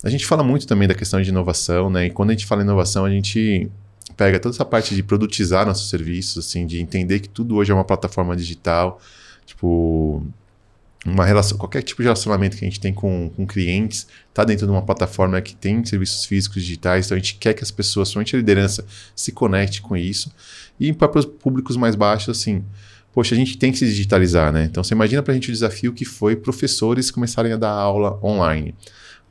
A 0.02 0.10
gente 0.10 0.26
fala 0.26 0.42
muito 0.42 0.66
também 0.66 0.88
da 0.88 0.94
questão 0.94 1.20
de 1.22 1.28
inovação, 1.28 1.88
né? 1.88 2.06
E 2.06 2.10
quando 2.10 2.30
a 2.30 2.32
gente 2.32 2.46
fala 2.46 2.62
em 2.62 2.64
inovação, 2.64 3.04
a 3.04 3.10
gente 3.10 3.70
pega 4.16 4.38
toda 4.40 4.54
essa 4.54 4.64
parte 4.64 4.94
de 4.94 5.02
produtizar 5.02 5.64
nossos 5.64 5.88
serviços, 5.88 6.44
assim, 6.44 6.66
de 6.66 6.80
entender 6.80 7.20
que 7.20 7.28
tudo 7.28 7.56
hoje 7.56 7.70
é 7.70 7.74
uma 7.74 7.84
plataforma 7.84 8.36
digital, 8.36 9.00
tipo 9.46 10.24
uma 11.04 11.24
relação, 11.24 11.58
qualquer 11.58 11.82
tipo 11.82 12.00
de 12.00 12.04
relacionamento 12.04 12.56
que 12.56 12.64
a 12.64 12.68
gente 12.68 12.78
tem 12.78 12.94
com, 12.94 13.28
com 13.34 13.44
clientes 13.44 14.06
está 14.28 14.44
dentro 14.44 14.66
de 14.66 14.72
uma 14.72 14.82
plataforma 14.82 15.40
que 15.40 15.54
tem 15.54 15.84
serviços 15.84 16.24
físicos 16.24 16.62
digitais, 16.62 17.06
então 17.06 17.16
a 17.16 17.18
gente 17.18 17.34
quer 17.36 17.54
que 17.54 17.62
as 17.62 17.72
pessoas, 17.72 18.08
somente 18.08 18.36
a 18.36 18.38
liderança, 18.38 18.84
se 19.14 19.32
conecte 19.32 19.82
com 19.82 19.96
isso. 19.96 20.32
E 20.78 20.92
para 20.92 21.18
os 21.18 21.24
públicos 21.24 21.76
mais 21.76 21.96
baixos, 21.96 22.38
assim, 22.38 22.64
poxa, 23.12 23.34
a 23.34 23.38
gente 23.38 23.58
tem 23.58 23.70
que 23.70 23.78
se 23.78 23.86
digitalizar, 23.86 24.52
né? 24.52 24.64
Então 24.64 24.82
você 24.82 24.94
imagina 24.94 25.22
para 25.22 25.32
a 25.32 25.34
gente 25.34 25.50
o 25.50 25.52
desafio 25.52 25.92
que 25.92 26.04
foi 26.04 26.36
professores 26.36 27.10
começarem 27.10 27.52
a 27.52 27.56
dar 27.56 27.70
aula 27.70 28.18
online. 28.22 28.74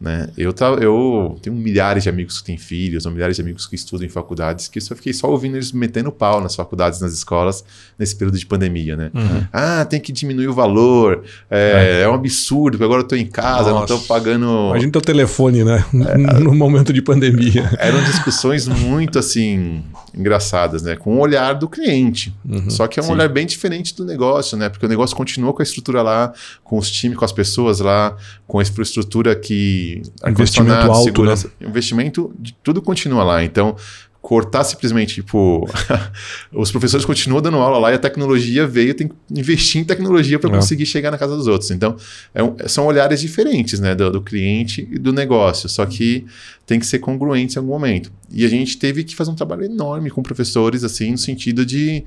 Né? 0.02 0.30
Eu, 0.36 0.52
eu 0.82 1.38
tenho 1.44 1.56
milhares 1.56 2.02
de 2.02 2.10
amigos 2.10 2.40
que 2.40 2.46
têm 2.46 2.58
filhos, 2.58 3.06
ou 3.06 3.12
milhares 3.12 3.36
de 3.36 3.42
amigos 3.44 3.68
que 3.68 3.76
estudam 3.76 4.08
em 4.08 4.10
faculdades, 4.10 4.68
que 4.68 4.80
eu 4.80 4.82
só 4.82 4.96
fiquei 4.96 5.14
só 5.14 5.30
ouvindo 5.30 5.58
eles 5.58 5.72
metendo 5.72 6.12
pau 6.12 6.42
nas 6.42 6.56
faculdades, 6.56 7.00
nas 7.00 7.14
escolas, 7.14 7.64
nesse 8.00 8.16
período 8.16 8.40
de 8.40 8.46
pandemia, 8.48 8.98
né? 8.98 9.12
Uhum. 9.14 9.46
Ah, 9.54 9.86
tem 9.86 10.00
que 10.00 10.12
diminuir 10.12 10.48
o 10.48 10.54
valor, 10.56 11.24
é, 11.52 12.00
é. 12.00 12.02
é 12.02 12.10
um 12.10 12.16
absurdo, 12.16 12.80
porque 12.80 12.84
agora 12.84 13.02
eu 13.02 13.04
estou 13.04 13.18
em 13.18 13.28
casa, 13.28 13.70
Nossa. 13.70 13.74
não 13.74 13.84
estou 13.84 14.00
pagando... 14.00 14.70
Imagina 14.72 14.92
teu 14.92 15.02
telefone, 15.02 15.64
né? 15.64 15.86
É, 15.94 16.18
no 16.40 16.56
momento 16.56 16.92
de 16.92 17.02
pandemia. 17.04 17.70
Eram 17.78 18.04
discussões 18.04 18.68
muito, 18.68 19.20
assim, 19.20 19.84
engraçadas, 20.14 20.84
né? 20.84 20.96
Com 20.96 21.16
o 21.16 21.20
olhar 21.20 21.54
do 21.54 21.68
cliente. 21.68 22.36
Uhum. 22.46 22.70
Só 22.70 22.88
que 22.88 23.00
é 23.00 23.04
um 23.04 23.08
Sim. 23.08 23.12
olhar 23.14 23.30
bem 23.30 23.46
diferente 23.46 23.96
do 23.96 24.06
negócio, 24.06 24.58
né? 24.58 24.70
Porque 24.70 24.86
o 24.86 24.90
negócio 24.90 25.16
continua 25.16 25.54
com 25.54 25.62
a 25.62 25.64
estrutura 25.64 26.02
lá, 26.02 26.34
com 26.64 26.78
os 26.78 26.90
times, 26.90 27.18
com 27.18 27.26
as 27.26 27.32
pessoas 27.32 27.80
lá, 27.80 28.16
com 28.48 28.60
a 28.60 28.62
infraestrutura 28.62 29.36
que 29.36 30.02
investimento 30.28 30.92
alto, 30.92 31.24
né? 31.24 31.34
investimento 31.62 32.34
de 32.38 32.54
tudo 32.62 32.82
continua 32.82 33.24
lá. 33.24 33.44
Então, 33.44 33.76
cortar 34.22 34.64
simplesmente, 34.64 35.16
tipo, 35.16 35.68
os 36.54 36.70
professores 36.70 37.06
continuam 37.06 37.42
dando 37.42 37.58
aula 37.58 37.80
lá 37.80 37.92
e 37.92 37.96
a 37.96 38.00
tecnologia 38.00 38.68
veio, 38.68 38.94
tem 38.94 39.08
que 39.08 39.16
investir 39.32 39.82
em 39.82 39.84
tecnologia 39.84 40.38
para 40.38 40.50
é. 40.52 40.54
conseguir 40.54 40.86
chegar 40.86 41.10
na 41.10 41.18
casa 41.18 41.36
dos 41.36 41.48
outros. 41.48 41.72
Então, 41.72 41.98
é 42.34 42.44
um, 42.44 42.56
são 42.68 42.86
olhares 42.86 43.20
diferentes, 43.20 43.80
né, 43.80 43.96
do, 43.96 44.12
do, 44.12 44.22
cliente 44.22 44.88
e 44.92 45.00
do 45.00 45.12
negócio, 45.12 45.68
só 45.68 45.86
que 45.86 46.26
tem 46.68 46.80
que 46.80 46.86
ser 46.86 47.00
congruente 47.00 47.56
em 47.56 47.60
algum 47.60 47.72
momento. 47.72 48.12
E 48.32 48.46
a 48.46 48.48
gente 48.48 48.78
teve 48.78 49.04
que 49.04 49.16
fazer 49.16 49.32
um 49.32 49.36
trabalho 49.36 49.66
enorme 49.66 50.12
com 50.12 50.22
professores, 50.22 50.84
assim, 50.84 51.12
no 51.12 51.18
sentido 51.18 51.66
de 51.66 52.04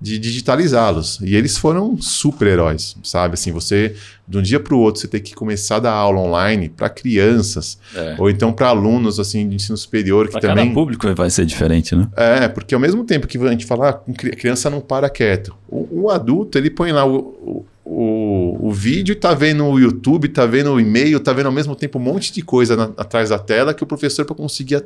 de 0.00 0.18
digitalizá-los. 0.18 1.18
E 1.22 1.34
eles 1.34 1.56
foram 1.56 1.96
super-heróis, 2.00 2.96
sabe? 3.02 3.34
Assim, 3.34 3.50
você, 3.50 3.94
de 4.28 4.38
um 4.38 4.42
dia 4.42 4.60
para 4.60 4.74
o 4.74 4.78
outro, 4.78 5.00
você 5.00 5.08
tem 5.08 5.20
que 5.20 5.34
começar 5.34 5.76
a 5.76 5.80
dar 5.80 5.92
aula 5.92 6.20
online 6.20 6.68
para 6.68 6.88
crianças, 6.88 7.78
é. 7.94 8.16
ou 8.18 8.28
então 8.28 8.52
para 8.52 8.68
alunos 8.68 9.18
assim, 9.18 9.48
de 9.48 9.56
ensino 9.56 9.76
superior, 9.76 10.26
que 10.26 10.32
pra 10.32 10.40
também... 10.40 10.66
Cada 10.66 10.74
público 10.74 11.14
vai 11.14 11.30
ser 11.30 11.46
diferente, 11.46 11.94
né? 11.96 12.08
É, 12.16 12.48
porque 12.48 12.74
ao 12.74 12.80
mesmo 12.80 13.04
tempo 13.04 13.26
que 13.26 13.38
a 13.38 13.50
gente 13.50 13.64
fala, 13.64 13.88
ah, 13.90 14.12
criança 14.14 14.68
não 14.68 14.80
para 14.80 15.08
quieto. 15.08 15.54
O, 15.68 16.02
o 16.02 16.10
adulto, 16.10 16.58
ele 16.58 16.70
põe 16.70 16.92
lá 16.92 17.06
o, 17.06 17.16
o, 17.16 17.66
o 17.88 18.72
vídeo, 18.72 19.14
tá 19.14 19.32
vendo 19.32 19.64
o 19.64 19.78
YouTube, 19.78 20.28
tá 20.28 20.44
vendo 20.44 20.72
o 20.72 20.80
e-mail, 20.80 21.20
tá 21.20 21.32
vendo 21.32 21.46
ao 21.46 21.52
mesmo 21.52 21.76
tempo 21.76 21.98
um 21.98 22.02
monte 22.02 22.32
de 22.32 22.42
coisa 22.42 22.76
na, 22.76 22.84
atrás 22.96 23.28
da 23.30 23.38
tela 23.38 23.72
que 23.72 23.82
o 23.84 23.86
professor, 23.86 24.24
para 24.24 24.34
conseguir 24.34 24.82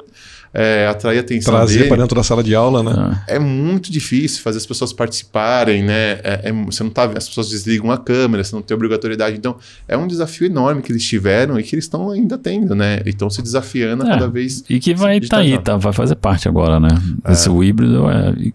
é, 0.53 0.87
atrair 0.87 1.19
a 1.19 1.21
atenção 1.23 1.55
Trazer 1.55 1.89
para 1.89 1.97
dentro 1.97 2.15
da 2.15 2.23
sala 2.23 2.43
de 2.43 2.55
aula, 2.55 2.83
né? 2.83 3.23
É 3.27 3.39
muito 3.39 3.91
difícil 3.91 4.43
fazer 4.43 4.59
as 4.59 4.67
pessoas 4.67 4.93
participarem, 4.93 5.83
né? 5.83 6.13
É, 6.23 6.41
é, 6.45 6.53
você 6.53 6.83
não 6.83 6.91
tá, 6.91 7.05
as 7.17 7.27
pessoas 7.27 7.49
desligam 7.49 7.91
a 7.91 7.97
câmera, 7.97 8.45
você 8.45 8.55
não 8.55 8.61
tem 8.61 8.75
obrigatoriedade. 8.75 9.35
Então, 9.35 9.57
é 9.89 9.97
um 9.97 10.07
desafio 10.07 10.47
enorme 10.47 10.83
que 10.83 10.93
eles 10.93 11.05
tiveram 11.05 11.59
e 11.59 11.63
que 11.63 11.75
eles 11.75 11.87
estão 11.87 12.11
ainda 12.11 12.37
tendo, 12.37 12.75
né? 12.75 13.01
E 13.07 13.11
estão 13.11 13.31
se 13.31 13.41
desafiando 13.41 14.05
a 14.05 14.09
é, 14.09 14.11
cada 14.11 14.29
vez. 14.29 14.63
E 14.69 14.79
que 14.79 14.95
vai 14.95 15.17
estar 15.17 15.39
tá 15.39 15.43
aí, 15.43 15.59
tá, 15.59 15.77
vai 15.79 15.95
fazer 15.95 16.17
parte 16.17 16.49
agora, 16.49 16.79
né? 16.79 16.91
Esse 17.29 17.49
é. 17.49 17.53
híbrido 17.53 18.11
é. 18.11 18.53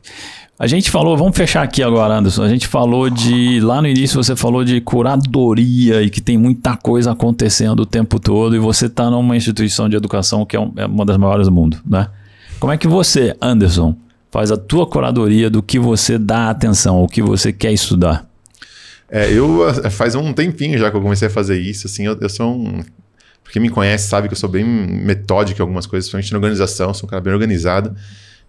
A 0.57 0.67
gente 0.67 0.89
falou, 0.89 1.17
vamos 1.17 1.35
fechar 1.35 1.63
aqui 1.63 1.83
agora, 1.83 2.13
Anderson. 2.13 2.43
A 2.43 2.47
gente 2.47 2.65
falou 2.65 3.09
de. 3.09 3.59
Lá 3.59 3.81
no 3.81 3.89
início 3.89 4.23
você 4.23 4.37
falou 4.37 4.63
de 4.63 4.79
curadoria 4.79 6.01
e 6.01 6.09
que 6.09 6.21
tem 6.21 6.37
muita 6.37 6.77
coisa 6.77 7.11
acontecendo 7.11 7.81
o 7.81 7.85
tempo 7.85 8.19
todo, 8.19 8.55
e 8.55 8.59
você 8.59 8.85
está 8.85 9.09
numa 9.09 9.35
instituição 9.35 9.89
de 9.89 9.97
educação 9.97 10.45
que 10.45 10.55
é, 10.55 10.59
um, 10.59 10.71
é, 10.77 10.85
uma 10.85 11.05
das 11.05 11.17
maiores 11.17 11.47
do 11.47 11.51
mundo, 11.51 11.77
né? 11.85 12.07
Como 12.57 12.71
é 12.71 12.77
que 12.77 12.87
você, 12.87 13.35
Anderson, 13.41 13.97
faz 14.31 14.49
a 14.49 14.55
tua 14.55 14.87
curadoria 14.87 15.49
do 15.49 15.61
que 15.61 15.77
você 15.77 16.17
dá 16.17 16.49
atenção, 16.49 17.03
o 17.03 17.07
que 17.07 17.21
você 17.21 17.51
quer 17.51 17.73
estudar? 17.73 18.25
É, 19.09 19.29
eu 19.29 19.67
é, 19.67 19.89
faz 19.89 20.15
um 20.15 20.31
tempinho 20.31 20.77
já 20.77 20.89
que 20.89 20.95
eu 20.95 21.01
comecei 21.01 21.27
a 21.27 21.31
fazer 21.31 21.59
isso, 21.59 21.85
assim, 21.85 22.05
eu, 22.05 22.17
eu 22.21 22.29
sou 22.29 22.55
um. 22.55 22.81
Quem 23.51 23.61
me 23.61 23.69
conhece 23.69 24.07
sabe 24.07 24.29
que 24.29 24.33
eu 24.33 24.37
sou 24.37 24.49
bem 24.49 24.63
metódico 24.63 25.59
em 25.59 25.63
algumas 25.63 25.85
coisas, 25.85 26.09
principalmente 26.09 26.31
na 26.31 26.37
organização, 26.37 26.93
sou 26.93 27.07
um 27.07 27.09
cara 27.09 27.21
bem 27.21 27.33
organizado. 27.33 27.93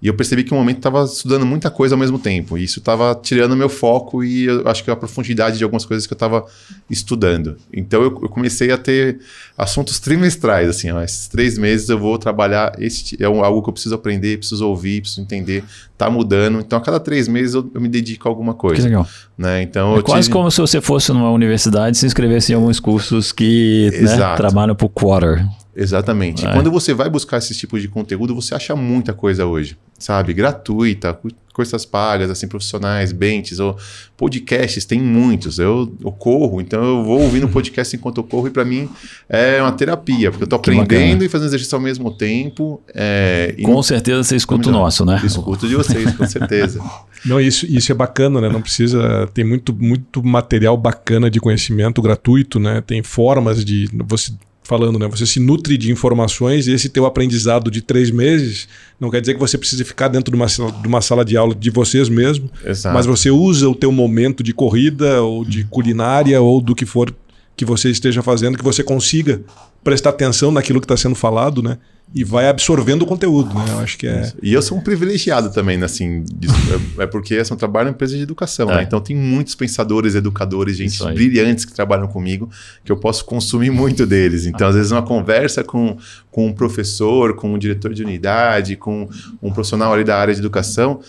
E 0.01 0.09
eu 0.09 0.15
percebi 0.15 0.45
que 0.45 0.53
um 0.53 0.59
momento 0.59 0.77
estava 0.77 1.05
estudando 1.05 1.47
muita 1.47 1.71
coisa 1.71 1.95
ao 1.95 1.99
mesmo 1.99 2.19
tempo. 2.19 2.59
E 2.59 2.65
isso 2.65 2.81
estava 2.81 3.15
tirando 3.15 3.57
meu 3.57 3.69
foco 3.69 4.23
e 4.23 4.45
eu 4.45 4.69
acho 4.69 4.85
que 4.85 4.91
a 4.91 4.97
profundidade 4.97 5.57
de 5.57 5.65
algumas 5.65 5.87
coisas 5.87 6.07
que 6.07 6.13
eu 6.13 6.17
estava 6.17 6.45
estudando. 6.89 7.57
Então 7.73 8.03
eu, 8.03 8.09
eu, 8.23 8.29
comecei 8.29 8.71
a 8.71 8.77
ter 8.77 9.19
assuntos 9.57 9.99
trimestrais, 9.99 10.69
assim, 10.69 10.91
ó, 10.91 11.03
esses 11.03 11.29
três 11.29 11.57
meses 11.57 11.89
eu 11.89 11.99
vou 11.99 12.19
trabalhar, 12.19 12.75
este 12.79 13.17
é 13.23 13.27
algo 13.27 13.63
que 13.63 13.71
eu 13.71 13.73
preciso 13.73 13.95
aprender, 13.95 14.39
preciso 14.39 14.69
ouvir, 14.69 15.01
preciso 15.01 15.23
entender, 15.23 15.65
tá 15.97 16.11
mudando. 16.11 16.61
Então 16.61 16.79
a 16.79 16.83
cada 16.83 17.01
três 17.01 17.27
meses 17.27 17.55
eu, 17.55 17.71
eu 17.75 17.81
me 17.81 17.89
dedico 17.89 18.29
a 18.29 18.31
alguma 18.31 18.53
coisa. 18.53 18.83
Que 18.83 18.89
legal. 18.89 19.09
Né? 19.37 19.63
Então, 19.63 19.97
é 19.97 20.03
quase 20.03 20.25
tive... 20.25 20.33
como 20.35 20.51
se 20.51 20.61
você 20.61 20.81
fosse 20.81 21.11
numa 21.11 21.31
universidade 21.31 21.97
e 21.97 22.01
se 22.01 22.07
inscrevesse 22.07 22.53
em 22.53 22.55
alguns 22.55 22.79
cursos 22.79 23.33
que 23.33 23.91
né, 24.03 24.37
trabalham 24.37 24.75
por 24.75 24.91
quarter. 24.91 25.47
Exatamente. 25.75 26.47
É. 26.47 26.53
Quando 26.53 26.71
você 26.71 26.95
vai 26.95 27.11
buscar 27.11 27.37
esse 27.37 27.55
tipo 27.55 27.79
de 27.79 27.87
conteúdo, 27.87 28.35
você 28.35 28.55
acha 28.55 28.75
muita 28.75 29.13
coisa 29.13 29.45
hoje, 29.45 29.77
sabe? 29.99 30.33
Gratuita, 30.33 31.19
coisas 31.57 31.87
pagas, 31.87 32.31
assim, 32.31 32.47
profissionais, 32.47 33.13
benches, 33.13 33.59
ou 33.59 33.79
podcasts, 34.15 34.85
tem 34.85 35.01
muitos. 35.01 35.59
Eu, 35.59 35.91
eu 36.05 36.13
corro, 36.13 36.61
então 36.61 36.85
eu 36.85 37.03
vou 37.03 37.23
ouvindo 37.23 37.49
podcast 37.51 37.97
enquanto 37.97 38.19
eu 38.19 38.25
corro 38.25 38.49
e 38.49 38.51
para 38.51 38.63
mim 38.63 38.87
é 39.27 39.63
uma 39.63 39.73
terapia, 39.73 40.31
porque 40.31 40.45
eu 40.45 40.49
tô 40.49 40.57
aprendendo 40.57 41.25
e 41.25 41.29
fazendo 41.31 41.49
exercício 41.49 41.75
ao 41.75 41.81
mesmo 41.81 42.11
tempo. 42.11 42.83
É, 42.95 43.55
com 43.63 43.73
não... 43.73 43.83
certeza 43.83 44.23
você 44.23 44.37
escuta 44.37 44.69
o 44.69 44.73
nosso, 44.73 45.05
né? 45.07 45.19
Escuto 45.25 45.67
de 45.67 45.75
vocês, 45.75 46.15
com 46.15 46.27
certeza. 46.27 46.79
Não, 47.25 47.41
isso, 47.41 47.67
isso 47.67 47.91
é 47.91 47.95
bacana, 47.95 48.41
né? 48.41 48.49
Não 48.49 48.61
precisa. 48.61 49.29
Tem 49.35 49.45
muito, 49.45 49.75
muito 49.75 50.23
material 50.23 50.77
bacana 50.77 51.29
de 51.29 51.41
conhecimento 51.41 52.01
gratuito, 52.01 52.61
né? 52.61 52.81
Tem 52.87 53.03
formas 53.03 53.65
de. 53.65 53.91
Você 54.07 54.33
falando, 54.67 54.99
né? 54.99 55.07
Você 55.09 55.25
se 55.25 55.41
nutre 55.41 55.79
de 55.79 55.91
informações 55.91 56.67
e 56.67 56.73
esse 56.73 56.89
teu 56.89 57.07
aprendizado 57.07 57.71
de 57.71 57.81
três 57.81 58.11
meses 58.11 58.69
não 59.01 59.11
quer 59.11 59.21
dizer 59.21 59.35
que 59.35 59.41
você 59.41 59.57
precise 59.57 59.85
ficar 59.85 60.09
dentro 60.09 60.31
de 60.31 60.37
uma, 60.37 60.47
de 60.47 60.89
uma 60.89 61.01
sala 61.01 61.25
de 61.25 61.37
aula 61.37 61.55
de 61.55 61.71
vocês 61.71 62.09
mesmo, 62.09 62.51
Exato. 62.65 62.95
mas 62.95 63.07
você 63.07 63.31
usa 63.31 63.69
o 63.69 63.75
teu 63.75 63.93
momento 63.93 64.43
de 64.43 64.53
corrida 64.53 65.23
ou 65.23 65.45
de 65.45 65.65
culinária 65.65 66.41
ou 66.41 66.61
do 66.61 66.75
que 66.75 66.85
for 66.85 67.15
que 67.57 67.65
você 67.65 67.91
esteja 67.91 68.23
fazendo, 68.23 68.59
que 68.59 68.65
você 68.65 68.83
consiga 68.83 69.41
prestar 69.83 70.11
atenção 70.11 70.51
naquilo 70.51 70.81
que 70.81 70.85
está 70.85 70.97
sendo 70.97 71.15
falado, 71.15 71.63
né? 71.63 71.79
E 72.15 72.25
vai 72.25 72.49
absorvendo 72.49 73.03
o 73.03 73.07
conteúdo, 73.07 73.53
né? 73.55 73.65
Eu 73.69 73.79
acho 73.81 73.99
que 73.99 74.07
é. 74.07 74.33
E 74.43 74.53
eu 74.53 74.63
sou 74.63 74.79
um 74.79 74.81
privilegiado 74.81 75.51
também, 75.51 75.77
né? 75.77 75.87
assim, 75.87 76.25
disso, 76.35 76.55
é, 76.99 77.03
é 77.03 77.07
porque 77.07 77.35
eu 77.35 77.57
trabalho 77.57 77.89
em 77.89 77.93
empresa 77.93 78.17
de 78.17 78.23
educação, 78.23 78.71
é. 78.71 78.77
né? 78.77 78.83
Então 78.85 79.01
tem 79.01 79.17
muitos 79.17 79.55
pensadores, 79.55 80.15
educadores, 80.15 80.77
gente 80.77 81.03
brilhantes 81.13 81.65
que 81.65 81.73
trabalham 81.73 82.07
comigo, 82.07 82.49
que 82.85 82.93
eu 82.93 82.97
posso 82.97 83.25
consumir 83.25 83.71
muito 83.71 84.07
deles. 84.07 84.47
Então, 84.47 84.67
ah. 84.67 84.71
às 84.71 84.77
vezes, 84.77 84.93
uma 84.93 85.03
conversa 85.03 85.65
com, 85.65 85.97
com 86.31 86.47
um 86.47 86.53
professor, 86.53 87.35
com 87.35 87.53
um 87.53 87.59
diretor 87.59 87.93
de 87.93 88.03
unidade, 88.03 88.77
com 88.77 89.09
um 89.43 89.53
profissional 89.53 89.93
ali 89.93 90.05
da 90.05 90.17
área 90.17 90.33
de 90.33 90.41
educação, 90.41 91.01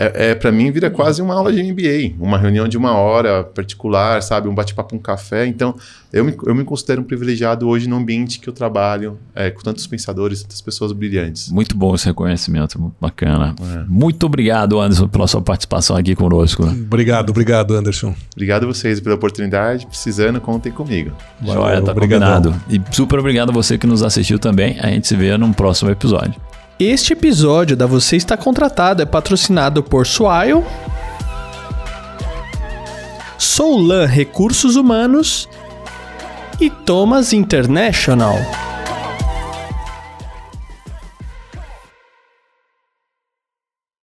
é, 0.00 0.30
é 0.30 0.34
para 0.34 0.50
mim 0.50 0.70
vira 0.70 0.90
quase 0.90 1.20
uma 1.20 1.34
aula 1.34 1.52
de 1.52 1.62
MBA, 1.62 2.16
uma 2.18 2.38
reunião 2.38 2.66
de 2.66 2.78
uma 2.78 2.92
hora 2.92 3.44
particular, 3.44 4.22
sabe, 4.22 4.48
um 4.48 4.54
bate-papo, 4.54 4.96
um 4.96 4.98
café. 4.98 5.46
Então, 5.46 5.74
eu 6.10 6.24
me, 6.24 6.34
eu 6.46 6.54
me 6.54 6.64
considero 6.64 7.02
um 7.02 7.04
privilegiado 7.04 7.68
hoje 7.68 7.86
no 7.86 7.96
ambiente 7.96 8.40
que 8.40 8.48
eu 8.48 8.52
trabalho, 8.52 9.18
é, 9.34 9.50
com 9.50 9.60
tantos 9.60 9.86
pensadores, 9.86 10.42
tantas 10.42 10.62
pessoas 10.62 10.92
brilhantes. 10.92 11.50
Muito 11.50 11.76
bom 11.76 11.94
esse 11.94 12.06
reconhecimento, 12.06 12.92
bacana. 12.98 13.54
É. 13.60 13.84
Muito 13.86 14.24
obrigado, 14.24 14.80
Anderson, 14.80 15.06
pela 15.06 15.26
sua 15.26 15.42
participação 15.42 15.94
aqui 15.94 16.14
conosco. 16.14 16.62
Obrigado, 16.64 17.28
obrigado, 17.28 17.74
Anderson. 17.74 18.14
Obrigado 18.34 18.64
a 18.64 18.66
vocês 18.68 19.00
pela 19.00 19.16
oportunidade. 19.16 19.86
Precisando, 19.86 20.40
contem 20.40 20.72
comigo. 20.72 21.12
Joia, 21.44 21.82
tá 21.82 21.92
obrigado. 21.92 22.44
combinado. 22.44 22.62
E 22.70 22.80
super 22.90 23.18
obrigado 23.18 23.50
a 23.50 23.52
você 23.52 23.76
que 23.76 23.86
nos 23.86 24.02
assistiu 24.02 24.38
também. 24.38 24.80
A 24.80 24.86
gente 24.86 25.06
se 25.06 25.14
vê 25.14 25.36
num 25.36 25.52
próximo 25.52 25.90
episódio. 25.90 26.40
Este 26.80 27.12
episódio 27.12 27.76
da 27.76 27.84
Você 27.84 28.16
Está 28.16 28.38
Contratado 28.38 29.02
é 29.02 29.04
patrocinado 29.04 29.82
por 29.82 30.06
Swile, 30.06 30.64
Soulan 33.36 34.06
Recursos 34.06 34.76
Humanos 34.76 35.46
e 36.58 36.70
Thomas 36.70 37.34
International. 37.34 38.34